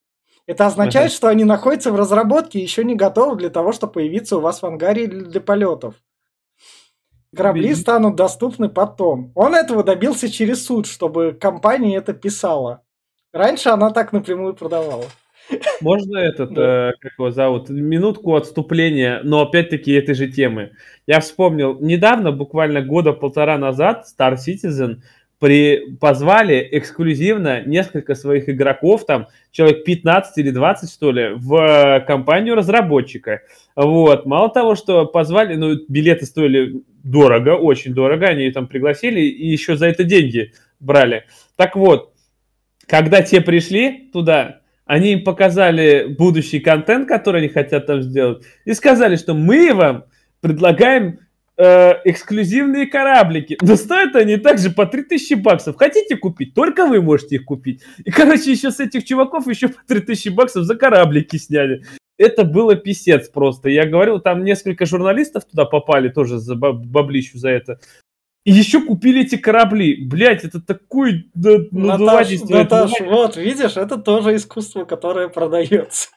Это 0.48 0.66
означает, 0.66 1.12
uh-huh. 1.12 1.16
что 1.16 1.28
они 1.28 1.44
находятся 1.44 1.92
в 1.92 1.96
разработке 1.96 2.60
и 2.60 2.64
еще 2.64 2.84
не 2.84 2.96
готовы 2.96 3.38
для 3.38 3.50
того, 3.50 3.72
чтобы 3.72 3.94
появиться 3.94 4.38
у 4.38 4.42
вас 4.42 4.62
в 4.62 4.66
ангаре 4.66 5.08
для 5.08 5.40
полетов. 5.40 5.96
Корабли 7.36 7.74
станут 7.76 8.16
доступны 8.16 8.68
потом. 8.68 9.32
Он 9.36 9.56
этого 9.56 9.84
добился 9.84 10.30
через 10.30 10.66
суд, 10.66 10.86
чтобы 10.86 11.32
компания 11.32 11.96
это 11.96 12.14
писала. 12.14 12.84
Раньше 13.32 13.70
она 13.70 13.92
так 13.92 14.12
напрямую 14.12 14.54
продавала. 14.54 15.06
Можно 15.82 16.18
этот, 16.18 16.54
да. 16.54 16.90
э, 16.90 16.92
как 17.00 17.14
его 17.18 17.32
зовут, 17.32 17.70
минутку 17.70 18.36
отступления, 18.36 19.22
но 19.24 19.42
опять-таки 19.42 19.92
этой 19.92 20.14
же 20.16 20.28
темы. 20.28 20.72
Я 21.08 21.20
вспомнил, 21.20 21.80
недавно, 21.80 22.32
буквально 22.32 22.82
года 22.82 23.14
полтора 23.14 23.58
назад, 23.58 24.06
Star 24.08 24.36
Citizen 24.36 25.02
при, 25.42 25.96
позвали 26.00 26.70
эксклюзивно 26.72 27.64
несколько 27.64 28.14
своих 28.14 28.48
игроков, 28.48 29.08
там 29.08 29.28
человек 29.50 29.84
15 29.86 30.38
или 30.38 30.52
20, 30.52 30.92
что 30.92 31.12
ли, 31.12 31.30
в 31.34 32.04
компанию 32.06 32.54
разработчика. 32.54 33.42
Вот. 33.76 34.28
Мало 34.28 34.50
того, 34.52 34.76
что 34.76 35.08
позвали, 35.08 35.56
ну, 35.56 35.78
билеты 35.88 36.28
стоили 36.28 36.84
дорого, 37.04 37.56
очень 37.56 37.96
дорого, 37.96 38.28
они 38.28 38.52
там 38.52 38.68
пригласили 38.68 39.20
и 39.20 39.48
еще 39.48 39.78
за 39.78 39.88
это 39.88 40.04
деньги 40.04 40.54
брали. 40.80 41.24
Так 41.56 41.76
вот, 41.76 42.14
когда 42.86 43.24
те 43.24 43.42
пришли 43.42 44.12
туда, 44.14 44.62
они 44.86 45.14
им 45.14 45.24
показали 45.24 46.06
будущий 46.20 46.60
контент, 46.60 47.08
который 47.08 47.42
они 47.42 47.48
хотят 47.48 47.88
там 47.88 48.04
сделать, 48.04 48.44
и 48.66 48.74
сказали, 48.74 49.16
что 49.16 49.34
мы 49.34 49.74
вам 49.74 50.06
предлагаем 50.40 51.18
э, 51.62 52.02
эксклюзивные 52.06 52.88
кораблики. 52.88 53.58
Но 53.62 53.76
стоят 53.76 54.16
они 54.16 54.38
также 54.38 54.72
по 54.72 54.86
3000 54.86 55.36
баксов. 55.36 55.76
Хотите 55.78 56.18
купить? 56.18 56.56
Только 56.56 56.88
вы 56.88 57.02
можете 57.02 57.36
их 57.36 57.46
купить. 57.46 57.82
И, 58.04 58.10
короче, 58.10 58.52
еще 58.52 58.72
с 58.72 58.80
этих 58.80 59.06
чуваков 59.06 59.48
еще 59.48 59.68
по 59.68 59.80
3000 59.88 60.30
баксов 60.30 60.64
за 60.64 60.76
кораблики 60.76 61.38
сняли. 61.38 61.84
Это 62.18 62.44
было 62.44 62.76
писец 62.76 63.30
просто. 63.30 63.70
Я 63.70 63.86
говорил, 63.86 64.20
там 64.20 64.44
несколько 64.44 64.86
журналистов 64.86 65.46
туда 65.46 65.66
попали 65.66 66.10
тоже 66.10 66.40
за 66.40 66.56
баблищу 66.56 67.38
за 67.38 67.50
это. 67.50 67.80
И 68.44 68.52
еще 68.52 68.82
купили 68.82 69.22
эти 69.22 69.38
корабли. 69.38 70.04
Блять, 70.04 70.44
это 70.44 70.60
такой 70.60 71.30
да, 71.36 71.58
Наташ, 71.72 72.42
Наташ, 72.50 72.92
вот, 73.02 73.38
видишь, 73.38 73.78
это 73.78 73.98
тоже 73.98 74.36
искусство, 74.36 74.86
которое 74.86 75.28
продается. 75.28 76.10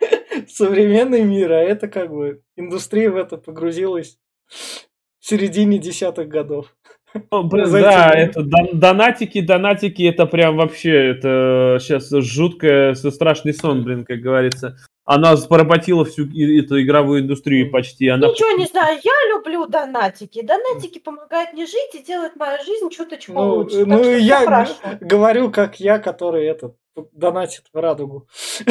Современный 0.48 1.22
мир, 1.22 1.52
а 1.52 1.60
это 1.60 1.88
как 1.88 2.10
бы 2.10 2.42
индустрия 2.56 3.10
в 3.10 3.16
это 3.16 3.36
погрузилась 3.36 4.18
в 4.48 5.26
середине 5.26 5.78
десятых 5.78 6.28
годов. 6.28 6.74
да, 7.30 8.10
это 8.10 8.42
донатики, 8.42 9.40
донатики, 9.40 10.02
это 10.02 10.26
прям 10.26 10.56
вообще, 10.56 11.10
это 11.10 11.78
сейчас 11.80 12.10
жуткое, 12.10 12.94
страшный 12.94 13.54
сон, 13.54 13.84
блин, 13.84 14.04
как 14.04 14.20
говорится. 14.20 14.76
Она 15.04 15.36
поработила 15.36 16.04
всю 16.04 16.24
эту 16.24 16.82
игровую 16.82 17.20
индустрию 17.20 17.70
почти. 17.70 18.08
Она... 18.08 18.26
Ничего 18.26 18.58
не 18.58 18.66
знаю, 18.66 18.98
я 19.02 19.36
люблю 19.36 19.66
донатики. 19.66 20.42
Донатики 20.42 20.98
помогают 20.98 21.52
мне 21.52 21.64
жить 21.64 21.94
и 21.94 22.02
делают 22.02 22.34
мою 22.34 22.58
жизнь 22.64 22.90
чуточку 22.90 23.32
ну, 23.32 23.54
лучше. 23.54 23.86
Ну, 23.86 24.02
я 24.02 24.40
хорошо. 24.40 24.74
говорю, 25.00 25.52
как 25.52 25.78
я, 25.78 26.00
который 26.00 26.46
этот 26.46 26.74
донатит 27.12 27.66
в 27.72 27.78
радугу. 27.78 28.28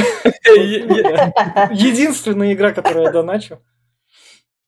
Единственная 1.75 2.53
игра, 2.53 2.71
которую 2.71 3.05
я 3.05 3.11
доначу. 3.11 3.59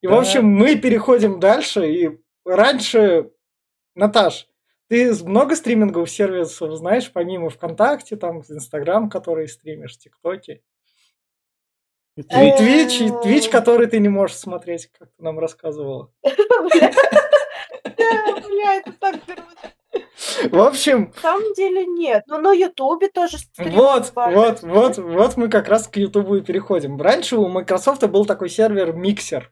И, 0.02 0.08
в 0.08 0.14
общем, 0.14 0.46
мы 0.46 0.76
переходим 0.76 1.40
дальше. 1.40 1.92
И 1.92 2.20
раньше, 2.46 3.32
Наташ, 3.96 4.48
ты 4.90 5.14
много 5.24 5.56
стриминговых 5.56 6.10
сервисов 6.10 6.76
знаешь, 6.76 7.12
помимо 7.12 7.50
ВКонтакте, 7.50 8.16
там, 8.16 8.44
Инстаграм, 8.48 9.10
который 9.10 9.48
стримишь, 9.48 9.98
ТикТоки? 9.98 10.64
Твич, 12.16 12.98
Твич, 13.22 13.50
который 13.50 13.88
ты 13.88 14.00
не 14.00 14.10
можешь 14.10 14.38
смотреть, 14.38 14.88
как 14.88 15.10
ты 15.10 15.24
нам 15.24 15.38
рассказывала. 15.40 16.12
Бля, 17.84 18.76
это 18.76 18.92
так 18.94 19.16
в 20.52 20.60
общем... 20.60 21.12
На 21.16 21.22
самом 21.22 21.54
деле 21.54 21.86
нет. 21.86 22.24
Но 22.28 22.40
на 22.40 22.54
Ютубе 22.54 23.10
тоже 23.10 23.38
Вот, 23.58 24.12
вот, 24.16 24.62
вот, 24.64 24.98
вот 24.98 25.38
мы 25.38 25.50
как 25.50 25.68
раз 25.68 25.88
к 25.88 25.98
Ютубу 25.98 26.36
и 26.36 26.42
переходим. 26.42 27.00
Раньше 27.00 27.38
у 27.38 27.48
Microsoft 27.48 28.06
был 28.08 28.26
такой 28.26 28.50
сервер 28.50 28.96
Mixer, 28.96 29.44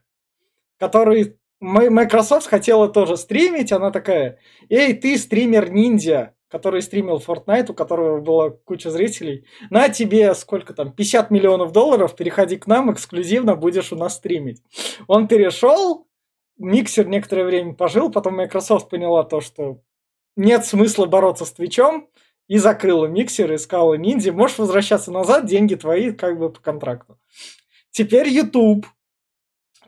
который 0.78 1.36
Microsoft 1.60 2.48
хотела 2.48 2.88
тоже 2.88 3.16
стримить, 3.16 3.72
она 3.72 3.90
такая, 3.90 4.38
эй, 4.68 4.92
ты 4.94 5.16
стример-ниндзя, 5.16 6.34
который 6.48 6.82
стримил 6.82 7.22
Fortnite, 7.26 7.70
у 7.70 7.74
которого 7.74 8.20
была 8.20 8.50
куча 8.50 8.90
зрителей, 8.90 9.46
на 9.70 9.88
тебе 9.88 10.34
сколько 10.34 10.74
там, 10.74 10.92
50 10.92 11.30
миллионов 11.30 11.72
долларов, 11.72 12.14
переходи 12.14 12.56
к 12.56 12.66
нам, 12.66 12.92
эксклюзивно 12.92 13.56
будешь 13.56 13.92
у 13.92 13.96
нас 13.96 14.16
стримить. 14.16 14.62
Он 15.06 15.28
перешел, 15.28 16.06
миксер 16.58 17.06
некоторое 17.06 17.44
время 17.44 17.74
пожил, 17.74 18.10
потом 18.10 18.36
Microsoft 18.36 18.90
поняла 18.90 19.24
то, 19.24 19.40
что 19.40 19.80
нет 20.36 20.64
смысла 20.64 21.06
бороться 21.06 21.44
с 21.44 21.52
Твичом, 21.52 22.08
и 22.48 22.58
закрыла 22.58 23.06
миксер, 23.06 23.52
и 23.52 23.58
сказала, 23.58 23.94
ниндзя, 23.94 24.32
можешь 24.32 24.58
возвращаться 24.58 25.10
назад, 25.10 25.46
деньги 25.46 25.74
твои 25.74 26.12
как 26.12 26.38
бы 26.38 26.52
по 26.52 26.60
контракту. 26.60 27.18
Теперь 27.90 28.28
YouTube 28.28 28.86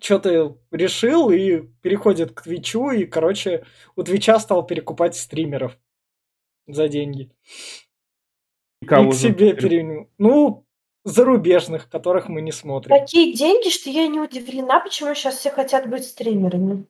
что-то 0.00 0.58
решил 0.70 1.30
и 1.30 1.62
переходит 1.82 2.32
к 2.32 2.42
Твичу, 2.42 2.90
и, 2.90 3.04
короче, 3.04 3.64
у 3.96 4.02
Твича 4.02 4.38
стал 4.40 4.66
перекупать 4.66 5.16
стримеров 5.16 5.78
за 6.66 6.88
деньги. 6.88 7.30
Кого 8.86 9.10
и 9.10 9.12
к 9.12 9.14
себе 9.14 9.54
перенял. 9.54 10.08
Ну, 10.18 10.66
зарубежных, 11.04 11.88
которых 11.88 12.28
мы 12.28 12.42
не 12.42 12.52
смотрим. 12.52 12.96
Такие 12.96 13.34
деньги, 13.34 13.70
что 13.70 13.90
я 13.90 14.06
не 14.08 14.20
удивлена, 14.20 14.80
почему 14.80 15.14
сейчас 15.14 15.36
все 15.36 15.50
хотят 15.50 15.88
быть 15.88 16.04
стримерами. 16.04 16.86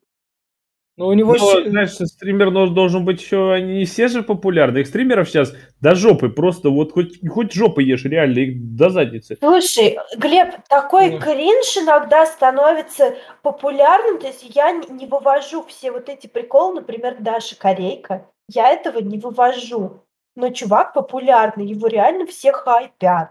Ну, 0.99 1.07
у 1.07 1.13
него... 1.13 1.33
Но, 1.33 1.69
знаешь, 1.69 1.91
стример 1.91 2.51
должен 2.51 3.05
быть 3.05 3.21
еще... 3.21 3.53
Они 3.53 3.77
не 3.77 3.85
все 3.85 4.09
же 4.09 4.21
популярны. 4.21 4.79
Их 4.79 4.87
стримеров 4.87 5.29
сейчас 5.29 5.55
до 5.79 5.95
жопы 5.95 6.27
просто 6.27 6.69
вот 6.71 6.91
хоть, 6.91 7.25
хоть 7.25 7.53
жопы 7.53 7.83
ешь, 7.83 8.03
реально, 8.03 8.39
их 8.39 8.75
до 8.75 8.89
задницы. 8.89 9.37
Слушай, 9.39 9.97
Глеб, 10.17 10.55
такой 10.67 11.11
mm. 11.11 11.19
кринж 11.19 11.77
иногда 11.77 12.25
становится 12.25 13.15
популярным. 13.43 14.19
То 14.19 14.27
есть 14.27 14.43
я 14.53 14.73
не 14.73 15.05
вывожу 15.05 15.63
все 15.63 15.93
вот 15.93 16.09
эти 16.09 16.27
приколы, 16.27 16.81
например, 16.81 17.15
Даша 17.21 17.57
Корейка. 17.57 18.27
Я 18.49 18.67
этого 18.73 18.99
не 18.99 19.17
вывожу. 19.19 20.03
Но 20.35 20.49
чувак 20.49 20.93
популярный, 20.93 21.65
его 21.65 21.87
реально 21.87 22.25
все 22.25 22.51
хайпят. 22.51 23.29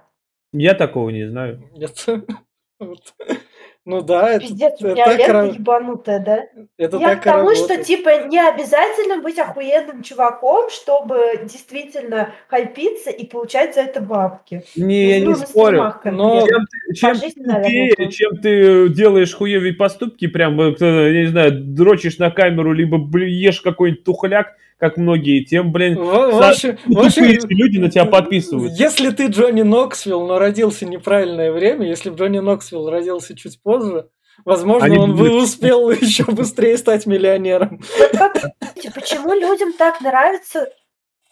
Я 0.55 0.73
такого 0.73 1.11
не 1.11 1.29
знаю. 1.29 1.63
Ну 3.89 4.03
да, 4.03 4.33
это, 4.33 4.41
Пиздец, 4.41 4.83
у 4.83 4.89
меня 4.89 5.17
лента 5.17 5.33
ра... 5.33 5.47
ебанутая, 5.47 6.19
да? 6.21 6.45
Это 6.77 6.99
Я 6.99 7.17
к 7.17 7.25
тому, 7.25 7.55
что, 7.55 7.83
типа, 7.83 8.27
не 8.27 8.39
обязательно 8.39 9.23
быть 9.23 9.39
охуенным 9.39 10.03
чуваком, 10.03 10.69
чтобы 10.69 11.41
действительно 11.45 12.35
хайпиться 12.49 13.09
и 13.09 13.25
получать 13.25 13.77
за 13.77 13.81
это 13.81 14.03
бабки. 14.03 14.63
Не, 14.77 15.19
я 15.19 15.21
не 15.21 15.35
спорю, 15.35 15.95
но 16.05 16.47
чем, 16.47 16.67
ты, 16.67 16.95
чем, 16.95 17.15
жизни, 17.15 17.43
тупее, 17.45 18.11
чем 18.11 18.37
ты 18.37 18.91
делаешь 18.91 19.35
хуевые 19.35 19.73
поступки, 19.73 20.27
прям, 20.27 20.61
э, 20.61 20.75
я 20.79 21.21
не 21.23 21.29
знаю, 21.29 21.53
дрочишь 21.59 22.19
на 22.19 22.31
камеру, 22.31 22.75
либо 22.75 22.99
ешь 23.21 23.63
какой-нибудь 23.63 24.05
тухляк, 24.05 24.55
как 24.79 24.97
многие, 24.97 25.45
тем, 25.45 25.73
блин, 25.73 25.97
ваши, 26.03 26.79
ваши, 26.87 27.21
люди 27.21 27.79
на 27.79 27.91
тебя 27.91 28.05
подписывают. 28.05 28.73
Если 28.75 29.11
ты 29.11 29.27
Джонни 29.27 29.63
Ноксвилл, 29.63 30.27
но 30.27 30.39
родился 30.39 30.87
в 30.87 30.91
неправильное 30.91 31.53
время, 31.53 31.87
если 31.87 32.11
бы 32.11 32.17
Джонни 32.17 32.39
Ноксвилл 32.39 32.89
родился 32.89 33.37
чуть 33.37 33.61
позже, 33.61 34.09
Возможно, 34.45 34.87
Они 34.87 34.99
он 34.99 35.17
бы 35.17 35.37
успел 35.37 35.91
еще 35.91 36.25
быстрее 36.25 36.77
стать 36.79 37.07
миллионером. 37.07 37.81
Почему 38.95 39.35
людям 39.35 39.73
так 39.73 40.01
нравится 40.01 40.69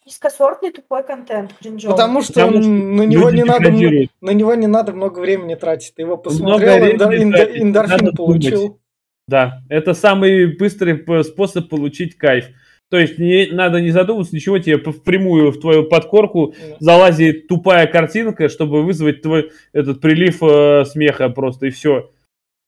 низкосортный 0.04 0.72
тупой 0.72 1.04
контент 1.04 1.54
кринжовый? 1.60 1.96
Потому 1.96 2.22
что 2.22 2.32
Потому 2.34 2.58
он, 2.58 2.96
на, 2.96 3.02
него 3.02 3.30
не 3.30 3.44
надо, 3.44 3.70
на 3.70 4.30
него 4.30 4.54
не 4.54 4.66
надо 4.66 4.92
много 4.92 5.20
времени 5.20 5.54
тратить. 5.54 5.94
Ты 5.94 6.02
его 6.02 6.16
посмотрел, 6.16 6.78
эндорфин 6.84 8.12
получил. 8.14 8.80
Да, 9.28 9.62
это 9.68 9.94
самый 9.94 10.56
быстрый 10.56 11.04
способ 11.24 11.68
получить 11.68 12.16
кайф. 12.16 12.46
То 12.88 12.98
есть 12.98 13.18
не 13.18 13.48
надо 13.50 13.80
не 13.80 13.90
задумываться, 13.90 14.34
ничего, 14.34 14.58
тебе 14.58 14.78
впрямую 14.78 15.50
в 15.50 15.60
твою 15.60 15.84
подкорку 15.84 16.54
yeah. 16.56 16.76
залазит 16.78 17.48
тупая 17.48 17.86
картинка, 17.88 18.48
чтобы 18.48 18.84
вызвать 18.84 19.22
твой 19.22 19.50
этот 19.72 20.00
прилив 20.00 20.40
э, 20.42 20.84
смеха 20.84 21.28
просто 21.28 21.66
и 21.66 21.70
все. 21.70 22.10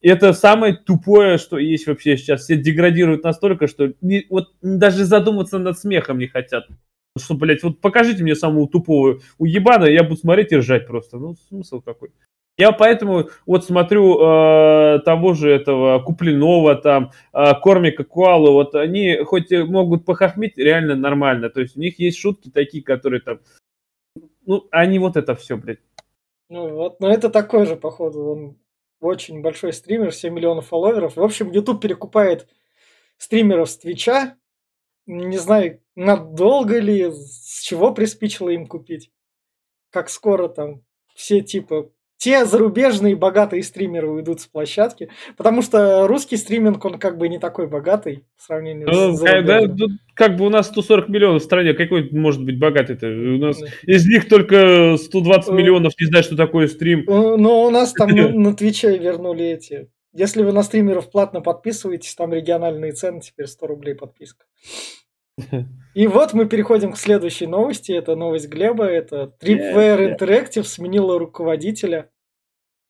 Это 0.01 0.33
самое 0.33 0.75
тупое, 0.75 1.39
что 1.39 1.59
есть 1.59 1.87
вообще 1.87 2.17
сейчас. 2.17 2.43
Все 2.43 2.57
деградируют 2.57 3.23
настолько, 3.25 3.67
что 3.69 3.93
не, 4.01 4.27
вот 4.29 4.49
даже 4.61 5.05
задуматься 5.05 5.59
над 5.59 5.79
смехом 5.79 6.19
не 6.19 6.27
хотят. 6.27 6.67
Что, 7.17 7.35
блядь, 7.35 7.63
вот 7.63 7.81
покажите 7.81 8.23
мне 8.23 8.35
самого 8.37 8.69
тупого 8.69 9.21
уебана, 9.39 9.85
я 9.85 10.05
буду 10.05 10.17
смотреть 10.17 10.53
и 10.53 10.57
ржать 10.57 10.87
просто. 10.87 11.19
Ну, 11.19 11.35
смысл 11.49 11.81
какой. 11.81 12.11
Я 12.59 12.73
поэтому 12.73 13.31
вот 13.47 13.65
смотрю 13.65 14.19
э, 14.19 14.99
того 15.05 15.35
же 15.35 15.49
этого 15.49 16.01
Куплинова, 16.01 16.75
там, 16.75 17.13
э, 17.33 17.55
Кормика 17.63 18.03
Куалу, 18.03 18.53
вот 18.53 18.75
они 18.75 19.19
хоть 19.25 19.53
и 19.53 19.63
могут 19.63 20.05
похохмить 20.05 20.59
реально 20.59 20.97
нормально, 20.97 21.51
то 21.51 21.61
есть 21.61 21.77
у 21.77 21.81
них 21.81 22.01
есть 22.01 22.19
шутки 22.19 22.51
такие, 22.51 22.83
которые 22.83 23.21
там, 23.21 23.39
ну, 24.45 24.67
они 24.73 24.99
вот 24.99 25.17
это 25.17 25.37
все, 25.37 25.57
блядь. 25.57 25.79
Ну 26.49 26.69
вот, 26.75 26.99
но 26.99 27.09
это 27.09 27.31
такой 27.31 27.65
же, 27.65 27.77
походу, 27.77 28.25
он 28.25 28.57
очень 29.01 29.41
большой 29.41 29.73
стример, 29.73 30.13
7 30.13 30.35
миллионов 30.35 30.67
фолловеров. 30.67 31.17
В 31.17 31.23
общем, 31.23 31.53
YouTube 31.53 31.81
перекупает 31.81 32.49
стримеров 33.19 33.71
с 33.71 33.79
Твича. 33.79 34.37
Не 35.07 35.39
знаю, 35.39 35.81
надолго 35.95 36.81
ли, 36.81 37.11
с 37.13 37.61
чего 37.61 37.95
приспичило 37.95 38.49
им 38.49 38.67
купить. 38.67 39.13
Как 39.91 40.11
скоро 40.11 40.49
там 40.49 40.83
все 41.15 41.41
типа 41.41 41.91
те 42.19 42.45
зарубежные 42.45 43.17
богатые 43.17 43.63
стримеры 43.63 44.09
уйдут 44.09 44.41
с 44.41 44.47
площадки, 44.47 45.09
потому 45.37 45.63
что 45.63 46.07
русский 46.09 46.37
стриминг, 46.37 46.85
он 46.85 46.99
как 46.99 47.17
бы 47.17 47.29
не 47.29 47.39
такой 47.39 47.69
богатый 47.69 48.25
в 48.37 48.43
сравнении 48.43 48.85
ну, 48.85 49.13
с 49.13 49.21
зарубежным. 49.21 49.77
Да, 49.77 49.85
как 50.15 50.37
бы 50.37 50.45
у 50.45 50.51
нас 50.51 50.67
140 50.67 51.09
миллионов 51.09 51.43
в 51.43 51.45
стране, 51.45 51.75
какой 51.75 52.11
может 52.11 52.45
быть 52.45 52.59
богатый-то? 52.59 53.07
У 53.07 53.39
нас 53.39 53.59
из 53.87 54.07
них 54.07 54.29
только 54.29 54.97
120 54.99 55.49
э, 55.49 55.53
миллионов 55.53 55.93
не 55.99 56.07
знают, 56.07 56.27
что 56.27 56.37
такое 56.37 56.67
стрим. 56.67 57.05
Э, 57.09 57.37
но 57.37 57.63
у 57.65 57.71
нас 57.71 57.93
там 57.93 58.11
на 58.43 58.55
Твиче 58.55 58.99
вернули 58.99 59.45
эти. 59.45 59.89
Если 60.13 60.43
вы 60.43 60.53
на 60.53 60.65
стримеров 60.65 61.11
платно 61.13 61.41
подписываетесь, 61.41 62.15
там 62.17 62.33
региональные 62.33 62.93
цены, 62.93 63.21
теперь 63.21 63.47
100 63.47 63.67
рублей 63.69 63.95
подписка. 63.95 64.45
И 65.95 66.07
вот 66.07 66.33
мы 66.33 66.47
переходим 66.47 66.93
к 66.93 66.99
следующей 66.99 67.47
новости. 67.47 67.93
Это 67.93 68.15
новость 68.15 68.49
Глеба. 68.49 68.85
Это 68.85 69.33
Tripwire 69.43 70.17
Interactive 70.17 70.65
сменила 70.65 71.19
руководителя. 71.19 72.09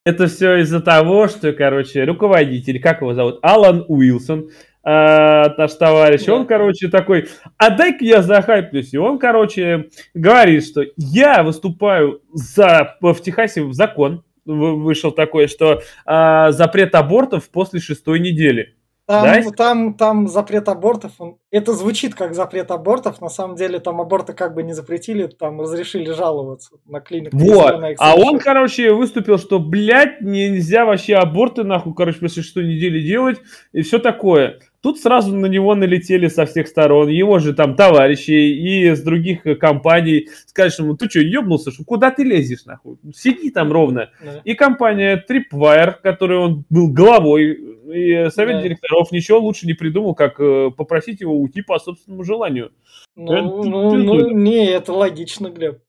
Это 0.05 0.27
все 0.27 0.57
из-за 0.63 0.81
того, 0.81 1.29
что, 1.29 1.53
короче, 1.53 2.05
руководитель, 2.05 2.81
как 2.81 3.03
его 3.03 3.13
зовут, 3.13 3.41
Алан 3.43 3.85
Уилсон, 3.89 4.49
э, 4.49 4.51
наш 4.83 5.75
товарищ, 5.75 6.27
он, 6.29 6.47
короче, 6.47 6.89
такой, 6.89 7.29
а 7.59 7.69
дай-ка 7.69 8.03
я 8.05 8.23
захайплюсь. 8.23 8.95
И 8.95 8.99
он, 8.99 9.19
короче, 9.19 9.91
говорит, 10.15 10.65
что 10.65 10.83
я 10.97 11.43
выступаю 11.43 12.23
за, 12.33 12.97
в 13.03 13.21
Техасе 13.21 13.63
в 13.63 13.75
закон, 13.75 14.25
вышел 14.47 15.13
такой, 15.13 15.47
что 15.47 15.83
э, 16.07 16.53
запрет 16.53 16.95
абортов 16.95 17.51
после 17.51 17.81
шестой 17.81 18.19
недели. 18.19 18.78
Там, 19.09 19.25
да? 19.25 19.51
там, 19.57 19.95
там 19.95 20.29
запрет 20.29 20.69
абортов, 20.69 21.13
он, 21.19 21.39
это 21.51 21.73
звучит 21.73 22.15
как 22.15 22.35
запрет 22.35 22.71
абортов, 22.71 23.23
на 23.23 23.31
самом 23.31 23.57
деле 23.57 23.79
там 23.79 24.03
аборты 24.03 24.35
как 24.35 24.55
бы 24.55 24.63
не 24.63 24.75
запретили, 24.75 25.29
там 25.29 25.63
разрешили 25.63 26.13
жаловаться 26.13 26.73
на 26.85 27.01
клинику. 27.01 27.35
Вот, 27.39 27.75
а 27.99 28.17
он, 28.17 28.39
короче, 28.39 28.93
выступил, 28.93 29.39
что, 29.39 29.61
блядь, 29.61 30.21
нельзя 30.21 30.85
вообще 30.85 31.15
аборты, 31.15 31.65
нахуй, 31.65 31.95
короче, 31.95 32.19
после 32.19 32.43
шестой 32.43 32.67
недели 32.67 33.01
делать, 33.01 33.39
и 33.73 33.81
все 33.81 33.99
такое. 33.99 34.59
Тут 34.89 35.01
сразу 35.01 35.37
на 35.37 35.45
него 35.45 35.75
налетели 35.75 36.29
со 36.29 36.47
всех 36.47 36.67
сторон, 36.67 37.09
его 37.09 37.39
же 37.41 37.53
там 37.53 37.77
товарищи 37.77 38.31
и 38.31 38.95
с 38.95 39.03
других 39.03 39.43
компаний. 39.61 40.31
Скажешь 40.47 40.79
ему, 40.79 40.97
ты 40.97 41.11
что, 41.11 41.21
ебнулся, 41.21 41.71
что 41.71 41.85
куда 41.85 42.11
ты 42.11 42.25
лезешь, 42.25 42.65
нахуй? 42.65 42.97
Сиди 43.15 43.51
там 43.51 43.71
ровно. 43.71 44.09
Да. 44.25 44.41
И 44.45 44.55
компания 44.55 45.23
Tripwire, 45.29 45.97
которой 46.03 46.39
он 46.39 46.65
был 46.71 46.91
главой, 46.91 47.53
и 47.53 48.31
совет 48.31 48.57
да. 48.57 48.63
директоров 48.63 49.13
ничего 49.13 49.41
лучше 49.41 49.67
не 49.67 49.75
придумал, 49.75 50.15
как 50.15 50.41
э, 50.41 50.71
попросить 50.75 51.21
его 51.21 51.39
уйти 51.39 51.61
по 51.61 51.79
собственному 51.79 52.25
желанию. 52.25 52.73
Ну, 53.15 53.31
это, 53.35 53.69
ну, 53.69 53.95
ну 53.95 54.31
не, 54.31 54.69
это 54.69 54.95
логично, 54.95 55.51
Глеб. 55.51 55.81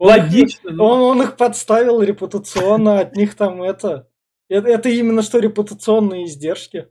Логично? 0.00 0.72
Но... 0.72 0.84
он, 0.84 1.00
он 1.02 1.22
их 1.22 1.36
подставил 1.36 2.02
репутационно, 2.02 2.98
от 2.98 3.14
них 3.14 3.36
там 3.36 3.62
это... 3.62 4.08
Это, 4.48 4.66
это 4.66 4.88
именно 4.88 5.22
что 5.22 5.38
репутационные 5.38 6.24
издержки. 6.24 6.88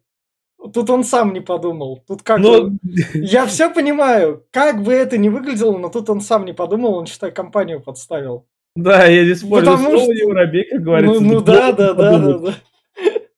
Тут 0.74 0.90
он 0.90 1.04
сам 1.04 1.34
не 1.34 1.40
подумал. 1.40 2.04
Тут 2.08 2.24
как 2.24 2.40
но... 2.40 2.64
бы... 2.64 2.78
Я 3.14 3.46
все 3.46 3.74
понимаю, 3.74 4.44
как 4.52 4.84
бы 4.84 4.94
это 4.94 5.18
ни 5.18 5.30
выглядело, 5.30 5.78
но 5.78 5.90
тут 5.90 6.10
он 6.10 6.22
сам 6.22 6.46
не 6.46 6.54
подумал, 6.54 6.96
он, 6.96 7.06
считай, 7.06 7.32
компанию 7.32 7.82
подставил. 7.82 8.46
Да, 8.76 9.06
я 9.06 9.26
не 9.26 9.34
спорю, 9.34 9.66
Потому 9.66 9.98
что... 9.98 10.14
не 10.14 10.24
воробей, 10.24 10.70
как 10.70 10.82
говорится. 10.84 11.22
Ну, 11.22 11.34
ну 11.34 11.42
да, 11.42 11.72
да, 11.72 11.94
да, 11.94 12.20
да, 12.20 12.38
да. 12.38 12.54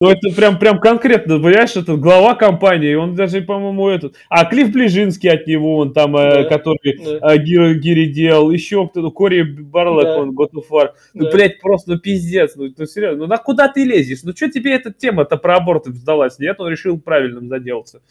Ну, 0.01 0.09
это 0.09 0.33
прям, 0.33 0.57
прям 0.57 0.79
конкретно, 0.79 1.41
понимаешь, 1.41 1.75
это 1.75 1.97
глава 1.97 2.33
компании, 2.33 2.93
он 2.95 3.15
даже, 3.15 3.41
по-моему, 3.41 3.89
этот... 3.89 4.15
А 4.29 4.45
Клифф 4.45 4.71
Ближинский 4.71 5.29
от 5.29 5.45
него, 5.45 5.75
он 5.75 5.91
там, 5.91 6.15
э, 6.15 6.19
да, 6.19 6.39
э, 6.39 6.43
который 6.47 7.19
да. 7.19 7.33
э, 7.33 7.37
Гири, 7.37 7.73
Гири 7.79 8.05
делал, 8.05 8.49
еще 8.49 8.87
кто-то, 8.87 9.11
Кори 9.11 9.41
Барлок, 9.41 10.05
да. 10.05 10.19
он, 10.19 10.29
God 10.29 10.51
of 10.53 10.69
War. 10.71 10.91
Ну, 11.13 11.25
да. 11.25 11.31
блядь, 11.31 11.59
просто 11.59 11.91
ну, 11.91 11.99
пиздец, 11.99 12.55
ну, 12.55 12.69
ну, 12.77 12.85
серьезно, 12.85 13.17
ну, 13.17 13.27
на 13.27 13.37
куда 13.39 13.67
ты 13.67 13.83
лезешь? 13.83 14.23
Ну, 14.23 14.31
что 14.33 14.49
тебе 14.49 14.71
эта 14.71 14.93
тема-то 14.93 15.35
про 15.35 15.57
аборты 15.57 15.91
сдалась? 15.91 16.39
Нет, 16.39 16.61
он 16.61 16.69
решил 16.69 16.97
правильным 16.97 17.49
заделаться. 17.49 18.01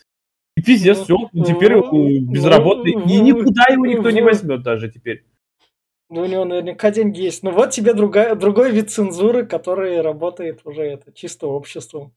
И 0.59 0.61
пиздец, 0.61 0.99
все, 0.99 1.17
ну, 1.33 1.45
теперь 1.45 1.75
ну, 1.75 2.21
безработный, 2.31 2.97
ну, 2.97 3.07
и 3.07 3.19
никуда 3.19 3.65
его 3.71 3.87
никто 3.87 4.11
не 4.11 4.21
возьмет 4.21 4.63
даже 4.63 4.91
теперь. 4.91 5.25
Ну, 6.11 6.23
у 6.23 6.27
него 6.27 6.45
наверняка 6.45 6.91
деньги 6.91 7.21
есть. 7.21 7.43
Ну 7.43 7.51
вот 7.51 7.71
тебе 7.71 7.93
другая, 7.93 8.35
другой 8.35 8.73
вид 8.73 8.91
цензуры, 8.91 9.45
который 9.45 10.01
работает 10.01 10.61
уже 10.65 10.83
это 10.83 11.13
чисто 11.13 11.49
обществом 11.49 12.15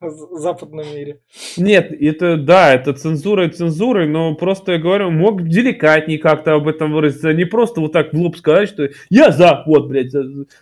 в 0.00 0.38
западном 0.38 0.86
мире. 0.94 1.20
Нет, 1.56 1.90
это 1.92 2.36
да, 2.36 2.72
это 2.72 2.92
цензура 2.92 3.46
и 3.46 3.50
цензурой, 3.50 4.08
но 4.08 4.34
просто 4.36 4.72
я 4.72 4.78
говорю, 4.78 5.10
мог 5.10 5.42
деликатнее 5.42 6.18
как-то 6.18 6.54
об 6.54 6.68
этом 6.68 6.92
выразиться, 6.92 7.32
не 7.32 7.44
просто 7.44 7.80
вот 7.80 7.92
так 7.92 8.12
в 8.12 8.16
лоб 8.16 8.36
сказать, 8.36 8.68
что 8.68 8.88
я 9.10 9.32
за, 9.32 9.64
вот, 9.66 9.88
блядь. 9.88 10.14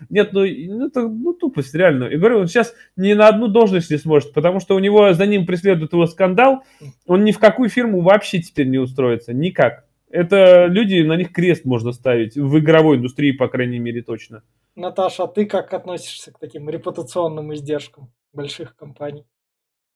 Нет, 0.09 0.33
ну, 0.33 0.43
это 0.43 1.03
ну, 1.03 1.35
тупость, 1.35 1.75
реально. 1.75 2.05
Я 2.05 2.19
говорю, 2.19 2.39
он 2.41 2.47
сейчас 2.47 2.75
ни 2.97 3.13
на 3.13 3.29
одну 3.29 3.49
должность 3.49 3.91
не 3.91 3.99
сможет, 3.99 4.33
потому 4.33 4.59
что 4.61 4.75
у 4.75 4.79
него 4.79 5.13
за 5.13 5.27
ним 5.27 5.45
преследует 5.47 5.93
его 5.93 6.07
скандал, 6.07 6.65
он 7.07 7.25
ни 7.25 7.33
в 7.33 7.39
какую 7.39 7.69
фирму 7.69 8.01
вообще 8.01 8.41
теперь 8.41 8.69
не 8.69 8.79
устроится, 8.79 9.35
никак. 9.35 9.86
Это 10.09 10.67
люди, 10.67 11.03
на 11.03 11.17
них 11.17 11.33
крест 11.33 11.65
можно 11.65 11.93
ставить, 11.93 12.37
в 12.37 12.59
игровой 12.59 12.97
индустрии, 12.97 13.33
по 13.33 13.49
крайней 13.49 13.79
мере, 13.79 14.03
точно. 14.03 14.43
Наташа, 14.77 15.25
а 15.25 15.29
ты 15.29 15.47
как 15.47 15.73
относишься 15.75 16.33
к 16.33 16.39
таким 16.39 16.69
репутационным 16.69 17.53
издержкам 17.55 18.13
больших 18.33 18.77
компаний? 18.77 19.25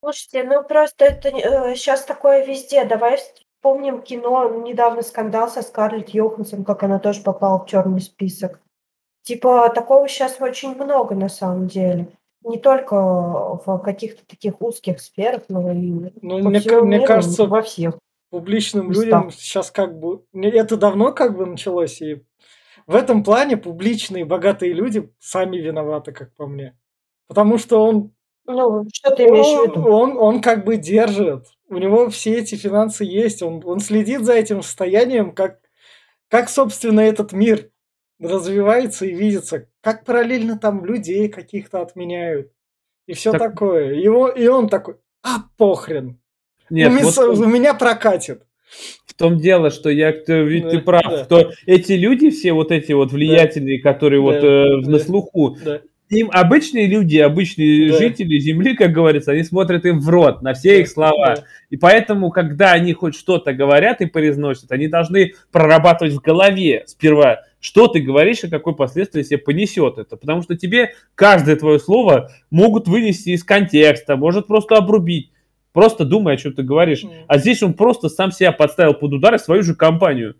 Слушайте, 0.03 0.45
ну 0.45 0.65
просто 0.65 1.05
это 1.05 1.29
э, 1.29 1.75
сейчас 1.77 2.05
такое 2.05 2.45
везде. 2.47 2.85
Давай 2.87 3.19
вспомним 3.19 4.01
кино, 4.01 4.63
недавно 4.65 5.03
скандал 5.03 5.49
со 5.51 5.61
Скарлетт 5.61 6.09
Йоханссон, 6.11 6.65
как 6.65 6.83
она 6.83 6.99
тоже 6.99 7.23
попала 7.23 7.63
в 7.63 7.67
черный 7.67 8.01
список. 8.01 8.61
Типа 9.23 9.69
такого 9.69 10.09
сейчас 10.09 10.41
очень 10.41 10.75
много 10.75 11.15
на 11.15 11.29
самом 11.29 11.69
деле. 11.69 12.09
Не 12.43 12.59
только 12.59 12.97
в 12.97 13.83
каких-то 13.85 14.27
таких 14.27 14.63
узких 14.63 14.99
сферах, 15.01 15.43
но 15.51 15.71
и 15.71 16.11
ну, 16.23 16.39
мне, 16.39 16.61
мне 16.61 16.99
миру, 16.99 17.05
кажется, 17.05 17.45
во 17.45 17.61
всех 17.61 17.99
публичным 18.31 18.91
местах. 18.91 19.05
людям 19.05 19.31
сейчас 19.31 19.71
как 19.71 19.99
бы... 19.99 20.25
Это 20.33 20.77
давно 20.77 21.13
как 21.13 21.37
бы 21.37 21.47
началось, 21.47 22.01
и 22.01 22.25
в 22.87 22.95
этом 22.95 23.23
плане 23.23 23.57
публичные 23.57 24.25
богатые 24.25 24.73
люди 24.73 25.13
сами 25.19 25.59
виноваты, 25.59 26.13
как 26.13 26.35
по 26.35 26.47
мне. 26.47 26.77
Потому 27.29 27.59
что 27.59 27.85
он... 27.85 28.13
Ну, 28.47 28.85
что 28.93 29.15
ты 29.15 29.25
имеешь 29.25 29.47
в 29.47 29.71
виду? 29.71 29.89
Он, 29.89 30.17
он 30.17 30.41
как 30.41 30.65
бы 30.65 30.77
держит. 30.77 31.47
У 31.69 31.77
него 31.77 32.09
все 32.11 32.39
эти 32.39 32.57
финансы 32.57 33.05
есть. 33.05 33.43
Он, 33.43 33.63
он 33.65 33.79
следит 33.79 34.23
за 34.25 34.33
этим 34.33 34.63
состоянием, 34.63 35.33
как, 35.33 35.61
как, 36.29 36.49
собственно, 36.49 37.01
этот 37.01 37.33
мир 37.33 37.71
развивается 38.19 39.07
и 39.07 39.15
видится. 39.15 39.69
Как 39.81 40.05
параллельно 40.05 40.59
там 40.59 40.85
людей 40.85 41.29
каких-то 41.29 41.83
отменяют. 41.83 42.51
И 43.07 43.13
все 43.13 43.31
так... 43.33 43.41
такое. 43.41 43.95
Его, 43.95 44.29
и 44.29 44.47
он 44.49 44.69
такой, 44.69 44.97
а 45.23 45.45
похрен. 45.57 46.20
Нет, 46.71 46.93
у, 46.93 47.05
вот... 47.05 47.19
у 47.19 47.47
меня 47.47 47.75
прокатит. 47.75 48.43
В 49.05 49.15
том 49.15 49.39
дело, 49.39 49.71
что 49.71 49.91
я, 49.91 50.13
ведь 50.13 50.65
да, 50.65 50.71
ты 50.71 50.79
прав, 50.79 51.05
да. 51.05 51.25
что 51.25 51.53
эти 51.67 51.93
люди, 51.93 52.31
все 52.31 52.53
вот 52.53 52.71
эти 52.71 52.93
вот 52.93 53.13
влиятельные, 53.13 53.83
да. 53.83 53.93
которые 53.93 54.21
да, 54.21 54.25
вот 54.25 54.37
э, 54.37 54.83
да, 54.83 54.91
на 54.91 54.99
слуху, 54.99 55.57
да 55.63 55.81
им 56.11 56.29
обычные 56.33 56.87
люди, 56.87 57.19
обычные 57.19 57.93
да. 57.93 57.99
жители 57.99 58.39
Земли, 58.39 58.75
как 58.75 58.93
говорится, 58.93 59.33
они 59.33 59.45
смотрят 59.45 59.85
им 59.87 60.01
в 60.01 60.09
рот 60.09 60.43
на 60.43 60.55
все 60.55 60.75
да. 60.75 60.81
их 60.81 60.89
слова. 60.89 61.35
Да. 61.37 61.45
И 61.71 61.77
поэтому, 61.77 62.31
когда 62.31 62.73
они 62.73 62.93
хоть 62.93 63.15
что-то 63.15 63.53
говорят 63.53 64.01
и 64.01 64.07
произносят, 64.07 64.73
они 64.73 64.89
должны 64.89 65.35
прорабатывать 65.53 66.15
в 66.15 66.21
голове 66.21 66.83
сперва, 66.87 67.43
что 67.61 67.87
ты 67.87 68.01
говоришь 68.01 68.43
и 68.43 68.51
какой 68.51 68.75
последствия 68.75 69.23
себе 69.23 69.39
понесет 69.39 69.99
это. 69.99 70.17
Потому 70.17 70.43
что 70.43 70.57
тебе 70.57 70.95
каждое 71.15 71.55
твое 71.55 71.79
слово 71.79 72.33
могут 72.51 72.89
вынести 72.89 73.31
из 73.31 73.45
контекста, 73.45 74.17
может 74.17 74.49
просто 74.49 74.77
обрубить. 74.77 75.31
Просто 75.73 76.05
думай, 76.05 76.35
о 76.35 76.37
чем 76.37 76.53
ты 76.53 76.63
говоришь. 76.63 77.05
Mm. 77.05 77.25
А 77.29 77.39
здесь 77.39 77.63
он 77.63 77.75
просто 77.75 78.09
сам 78.09 78.33
себя 78.33 78.53
подставил 78.53 78.95
под 78.95 79.13
удар 79.13 79.35
и 79.35 79.39
свою 79.39 79.63
же 79.63 79.75
компанию. 79.75 80.35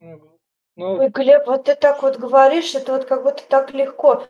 Ну... 0.00 0.98
Ой, 1.00 1.08
Глеб, 1.08 1.46
вот 1.46 1.64
ты 1.64 1.74
так 1.74 2.02
вот 2.02 2.18
говоришь, 2.18 2.74
это 2.76 2.92
вот 2.92 3.04
как 3.04 3.24
будто 3.24 3.42
так 3.48 3.74
легко. 3.74 4.28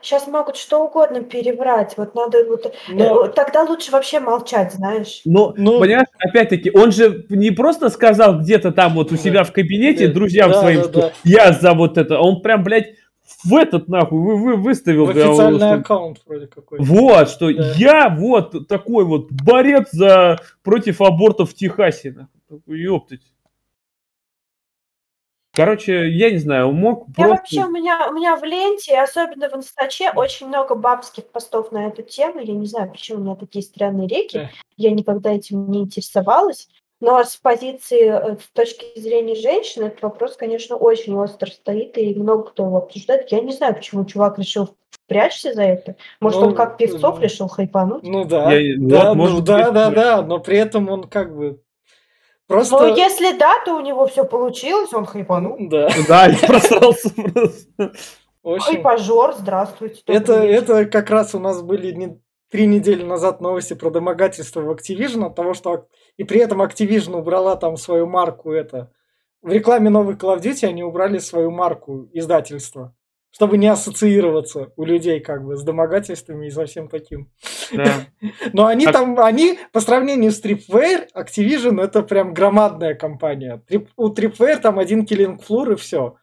Сейчас 0.00 0.26
могут 0.28 0.56
что 0.56 0.86
угодно 0.86 1.22
переврать. 1.22 1.94
Вот 1.98 2.14
надо 2.14 2.44
вот 2.46 2.72
Но... 2.88 3.26
Э, 3.26 3.28
тогда 3.28 3.64
лучше 3.64 3.90
вообще 3.90 4.18
молчать, 4.18 4.72
знаешь. 4.72 5.20
Но, 5.26 5.52
ну, 5.58 5.78
понимаешь, 5.78 6.06
опять-таки, 6.18 6.70
он 6.72 6.90
же 6.92 7.26
не 7.28 7.50
просто 7.50 7.90
сказал 7.90 8.38
где-то 8.38 8.72
там 8.72 8.94
вот 8.94 9.12
у 9.12 9.16
себя 9.16 9.44
в 9.44 9.52
кабинете 9.52 10.06
да. 10.08 10.14
друзьям 10.14 10.52
да, 10.52 10.60
своим, 10.60 10.82
да, 10.82 10.88
что 10.88 11.00
да. 11.00 11.12
я 11.24 11.52
за 11.52 11.74
вот 11.74 11.98
это. 11.98 12.18
Он 12.18 12.40
прям, 12.40 12.64
блядь, 12.64 12.94
в 13.44 13.54
этот 13.54 13.88
нахуй 13.88 14.18
вы, 14.18 14.36
вы 14.36 14.56
выставил. 14.56 15.06
В 15.06 15.10
официальный 15.10 15.58
да, 15.58 15.72
аккаунт 15.74 16.20
вроде 16.26 16.46
какой. 16.46 16.80
Вот, 16.80 17.28
что 17.28 17.52
да. 17.52 17.72
я 17.76 18.08
вот 18.08 18.68
такой 18.68 19.04
вот 19.04 19.30
борец 19.30 19.88
за 19.92 20.40
против 20.62 21.00
абортов 21.00 21.50
в 21.50 21.54
Техасе. 21.54 22.28
Ёптать. 22.66 23.22
Короче, 25.52 26.08
я 26.10 26.30
не 26.30 26.38
знаю, 26.38 26.72
мог 26.72 27.08
Я 27.08 27.14
просто... 27.14 27.30
вообще, 27.30 27.64
у 27.64 27.70
меня, 27.70 28.08
у 28.08 28.14
меня 28.14 28.36
в 28.36 28.44
ленте, 28.44 29.00
особенно 29.00 29.50
в 29.50 29.54
инстаче, 29.54 30.12
очень 30.14 30.46
много 30.46 30.76
бабских 30.76 31.26
постов 31.26 31.72
на 31.72 31.88
эту 31.88 32.02
тему. 32.02 32.40
Я 32.40 32.54
не 32.54 32.66
знаю, 32.66 32.90
почему 32.90 33.18
у 33.18 33.22
меня 33.22 33.34
такие 33.34 33.64
странные 33.64 34.06
реки. 34.06 34.48
Я 34.76 34.92
никогда 34.92 35.32
этим 35.32 35.68
не 35.70 35.80
интересовалась. 35.80 36.68
Но 37.00 37.24
с 37.24 37.36
позиции, 37.36 38.08
э, 38.08 38.36
с 38.36 38.48
точки 38.52 38.98
зрения 38.98 39.34
женщины, 39.34 39.86
этот 39.86 40.02
вопрос, 40.02 40.36
конечно, 40.36 40.76
очень 40.76 41.14
остро 41.16 41.50
стоит, 41.50 41.96
и 41.96 42.14
много 42.14 42.50
кто 42.50 42.66
его 42.66 42.76
обсуждает. 42.76 43.32
Я 43.32 43.40
не 43.40 43.52
знаю, 43.52 43.74
почему 43.74 44.04
чувак 44.04 44.38
решил 44.38 44.76
прячься 45.06 45.52
за 45.54 45.62
это. 45.62 45.96
Может, 46.20 46.40
ну, 46.40 46.48
он 46.48 46.54
как 46.54 46.76
Певцов 46.76 47.16
ну, 47.16 47.22
решил 47.22 47.48
хайпануть? 47.48 48.04
Ну 48.04 48.24
да, 48.24 48.52
я, 48.52 48.76
да, 48.78 49.08
вот, 49.08 49.16
может, 49.16 49.38
ну, 49.38 49.44
да, 49.44 49.70
да, 49.70 49.90
да, 49.90 50.22
но 50.22 50.38
при 50.38 50.56
этом 50.56 50.88
он 50.88 51.04
как 51.04 51.36
бы 51.36 51.60
Просто... 52.50 52.78
Ну, 52.80 52.96
если 52.96 53.38
да, 53.38 53.52
то 53.64 53.76
у 53.76 53.80
него 53.80 54.08
все 54.08 54.24
получилось, 54.24 54.92
он 54.92 55.06
хайпанул. 55.06 55.56
Да. 55.70 55.88
Да, 56.08 56.26
я 56.26 56.36
просрался 56.36 57.10
просто. 57.10 57.92
Хайпажор, 58.42 59.34
здравствуйте. 59.38 60.02
Это, 60.06 60.34
это 60.34 60.84
как 60.86 61.10
раз 61.10 61.32
у 61.36 61.38
нас 61.38 61.62
были 61.62 61.92
не, 61.92 62.20
три 62.50 62.66
недели 62.66 63.02
назад 63.02 63.40
новости 63.40 63.74
про 63.74 63.90
домогательство 63.90 64.60
в 64.60 64.70
Activision, 64.70 65.26
от 65.26 65.36
того, 65.36 65.54
что 65.54 65.88
и 66.16 66.24
при 66.24 66.40
этом 66.40 66.62
Activision 66.62 67.18
убрала 67.18 67.56
там 67.56 67.76
свою 67.76 68.06
марку 68.06 68.52
это. 68.52 68.92
В 69.42 69.50
рекламе 69.50 69.90
новой 69.90 70.14
Call 70.14 70.36
of 70.36 70.42
Duty 70.42 70.66
они 70.68 70.82
убрали 70.82 71.18
свою 71.18 71.50
марку 71.50 72.08
издательства 72.12 72.94
чтобы 73.32 73.58
не 73.58 73.68
ассоциироваться 73.68 74.72
у 74.76 74.84
людей 74.84 75.20
как 75.20 75.44
бы 75.44 75.56
с 75.56 75.62
домогательствами 75.62 76.46
и 76.46 76.50
со 76.50 76.66
всем 76.66 76.88
таким. 76.88 77.30
Да. 77.72 78.06
Но 78.52 78.66
они 78.66 78.86
а... 78.86 78.92
там, 78.92 79.18
они 79.20 79.58
по 79.72 79.80
сравнению 79.80 80.32
с 80.32 80.42
Tripwire, 80.42 81.06
Activision 81.14 81.82
это 81.82 82.02
прям 82.02 82.34
громадная 82.34 82.94
компания. 82.94 83.62
У 83.96 84.12
Tripwire 84.12 84.60
там 84.60 84.78
один 84.78 85.04
Killing 85.04 85.40
Floor 85.46 85.74
и 85.74 85.76
все. 85.76 86.16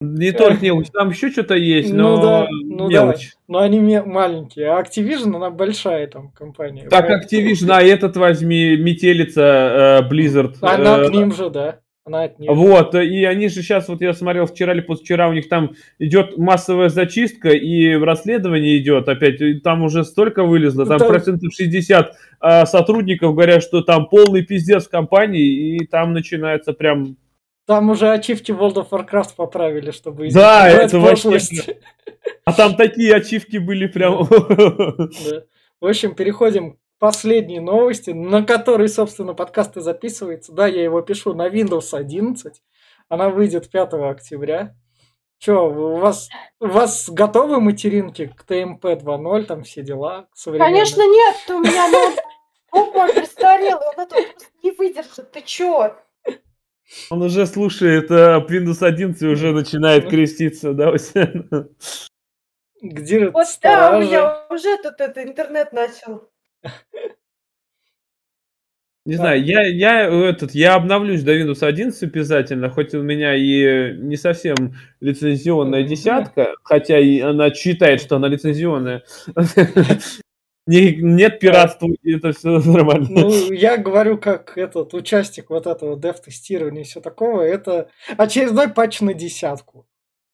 Не 0.00 0.32
только 0.32 0.62
мелочь, 0.62 0.88
там 0.92 1.08
еще 1.08 1.30
что-то 1.30 1.54
есть, 1.54 1.90
ну 1.90 1.96
но 1.96 2.16
ну, 2.16 2.22
да, 2.22 2.46
ну 2.50 2.88
мелочь. 2.90 3.30
Да, 3.32 3.40
но 3.48 3.58
они 3.60 3.80
маленькие, 3.80 4.68
а 4.68 4.82
Activision, 4.82 5.36
она 5.36 5.50
большая 5.50 6.06
там 6.06 6.32
компания. 6.32 6.86
Так, 6.90 7.08
Activision, 7.08 7.70
а 7.70 7.82
этот 7.82 8.14
возьми, 8.18 8.76
метелица 8.76 10.02
э, 10.02 10.08
Blizzard. 10.12 10.56
Она 10.60 10.98
э, 10.98 11.08
к 11.08 11.12
ним 11.12 11.32
же, 11.32 11.48
да. 11.48 11.80
Она 12.06 12.24
от 12.24 12.38
нее. 12.38 12.52
Вот, 12.52 12.94
и 12.94 13.24
они 13.24 13.48
же 13.48 13.62
сейчас, 13.62 13.88
вот 13.88 14.00
я 14.02 14.12
смотрел 14.12 14.46
вчера 14.46 14.74
или 14.74 14.80
позавчера, 14.80 15.28
у 15.28 15.32
них 15.32 15.48
там 15.48 15.72
идет 15.98 16.36
массовая 16.36 16.88
зачистка, 16.88 17.48
и 17.48 17.94
расследование 17.94 18.78
идет 18.78 19.08
опять, 19.08 19.40
там 19.64 19.82
уже 19.82 20.04
столько 20.04 20.44
вылезло, 20.44 20.86
там, 20.86 20.98
там... 20.98 21.08
процентов 21.08 21.52
60 21.52 22.12
а, 22.38 22.66
сотрудников 22.66 23.34
говорят, 23.34 23.62
что 23.62 23.80
там 23.80 24.06
полный 24.08 24.42
пиздец 24.44 24.86
в 24.86 24.90
компании, 24.90 25.78
и 25.78 25.86
там 25.86 26.12
начинается 26.12 26.74
прям... 26.74 27.16
Там 27.66 27.90
уже 27.90 28.10
ачивки 28.10 28.52
World 28.52 28.74
of 28.74 28.90
Warcraft 28.90 29.34
поправили, 29.36 29.90
чтобы... 29.90 30.30
Да, 30.30 30.68
это 30.68 31.00
вообще... 31.00 31.38
А 32.44 32.52
там 32.52 32.76
такие 32.76 33.14
ачивки 33.14 33.56
были 33.56 33.86
прям... 33.86 34.26
Да. 34.28 35.42
В 35.80 35.86
общем, 35.86 36.14
переходим 36.14 36.78
последней 36.98 37.60
новости, 37.60 38.10
на 38.10 38.44
которой, 38.44 38.88
собственно, 38.88 39.34
подкаст 39.34 39.76
и 39.76 39.80
записывается. 39.80 40.52
Да, 40.52 40.66
я 40.66 40.82
его 40.82 41.02
пишу 41.02 41.34
на 41.34 41.48
Windows 41.48 41.92
11. 41.92 42.62
Она 43.08 43.28
выйдет 43.28 43.70
5 43.70 43.94
октября. 43.94 44.74
Че, 45.38 45.68
у 45.68 45.96
вас, 45.96 46.28
у 46.60 46.66
вас 46.66 47.10
готовы 47.10 47.60
материнки 47.60 48.32
к 48.34 48.44
ТМП 48.44 48.84
2.0, 48.86 49.42
там 49.44 49.64
все 49.64 49.82
дела? 49.82 50.28
Конечно 50.44 51.02
нет, 51.02 51.36
у 51.50 51.58
меня 51.58 51.88
ноутбук 51.90 52.94
мой 52.94 53.12
престарелый, 53.12 53.86
он 53.94 54.02
это 54.02 54.16
не 54.62 54.70
выдержит, 54.70 55.30
ты 55.32 55.42
чё? 55.42 55.94
Он 57.10 57.22
уже 57.22 57.46
слушает 57.46 58.10
uh, 58.10 58.46
Windows 58.48 58.84
11 58.84 59.20
и 59.22 59.26
уже 59.26 59.52
начинает 59.52 60.08
креститься, 60.08 60.72
да, 60.72 60.92
Где 62.80 63.30
Вот 63.30 63.46
да, 63.62 63.96
у 63.96 64.00
меня 64.00 64.46
уже 64.50 64.76
тут 64.82 65.00
это 65.00 65.22
интернет 65.22 65.72
начал. 65.72 66.30
Не 69.06 69.14
знаю, 69.14 69.44
я, 69.44 69.62
я, 69.62 70.08
этот, 70.08 70.52
я 70.52 70.74
обновлюсь 70.74 71.22
до 71.22 71.32
Windows 71.32 71.64
11 71.64 72.02
обязательно, 72.02 72.70
хоть 72.70 72.92
у 72.92 73.02
меня 73.02 73.36
и 73.36 73.96
не 73.98 74.16
совсем 74.16 74.74
лицензионная 75.00 75.84
десятка, 75.84 76.56
хотя 76.64 76.98
и 76.98 77.20
она 77.20 77.54
считает, 77.54 78.00
что 78.00 78.16
она 78.16 78.26
лицензионная. 78.26 79.04
Нет 80.66 81.38
пиратства, 81.38 81.88
это 82.04 82.32
все 82.32 82.58
нормально. 82.64 83.06
Ну, 83.08 83.52
я 83.52 83.76
говорю, 83.76 84.18
как 84.18 84.58
этот 84.58 84.94
участник 84.94 85.50
вот 85.50 85.66
этого 85.66 85.98
дев-тестирования 85.98 86.82
и 86.82 86.84
все 86.84 87.00
такого, 87.00 87.40
это 87.42 87.88
очередной 88.16 88.68
патч 88.68 89.00
на 89.00 89.14
десятку. 89.14 89.86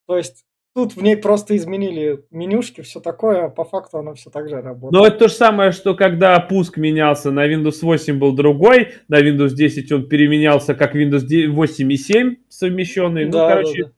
То 0.07 0.16
есть 0.16 0.45
Тут 0.74 0.97
в 0.97 1.03
ней 1.03 1.18
просто 1.18 1.55
изменили 1.55 2.24
менюшки, 2.30 2.80
все 2.80 3.01
такое, 3.01 3.45
а 3.45 3.49
по 3.51 3.64
факту 3.64 3.99
она 3.99 4.14
все 4.14 4.30
так 4.30 4.49
же 4.49 4.62
работает. 4.62 4.93
Но 4.93 5.07
это 5.07 5.18
то 5.18 5.28
же 5.28 5.35
самое, 5.35 5.70
что 5.70 5.95
когда 5.95 6.41
пуск 6.41 6.78
менялся, 6.78 7.30
на 7.30 7.47
Windows 7.47 7.80
8 7.83 8.18
был 8.18 8.33
другой, 8.33 8.95
на 9.09 9.20
Windows 9.20 9.51
10 9.51 9.93
он 9.93 10.09
переменялся 10.09 10.74
как 10.74 10.97
Windows 10.97 11.49
8 11.49 11.93
и 11.93 11.97
7 11.97 12.37
совмещенный. 12.49 13.26
Да, 13.26 13.43
ну, 13.43 13.55
короче, 13.55 13.85
да, 13.85 13.91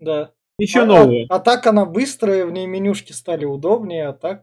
да. 0.00 0.24
да. 0.24 0.30
ничего 0.58 0.82
а, 0.82 0.86
нового. 0.86 1.26
А, 1.28 1.36
а 1.36 1.38
так 1.38 1.64
она 1.68 1.84
быстрая, 1.86 2.44
в 2.44 2.50
ней 2.50 2.66
менюшки 2.66 3.12
стали 3.12 3.44
удобнее, 3.44 4.08
а 4.08 4.12
так... 4.12 4.42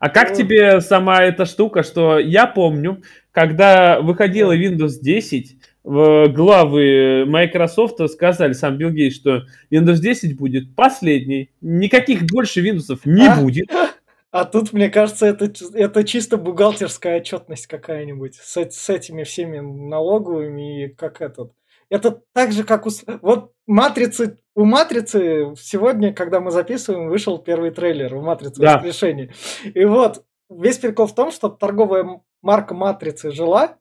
А 0.00 0.08
как 0.08 0.32
тебе 0.32 0.80
сама 0.80 1.22
эта 1.22 1.44
штука, 1.44 1.82
что 1.82 2.18
я 2.18 2.46
помню, 2.46 3.02
когда 3.32 4.00
выходила 4.00 4.56
Windows 4.56 4.98
10, 5.00 5.56
главы 5.84 7.24
Microsoft 7.26 8.00
сказали, 8.10 8.54
сам 8.54 8.78
Билл 8.78 8.90
Гейтс, 8.90 9.16
что 9.16 9.44
Windows 9.70 9.98
10 9.98 10.38
будет 10.38 10.74
последний, 10.74 11.50
никаких 11.60 12.24
больше 12.24 12.66
Windows 12.66 12.98
не 13.04 13.28
а? 13.28 13.36
будет. 13.36 13.70
А 14.32 14.44
тут, 14.44 14.72
мне 14.72 14.88
кажется, 14.90 15.26
это, 15.26 15.52
это 15.74 16.04
чисто 16.04 16.36
бухгалтерская 16.36 17.16
отчетность 17.18 17.66
какая-нибудь 17.66 18.36
с, 18.36 18.56
с 18.56 18.88
этими 18.88 19.24
всеми 19.24 19.58
налоговыми 19.58 20.84
и 20.84 20.88
как 20.88 21.20
этот. 21.20 21.52
Это 21.88 22.22
так 22.32 22.52
же, 22.52 22.62
как 22.62 22.86
у... 22.86 22.90
Вот 23.22 23.52
матрицы... 23.66 24.38
У 24.60 24.66
Матрицы 24.66 25.54
сегодня, 25.56 26.12
когда 26.12 26.38
мы 26.38 26.50
записываем, 26.50 27.08
вышел 27.08 27.38
первый 27.38 27.70
трейлер 27.70 28.14
у 28.14 28.20
Матрицы 28.20 28.60
да. 28.60 28.74
воскрешения. 28.74 29.32
И 29.64 29.86
вот 29.86 30.22
весь 30.50 30.76
прикол 30.76 31.06
в 31.06 31.14
том, 31.14 31.32
что 31.32 31.48
торговая 31.48 32.20
марка 32.42 32.74
Матрицы 32.74 33.30
жила, 33.30 33.78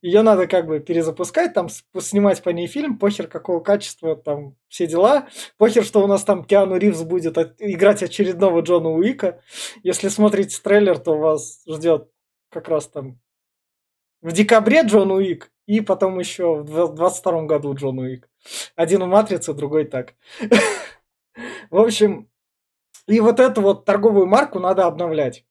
ее 0.00 0.22
надо 0.22 0.46
как 0.46 0.68
бы 0.68 0.78
перезапускать, 0.78 1.54
там 1.54 1.66
снимать 1.68 2.40
по 2.40 2.50
ней 2.50 2.68
фильм, 2.68 3.00
похер 3.00 3.26
какого 3.26 3.58
качества, 3.58 4.14
там 4.14 4.54
все 4.68 4.86
дела, 4.86 5.26
похер, 5.56 5.82
что 5.82 6.04
у 6.04 6.06
нас 6.06 6.22
там 6.22 6.44
Киану 6.44 6.76
Ривз 6.76 7.02
будет 7.02 7.36
от, 7.36 7.60
играть 7.60 8.04
очередного 8.04 8.60
Джона 8.60 8.90
Уика. 8.90 9.40
Если 9.82 10.06
смотрите 10.06 10.56
трейлер, 10.62 11.00
то 11.00 11.18
вас 11.18 11.64
ждет 11.66 12.08
как 12.48 12.68
раз 12.68 12.86
там 12.86 13.18
в 14.20 14.30
декабре 14.30 14.82
Джон 14.82 15.10
Уик, 15.10 15.50
и 15.66 15.80
потом 15.80 16.20
еще 16.20 16.62
в 16.62 16.94
22 16.94 17.42
году 17.42 17.74
Джон 17.74 17.98
Уик. 17.98 18.28
Один 18.76 19.02
в 19.02 19.06
Матрице, 19.06 19.54
другой 19.54 19.84
так. 19.84 20.14
В 21.70 21.78
общем, 21.78 22.28
и 23.06 23.20
вот 23.20 23.40
эту 23.40 23.62
вот 23.62 23.84
торговую 23.84 24.26
марку 24.26 24.58
надо 24.58 24.86
обновлять. 24.86 25.44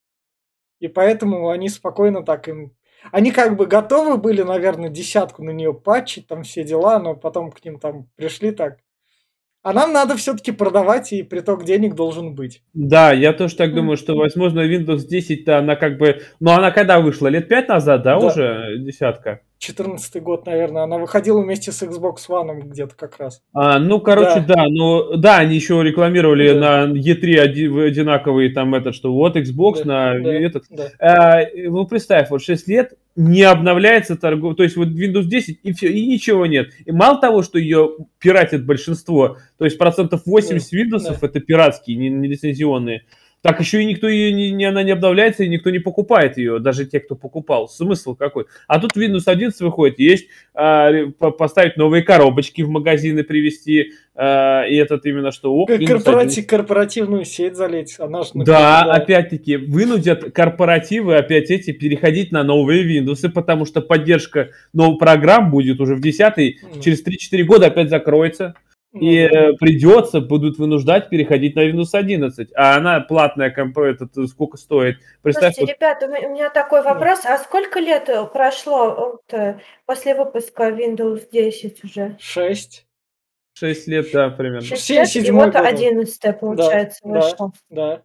И 0.79 0.87
поэтому 0.87 1.49
они 1.49 1.69
спокойно 1.69 2.23
так 2.23 2.47
им 2.47 2.75
они 3.11 3.31
как 3.31 3.55
бы 3.55 3.65
готовы 3.65 4.17
были, 4.17 4.43
наверное, 4.43 4.89
десятку 4.89 5.43
на 5.43 5.49
нее 5.49 5.73
патчить, 5.73 6.27
там 6.27 6.43
все 6.43 6.63
дела, 6.63 6.99
но 6.99 7.15
потом 7.15 7.51
к 7.51 7.63
ним 7.65 7.79
там 7.79 8.07
пришли 8.15 8.51
так. 8.51 8.79
А 9.63 9.73
нам 9.73 9.93
надо 9.93 10.15
все-таки 10.17 10.51
продавать, 10.51 11.13
и 11.13 11.21
приток 11.21 11.65
денег 11.65 11.93
должен 11.93 12.33
быть. 12.33 12.63
Да, 12.73 13.11
я 13.11 13.31
тоже 13.31 13.55
так 13.55 13.75
думаю, 13.75 13.95
что, 13.95 14.15
возможно, 14.15 14.61
Windows 14.61 15.07
10-то 15.07 15.59
она 15.59 15.75
как 15.75 15.99
бы... 15.99 16.21
Ну, 16.39 16.51
она 16.51 16.71
когда 16.71 16.99
вышла? 16.99 17.27
Лет 17.27 17.47
пять 17.47 17.67
назад, 17.67 18.01
да, 18.01 18.19
да. 18.19 18.25
уже 18.25 18.77
десятка? 18.79 19.41
14 19.59 20.23
год, 20.23 20.47
наверное. 20.47 20.81
Она 20.83 20.97
выходила 20.97 21.39
вместе 21.39 21.71
с 21.71 21.83
Xbox 21.83 22.15
One 22.27 22.61
где-то 22.63 22.95
как 22.95 23.19
раз. 23.19 23.43
А, 23.53 23.77
ну, 23.77 24.01
короче, 24.01 24.39
да. 24.39 24.55
да, 24.55 24.65
ну, 24.67 25.15
да, 25.17 25.37
они 25.37 25.55
еще 25.55 25.83
рекламировали 25.83 26.53
да. 26.53 26.87
на 26.87 26.93
E3 26.93 27.85
одинаковые 27.85 28.51
там 28.51 28.73
этот, 28.73 28.95
что 28.95 29.13
вот 29.13 29.37
Xbox 29.37 29.83
да, 29.83 30.15
на 30.15 30.23
да, 30.23 30.33
этот. 30.33 30.63
Да. 30.71 30.89
А, 30.99 31.41
ну, 31.55 31.85
представь, 31.85 32.31
вот 32.31 32.41
6 32.41 32.67
лет 32.67 32.93
не 33.15 33.43
обновляется 33.43 34.15
торгов, 34.15 34.55
то 34.55 34.63
есть 34.63 34.77
вот 34.77 34.89
Windows 34.89 35.25
10 35.25 35.59
и 35.63 35.73
все, 35.73 35.91
и 35.91 36.07
ничего 36.07 36.45
нет. 36.45 36.71
И 36.85 36.91
мало 36.91 37.19
того, 37.19 37.43
что 37.43 37.59
ее 37.59 37.97
пиратит 38.19 38.65
большинство, 38.65 39.37
то 39.57 39.65
есть 39.65 39.77
процентов 39.77 40.25
80 40.25 40.71
да, 40.71 40.77
Windows 40.77 41.19
да. 41.19 41.27
это 41.27 41.39
пиратские, 41.41 41.97
не, 41.97 42.09
не 42.09 42.27
лицензионные, 42.27 43.05
так 43.41 43.59
еще 43.59 43.81
и 43.81 43.85
никто 43.85 44.07
ее 44.07 44.31
не, 44.31 44.51
не, 44.51 44.65
она 44.65 44.83
не 44.83 44.91
обновляется, 44.91 45.43
и 45.43 45.49
никто 45.49 45.69
не 45.71 45.79
покупает 45.79 46.37
ее, 46.37 46.59
даже 46.59 46.85
те, 46.85 46.99
кто 46.99 47.15
покупал. 47.15 47.67
Смысл 47.67 48.15
какой? 48.15 48.45
А 48.67 48.79
тут 48.79 48.95
Windows 48.95 49.23
11 49.25 49.59
выходит, 49.61 49.99
есть 49.99 50.27
а, 50.53 50.91
поставить 51.09 51.75
новые 51.75 52.03
коробочки 52.03 52.61
в 52.61 52.69
магазины 52.69 53.23
привезти, 53.23 53.93
а, 54.13 54.63
и 54.67 54.75
этот 54.75 55.05
именно 55.07 55.31
что... 55.31 55.53
О, 55.53 55.65
Корпоратив, 55.65 56.45
корпоративную 56.45 57.25
сеть 57.25 57.55
залить, 57.55 57.95
она 57.97 58.21
же... 58.23 58.29
Да, 58.35 58.83
да, 58.85 58.93
опять-таки, 58.93 59.57
вынудят 59.57 60.31
корпоративы 60.33 61.17
опять 61.17 61.49
эти 61.49 61.71
переходить 61.71 62.31
на 62.31 62.43
новые 62.43 62.85
Windows, 62.85 63.27
потому 63.29 63.65
что 63.65 63.81
поддержка 63.81 64.49
новых 64.71 64.99
программ 64.99 65.49
будет 65.49 65.79
уже 65.79 65.95
в 65.95 66.01
10 66.01 66.21
mm. 66.21 66.81
через 66.83 67.03
3-4 67.03 67.43
года 67.43 67.67
опять 67.67 67.89
закроется. 67.89 68.53
И 68.93 69.19
э, 69.19 69.53
придется, 69.53 70.19
будут 70.19 70.57
вынуждать 70.57 71.09
переходить 71.09 71.55
на 71.55 71.69
Windows 71.69 71.93
11. 71.93 72.49
А 72.55 72.75
она 72.75 72.99
платная, 72.99 73.49
этот, 73.49 74.29
сколько 74.29 74.57
стоит? 74.57 74.97
Представь, 75.21 75.55
Слушайте, 75.55 75.77
вот... 75.79 76.03
ребята, 76.09 76.27
у 76.27 76.33
меня 76.33 76.49
такой 76.49 76.83
вопрос. 76.83 77.25
А 77.25 77.37
сколько 77.37 77.79
лет 77.79 78.09
э, 78.09 78.25
прошло 78.25 78.93
вот, 78.93 79.33
э, 79.39 79.59
после 79.85 80.13
выпуска 80.13 80.69
Windows 80.69 81.29
10 81.31 81.83
уже? 81.85 82.17
Шесть. 82.19 82.85
Шесть 83.53 83.87
лет, 83.87 84.07
да, 84.11 84.29
примерно. 84.29 84.65
Шесть 84.65 84.89
лет, 84.89 85.15
и 85.15 85.31
вот 85.31 85.55
одиннадцатое, 85.55 86.33
получается, 86.33 86.99
да, 87.03 87.09
вышло. 87.09 87.51
Да, 87.69 87.95
да. 87.97 88.03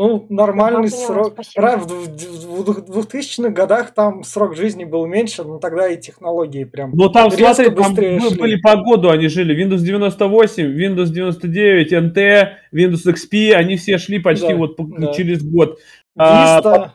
Ну, 0.00 0.24
нормальный 0.30 0.88
ну, 0.88 0.96
срок. 0.96 1.32
Спасибо. 1.34 1.76
В 1.76 2.98
2000-х 2.98 3.50
годах 3.50 3.92
там 3.92 4.24
срок 4.24 4.56
жизни 4.56 4.84
был 4.84 5.04
меньше, 5.04 5.44
но 5.44 5.58
тогда 5.58 5.88
и 5.88 6.00
технологии 6.00 6.64
прям 6.64 6.92
Ну, 6.94 7.10
там, 7.10 7.30
смотри, 7.30 7.68
там 7.70 7.92
мы 7.92 8.30
были 8.30 8.56
по 8.56 8.76
году, 8.76 9.10
они 9.10 9.28
жили. 9.28 9.54
Windows 9.54 9.80
98, 9.80 10.64
Windows 10.64 11.08
99, 11.08 11.92
NT, 11.92 12.48
Windows 12.72 13.12
XP, 13.12 13.52
они 13.52 13.76
все 13.76 13.98
шли 13.98 14.20
почти 14.20 14.48
да, 14.48 14.56
вот 14.56 14.76
да. 14.78 15.12
через 15.12 15.42
год. 15.42 15.78
Vista. 16.18 16.62
А, 16.64 16.94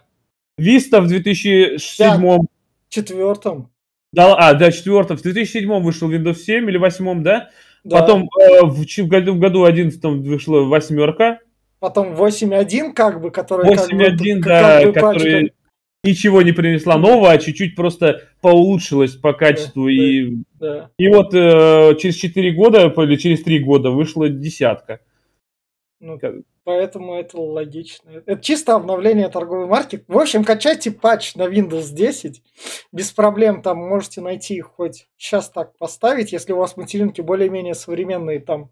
Vista 0.60 1.00
в 1.00 1.08
2007 1.08 2.40
Четвертом. 2.90 3.70
Да, 4.14 4.34
а, 4.36 4.56
да, 4.56 4.72
четвертом. 4.72 5.18
В 5.18 5.22
2007 5.22 5.70
вышел 5.84 6.12
Windows 6.12 6.38
7 6.38 6.68
или 6.68 6.78
восьмом, 6.78 7.22
да? 7.22 7.50
да. 7.84 8.00
Потом 8.00 8.24
э, 8.24 8.62
в, 8.64 8.84
в 8.84 9.08
году, 9.08 9.34
в 9.34 9.40
году 9.40 9.64
11 9.64 10.04
вышла 10.04 10.62
восьмерка 10.62 11.40
потом 11.86 12.16
8.1, 12.16 12.94
как 12.94 13.22
бы, 13.22 13.30
который 13.30 13.70
8.1, 13.70 13.76
как 13.76 13.90
бы, 13.90 14.42
да, 14.42 14.80
как 14.80 14.88
бы 14.88 14.94
который 14.94 15.42
пачка... 15.42 15.56
ничего 16.04 16.42
не 16.42 16.52
принесла 16.52 16.98
нового, 16.98 17.30
а 17.30 17.38
чуть-чуть 17.38 17.76
просто 17.76 18.24
поулучшилась 18.42 19.16
по 19.16 19.34
качеству. 19.34 19.86
Да, 19.86 19.92
и, 19.92 20.38
да. 20.60 20.90
и 20.98 21.08
вот 21.10 21.36
э, 21.36 21.96
через 22.00 22.16
4 22.16 22.52
года 22.54 22.88
или 22.88 23.16
через 23.18 23.44
3 23.44 23.60
года 23.60 23.92
вышла 23.92 24.30
десятка. 24.30 25.00
Ну, 26.00 26.20
поэтому 26.64 27.14
это 27.14 27.40
логично. 27.40 28.10
Это 28.10 28.42
чисто 28.42 28.74
обновление 28.74 29.30
торговой 29.30 29.68
марки. 29.68 30.04
В 30.08 30.18
общем, 30.18 30.44
качайте 30.44 30.90
патч 30.90 31.36
на 31.36 31.44
Windows 31.44 31.94
10. 31.94 32.42
Без 32.92 33.12
проблем 33.12 33.62
там 33.62 33.78
можете 33.78 34.22
найти 34.22 34.60
хоть 34.60 35.08
сейчас 35.18 35.52
так 35.52 35.78
поставить, 35.78 36.32
если 36.32 36.52
у 36.52 36.58
вас 36.58 36.78
материнки 36.78 37.22
более-менее 37.22 37.76
современные, 37.76 38.40
там 38.40 38.72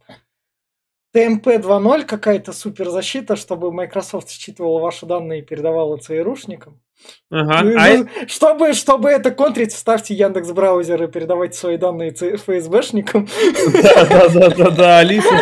ТМП 1.13 1.47
2.0 1.47 2.05
какая-то 2.05 2.53
суперзащита, 2.53 3.35
чтобы 3.35 3.71
Microsoft 3.71 4.29
считывала 4.29 4.79
ваши 4.79 5.05
данные 5.05 5.41
и 5.41 5.45
передавала 5.45 5.97
ЦРУшникам. 5.97 6.81
Ага. 7.29 7.63
Ну, 7.63 7.75
а 7.77 7.97
ну, 7.97 8.07
чтобы, 8.27 8.73
чтобы 8.73 9.09
это 9.09 9.31
контрить, 9.31 9.73
вставьте 9.73 10.15
Яндекс 10.15 10.51
браузер 10.51 11.03
и 11.03 11.07
передавайте 11.07 11.57
свои 11.57 11.77
данные 11.77 12.11
ФСБшникам. 12.13 13.27
Да, 13.83 14.05
да, 14.05 14.29
да, 14.29 14.49
да, 14.49 14.69
да, 14.71 14.97
Алиса 14.99 15.35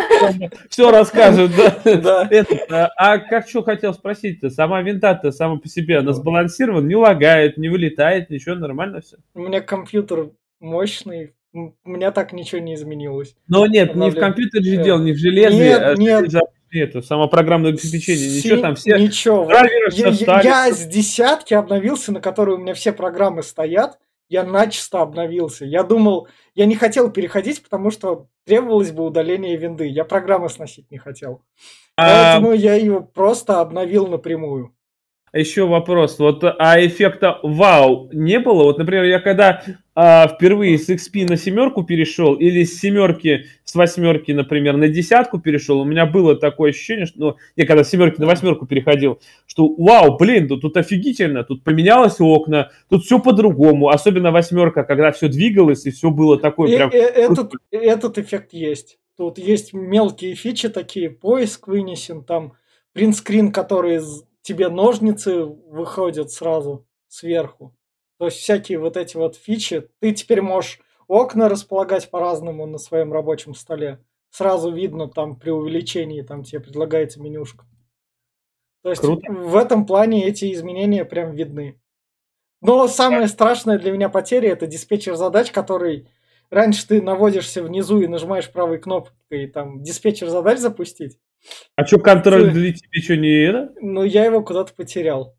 все 0.69 0.91
расскажет, 0.91 1.51
да. 1.55 2.25
да. 2.29 2.29
а, 2.69 2.89
а 2.97 3.17
как 3.19 3.47
что 3.47 3.63
хотел 3.63 3.93
спросить-то? 3.93 4.49
Сама 4.49 4.81
винта-то 4.81 5.31
сама 5.31 5.57
по 5.57 5.67
себе, 5.67 5.99
она 5.99 6.13
сбалансирована, 6.13 6.85
не 6.85 6.95
лагает, 6.95 7.57
не 7.57 7.69
вылетает, 7.69 8.29
ничего, 8.29 8.55
нормально 8.55 9.01
все? 9.01 9.17
У 9.33 9.41
меня 9.41 9.61
компьютер 9.61 10.31
мощный, 10.59 11.33
у 11.53 11.89
меня 11.89 12.11
так 12.11 12.33
ничего 12.33 12.61
не 12.61 12.75
изменилось. 12.75 13.35
Но 13.47 13.65
нет, 13.67 13.95
не 13.95 14.09
в 14.09 14.15
компьютере 14.15 14.63
же 14.63 14.83
дело, 14.83 14.99
не 14.99 15.11
в 15.11 15.17
железе. 15.17 15.57
Нет, 15.57 15.81
а 15.81 15.95
нет. 15.95 16.25
Это, 16.73 17.01
само 17.01 17.27
программное 17.27 17.71
обеспечение, 17.71 18.29
Си... 18.29 18.37
ничего 18.37 18.61
там, 18.61 18.75
все 18.75 18.97
ничего. 18.97 19.51
Я, 19.91 20.09
я, 20.09 20.41
я 20.41 20.71
с 20.71 20.85
десятки 20.85 21.53
обновился, 21.53 22.13
на 22.13 22.21
которой 22.21 22.55
у 22.55 22.59
меня 22.59 22.73
все 22.73 22.93
программы 22.93 23.43
стоят, 23.43 23.99
я 24.29 24.45
начисто 24.45 25.01
обновился. 25.01 25.65
Я 25.65 25.83
думал, 25.83 26.29
я 26.55 26.65
не 26.65 26.75
хотел 26.75 27.11
переходить, 27.11 27.61
потому 27.61 27.91
что 27.91 28.27
требовалось 28.45 28.91
бы 28.91 29.05
удаление 29.05 29.57
винды. 29.57 29.85
Я 29.87 30.05
программы 30.05 30.47
сносить 30.49 30.89
не 30.89 30.97
хотел. 30.97 31.41
А... 31.97 32.37
Поэтому 32.37 32.53
я 32.53 32.75
его 32.75 33.01
просто 33.01 33.59
обновил 33.59 34.07
напрямую. 34.07 34.73
Еще 35.33 35.65
вопрос. 35.65 36.19
Вот, 36.19 36.43
а 36.43 36.85
эффекта 36.85 37.39
вау 37.41 38.09
не 38.11 38.37
было? 38.39 38.63
Вот, 38.63 38.77
например, 38.77 39.05
я 39.05 39.19
когда 39.21 39.63
а, 39.95 40.27
впервые 40.27 40.77
с 40.77 40.89
XP 40.89 41.25
на 41.25 41.37
семерку 41.37 41.83
перешел, 41.83 42.35
или 42.35 42.65
с 42.65 42.79
семерки, 42.79 43.45
с 43.63 43.73
восьмерки, 43.73 44.33
например, 44.33 44.75
на 44.75 44.89
десятку 44.89 45.39
перешел, 45.39 45.79
у 45.79 45.85
меня 45.85 46.05
было 46.05 46.35
такое 46.35 46.71
ощущение, 46.71 47.05
что, 47.05 47.19
ну, 47.19 47.35
я 47.55 47.65
когда 47.65 47.85
с 47.85 47.89
семерки 47.89 48.19
на 48.19 48.27
восьмерку 48.27 48.65
переходил, 48.65 49.21
что 49.45 49.73
вау, 49.77 50.17
блин, 50.17 50.49
тут, 50.49 50.61
тут 50.61 50.75
офигительно, 50.75 51.45
тут 51.45 51.63
поменялось 51.63 52.19
окна, 52.19 52.71
тут 52.89 53.05
все 53.05 53.17
по-другому, 53.19 53.87
особенно 53.87 54.31
восьмерка, 54.31 54.83
когда 54.83 55.13
все 55.13 55.29
двигалось 55.29 55.85
и 55.85 55.91
все 55.91 56.09
было 56.09 56.37
такое 56.37 56.71
и, 56.71 56.75
прям... 56.75 56.89
И, 56.89 56.97
этот, 56.97 57.53
этот 57.71 58.17
эффект 58.17 58.51
есть. 58.51 58.97
Тут 59.15 59.37
есть 59.37 59.71
мелкие 59.71 60.35
фичи 60.35 60.67
такие, 60.67 61.09
поиск 61.09 61.69
вынесен, 61.69 62.23
там 62.23 62.53
принтскрин, 62.93 63.53
который 63.53 64.01
тебе 64.41 64.69
ножницы 64.69 65.43
выходят 65.43 66.31
сразу 66.31 66.87
сверху. 67.07 67.75
То 68.17 68.25
есть 68.25 68.37
всякие 68.37 68.79
вот 68.79 68.97
эти 68.97 69.17
вот 69.17 69.35
фичи. 69.35 69.89
Ты 69.99 70.13
теперь 70.13 70.41
можешь 70.41 70.79
окна 71.07 71.49
располагать 71.49 72.09
по-разному 72.09 72.65
на 72.65 72.77
своем 72.77 73.11
рабочем 73.11 73.53
столе. 73.53 74.03
Сразу 74.29 74.71
видно 74.71 75.09
там 75.09 75.35
при 75.35 75.49
увеличении, 75.49 76.21
там 76.21 76.43
тебе 76.43 76.61
предлагается 76.61 77.21
менюшка. 77.21 77.65
То 78.81 78.89
есть 78.89 79.01
Круто. 79.01 79.31
в 79.31 79.55
этом 79.55 79.85
плане 79.85 80.25
эти 80.25 80.53
изменения 80.53 81.03
прям 81.03 81.33
видны. 81.33 81.81
Но 82.61 82.87
самая 82.87 83.27
страшная 83.27 83.79
для 83.79 83.91
меня 83.91 84.07
потеря 84.09 84.49
это 84.49 84.67
диспетчер 84.67 85.15
задач, 85.15 85.51
который 85.51 86.07
раньше 86.49 86.87
ты 86.87 87.01
наводишься 87.01 87.63
внизу 87.63 88.01
и 88.01 88.07
нажимаешь 88.07 88.51
правой 88.51 88.79
кнопкой 88.79 89.47
там 89.47 89.81
диспетчер 89.81 90.29
задач 90.29 90.59
запустить. 90.59 91.19
А 91.75 91.85
что, 91.85 91.99
контроль 91.99 92.51
для 92.51 92.73
тебе 92.73 93.01
что 93.01 93.17
не 93.17 93.43
это? 93.43 93.73
Ну, 93.81 94.03
я 94.03 94.25
его 94.25 94.43
куда-то 94.43 94.73
потерял. 94.73 95.35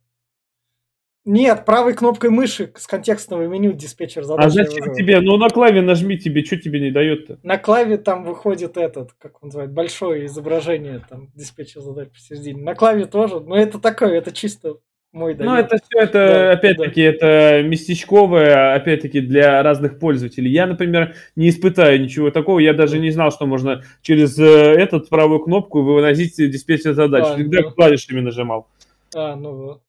Нет, 1.25 1.65
правой 1.65 1.95
кнопкой 1.95 2.31
мыши 2.31 2.73
с 2.77 2.89
контекстного 2.89 3.47
меню 3.47 3.73
диспетчер 3.73 4.25
задач. 4.25 4.45
А 4.45 4.51
зачем 4.51 4.93
тебе? 4.93 5.21
Ну, 5.21 5.37
на 5.37 5.51
клаве 5.51 5.81
нажми 5.81 6.19
тебе, 6.19 6.45
что 6.45 6.57
тебе 6.57 6.81
не 6.81 6.91
дает-то? 6.91 7.39
На 7.45 7.59
клаве 7.59 7.97
там 7.97 8.25
выходит 8.25 8.77
этот, 8.77 9.13
как 9.19 9.41
он 9.41 9.49
называет, 9.49 9.73
большое 9.73 10.27
изображение, 10.27 11.05
там, 11.09 11.31
диспетчер 11.35 11.81
задач 11.81 12.09
посередине. 12.09 12.65
На 12.65 12.75
клаве 12.75 13.07
тоже, 13.07 13.39
но 13.39 13.57
это 13.57 13.79
такое, 13.79 14.19
это 14.19 14.33
чисто 14.33 14.79
мой 15.13 15.35
Ну, 15.35 15.55
это 15.55 15.77
все, 15.77 15.99
это, 15.99 16.13
да, 16.13 16.53
опять-таки, 16.53 17.03
да. 17.03 17.09
это 17.11 17.69
местечковое, 17.69 18.75
опять-таки, 18.75 19.21
для 19.21 19.63
разных 19.63 19.99
пользователей. 19.99 20.51
Я, 20.51 20.67
например, 20.67 21.15
не 21.37 21.51
испытаю 21.51 22.01
ничего 22.01 22.31
такого, 22.31 22.59
я 22.59 22.73
даже 22.73 22.99
не 22.99 23.11
знал, 23.11 23.31
что 23.31 23.47
можно 23.47 23.83
через 24.01 24.39
э, 24.39 24.45
этот 24.45 25.09
правую 25.11 25.41
кнопку 25.41 25.83
выносить 25.83 26.37
диспетчер 26.37 26.95
задач. 26.95 27.25
А, 27.27 27.35
Всегда 27.35 27.61
ну... 27.61 27.71
клавишами 27.73 28.21
нажимал. 28.21 28.69
А, 29.15 29.37
ну 29.37 29.83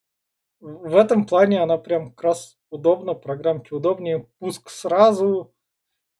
В 0.59 0.95
этом 0.95 1.25
плане 1.25 1.61
она 1.61 1.77
прям 1.77 2.11
как 2.11 2.23
раз 2.25 2.57
удобно, 2.69 3.13
программки 3.13 3.73
удобнее, 3.73 4.27
пуск 4.39 4.69
сразу, 4.69 5.53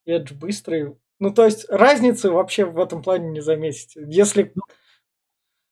Edge 0.08 0.32
быстрый. 0.34 0.94
Ну, 1.18 1.32
то 1.32 1.44
есть 1.44 1.66
разницы 1.68 2.30
вообще 2.30 2.64
в 2.64 2.80
этом 2.80 3.02
плане 3.02 3.30
не 3.30 3.40
заметите. 3.40 4.04
Если 4.06 4.52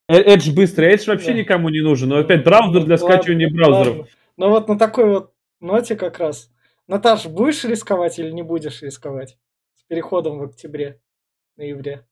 ну, 0.08 0.16
Э, 0.16 0.34
Edge 0.34 0.52
быстрый, 0.52 0.94
Edge 0.94 1.06
вообще 1.06 1.28
да. 1.28 1.38
никому 1.38 1.68
не 1.68 1.80
нужен. 1.80 2.08
Но 2.08 2.18
опять 2.18 2.44
браузер 2.44 2.84
для 2.84 2.98
скачивания 2.98 3.50
браузеров. 3.50 4.08
Но 4.36 4.50
вот 4.50 4.68
на 4.68 4.78
такой 4.78 5.06
вот 5.06 5.32
ноте 5.60 5.96
как 5.96 6.18
раз. 6.18 6.50
Наташ, 6.88 7.26
будешь 7.26 7.64
рисковать 7.64 8.18
или 8.18 8.30
не 8.30 8.42
будешь 8.42 8.82
рисковать 8.82 9.38
с 9.76 9.82
переходом 9.84 10.38
в 10.38 10.44
октябре, 10.44 11.00
ноябре? 11.56 12.04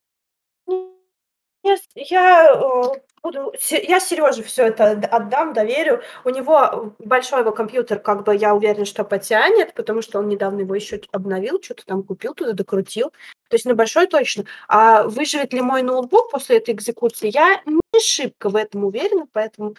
Я, 1.63 1.77
я 1.95 2.53
э, 2.55 3.01
буду, 3.23 3.53
я 3.71 4.01
Сереже 4.01 4.43
все 4.43 4.69
это 4.69 4.93
отдам, 4.93 5.53
доверю. 5.53 6.01
У 6.25 6.31
него 6.31 6.95
большой 6.99 7.41
его 7.41 7.53
компьютер, 7.53 7.99
как 7.99 8.25
бы 8.25 8.35
я 8.35 8.55
уверена, 8.55 8.87
что 8.87 9.05
потянет, 9.05 9.75
потому 9.75 10.01
что 10.01 10.21
он 10.21 10.29
недавно 10.29 10.61
его 10.61 10.75
еще 10.75 11.01
обновил, 11.13 11.61
что-то 11.63 11.85
там 11.85 12.03
купил, 12.03 12.35
туда 12.35 12.53
докрутил. 12.53 13.13
То 13.51 13.57
есть 13.57 13.67
на 13.67 13.75
большой 13.75 14.07
точно. 14.07 14.45
А 14.69 15.03
выживет 15.03 15.53
ли 15.53 15.61
мой 15.61 15.83
ноутбук 15.83 16.31
после 16.31 16.59
этой 16.59 16.73
экзекуции, 16.73 17.31
я 17.35 17.61
не 17.67 18.01
шибко 18.01 18.49
в 18.49 18.55
этом 18.55 18.85
уверена, 18.85 19.27
поэтому 19.33 19.75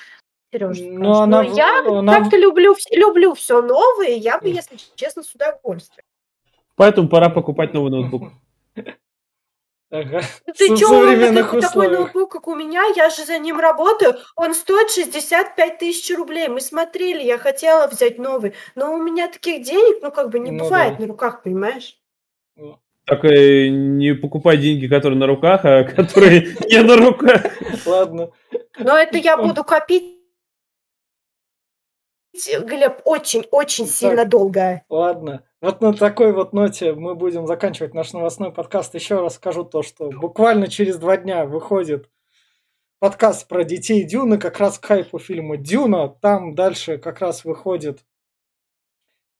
Сережа, 0.51 0.83
Но, 0.83 0.99
ну, 0.99 1.13
она, 1.21 1.43
Но 1.43 1.55
я 1.55 1.79
она... 1.79 2.19
как-то 2.19 2.37
люблю, 2.37 2.75
люблю 2.91 3.33
все 3.33 3.61
новое, 3.61 4.15
я 4.15 4.39
бы, 4.39 4.49
если 4.49 4.77
честно, 4.95 5.23
с 5.23 5.33
удовольствием. 5.33 6.03
Поэтому 6.75 7.07
пора 7.07 7.29
покупать 7.29 7.73
новый 7.73 7.91
ноутбук. 7.91 8.33
Ага. 9.93 10.21
Ты 10.57 10.77
что, 10.77 11.59
такой 11.59 11.89
ноутбук, 11.89 12.31
как 12.31 12.47
у 12.47 12.55
меня, 12.55 12.81
я 12.95 13.09
же 13.09 13.25
за 13.25 13.37
ним 13.39 13.59
работаю, 13.59 14.15
он 14.37 14.53
стоит 14.53 14.89
65 14.89 15.79
тысяч 15.79 16.15
рублей. 16.15 16.47
Мы 16.47 16.61
смотрели, 16.61 17.21
я 17.21 17.37
хотела 17.37 17.87
взять 17.87 18.17
новый, 18.17 18.53
но 18.75 18.93
у 18.93 19.03
меня 19.03 19.27
таких 19.27 19.65
денег, 19.65 20.01
ну, 20.01 20.09
как 20.09 20.29
бы 20.29 20.39
не 20.39 20.51
ну, 20.51 20.63
бывает 20.63 20.95
да. 20.95 21.01
на 21.01 21.07
руках, 21.09 21.43
понимаешь? 21.43 21.99
Так 23.11 23.25
не 23.25 24.13
покупай 24.13 24.55
деньги, 24.55 24.87
которые 24.87 25.19
на 25.19 25.27
руках, 25.27 25.65
а 25.65 25.83
которые 25.83 26.55
не 26.69 26.81
на 26.81 26.95
руках. 26.95 27.43
Ладно. 27.85 28.31
Но 28.79 28.97
это 28.97 29.17
я 29.17 29.35
буду 29.35 29.65
копить 29.65 30.17
Глеб, 32.61 33.01
очень-очень 33.03 33.85
сильно 33.85 34.23
долго. 34.23 34.85
Ладно. 34.87 35.43
Вот 35.59 35.81
на 35.81 35.93
такой 35.93 36.31
вот 36.31 36.53
ноте 36.53 36.93
мы 36.93 37.15
будем 37.15 37.47
заканчивать 37.47 37.93
наш 37.93 38.13
новостной 38.13 38.53
подкаст. 38.53 38.95
Еще 38.95 39.19
раз 39.19 39.35
скажу 39.35 39.65
то, 39.65 39.83
что 39.83 40.09
буквально 40.09 40.69
через 40.69 40.97
два 40.97 41.17
дня 41.17 41.43
выходит 41.43 42.09
подкаст 42.99 43.45
про 43.49 43.65
детей 43.65 44.05
Дюны, 44.05 44.37
как 44.37 44.57
раз 44.57 44.79
к 44.79 44.85
хайпу 44.85 45.19
фильма 45.19 45.57
Дюна. 45.57 46.07
Там 46.07 46.55
дальше 46.55 46.97
как 46.97 47.19
раз 47.19 47.43
выходит 47.43 48.05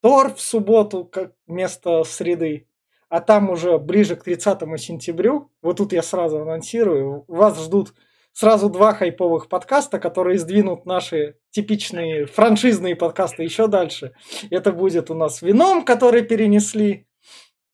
Тор 0.01 0.33
в 0.33 0.41
субботу, 0.41 1.05
как 1.05 1.31
вместо 1.47 2.03
среды. 2.03 2.67
А 3.11 3.19
там 3.19 3.49
уже 3.49 3.77
ближе 3.77 4.15
к 4.15 4.23
30 4.23 4.61
сентябрю, 4.79 5.51
вот 5.61 5.75
тут 5.75 5.91
я 5.91 6.01
сразу 6.01 6.43
анонсирую, 6.43 7.25
вас 7.27 7.61
ждут 7.61 7.93
сразу 8.31 8.69
два 8.69 8.93
хайповых 8.93 9.49
подкаста, 9.49 9.99
которые 9.99 10.39
сдвинут 10.39 10.85
наши 10.85 11.35
типичные 11.49 12.25
франшизные 12.25 12.95
подкасты 12.95 13.43
еще 13.43 13.67
дальше. 13.67 14.13
Это 14.49 14.71
будет 14.71 15.11
у 15.11 15.13
нас 15.13 15.41
«Вином», 15.41 15.83
который 15.83 16.21
перенесли, 16.21 17.05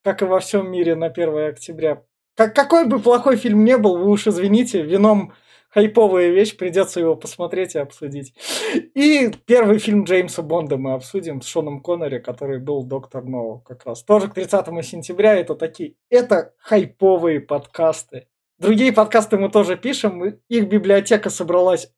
как 0.03 0.23
и 0.23 0.25
во 0.25 0.39
всем 0.39 0.71
мире, 0.71 0.95
на 0.95 1.05
1 1.05 1.49
октября. 1.49 2.01
Как, 2.35 2.55
какой 2.55 2.87
бы 2.87 2.97
плохой 2.97 3.35
фильм 3.35 3.63
не 3.63 3.77
был, 3.77 3.95
вы 3.99 4.09
уж 4.09 4.25
извините, 4.25 4.81
«Вином» 4.81 5.33
хайповая 5.69 6.29
вещь, 6.29 6.57
придется 6.57 6.99
его 6.99 7.15
посмотреть 7.15 7.75
и 7.75 7.79
обсудить. 7.79 8.33
И 8.73 9.31
первый 9.45 9.79
фильм 9.79 10.03
Джеймса 10.03 10.41
Бонда 10.41 10.77
мы 10.77 10.93
обсудим 10.93 11.41
с 11.41 11.47
Шоном 11.47 11.81
Коннери, 11.81 12.19
который 12.19 12.59
был 12.59 12.83
Доктор 12.83 13.23
Ноу 13.23 13.59
как 13.59 13.85
раз. 13.85 14.03
Тоже 14.03 14.27
к 14.27 14.33
30 14.33 14.65
сентября 14.85 15.35
это 15.35 15.55
такие, 15.55 15.95
это 16.09 16.53
хайповые 16.57 17.39
подкасты. 17.39 18.27
Другие 18.59 18.91
подкасты 18.91 19.37
мы 19.37 19.49
тоже 19.49 19.77
пишем, 19.77 20.39
их 20.47 20.67
библиотека 20.67 21.29
собралась. 21.29 21.91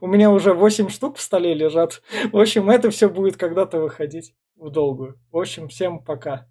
У 0.00 0.06
меня 0.06 0.30
уже 0.30 0.54
8 0.54 0.88
штук 0.88 1.16
в 1.16 1.20
столе 1.20 1.54
лежат. 1.54 2.02
В 2.32 2.38
общем, 2.38 2.70
это 2.70 2.90
все 2.90 3.08
будет 3.08 3.36
когда-то 3.36 3.80
выходить 3.80 4.34
в 4.56 4.70
долгую. 4.70 5.18
В 5.30 5.38
общем, 5.38 5.68
всем 5.68 6.02
пока. 6.02 6.46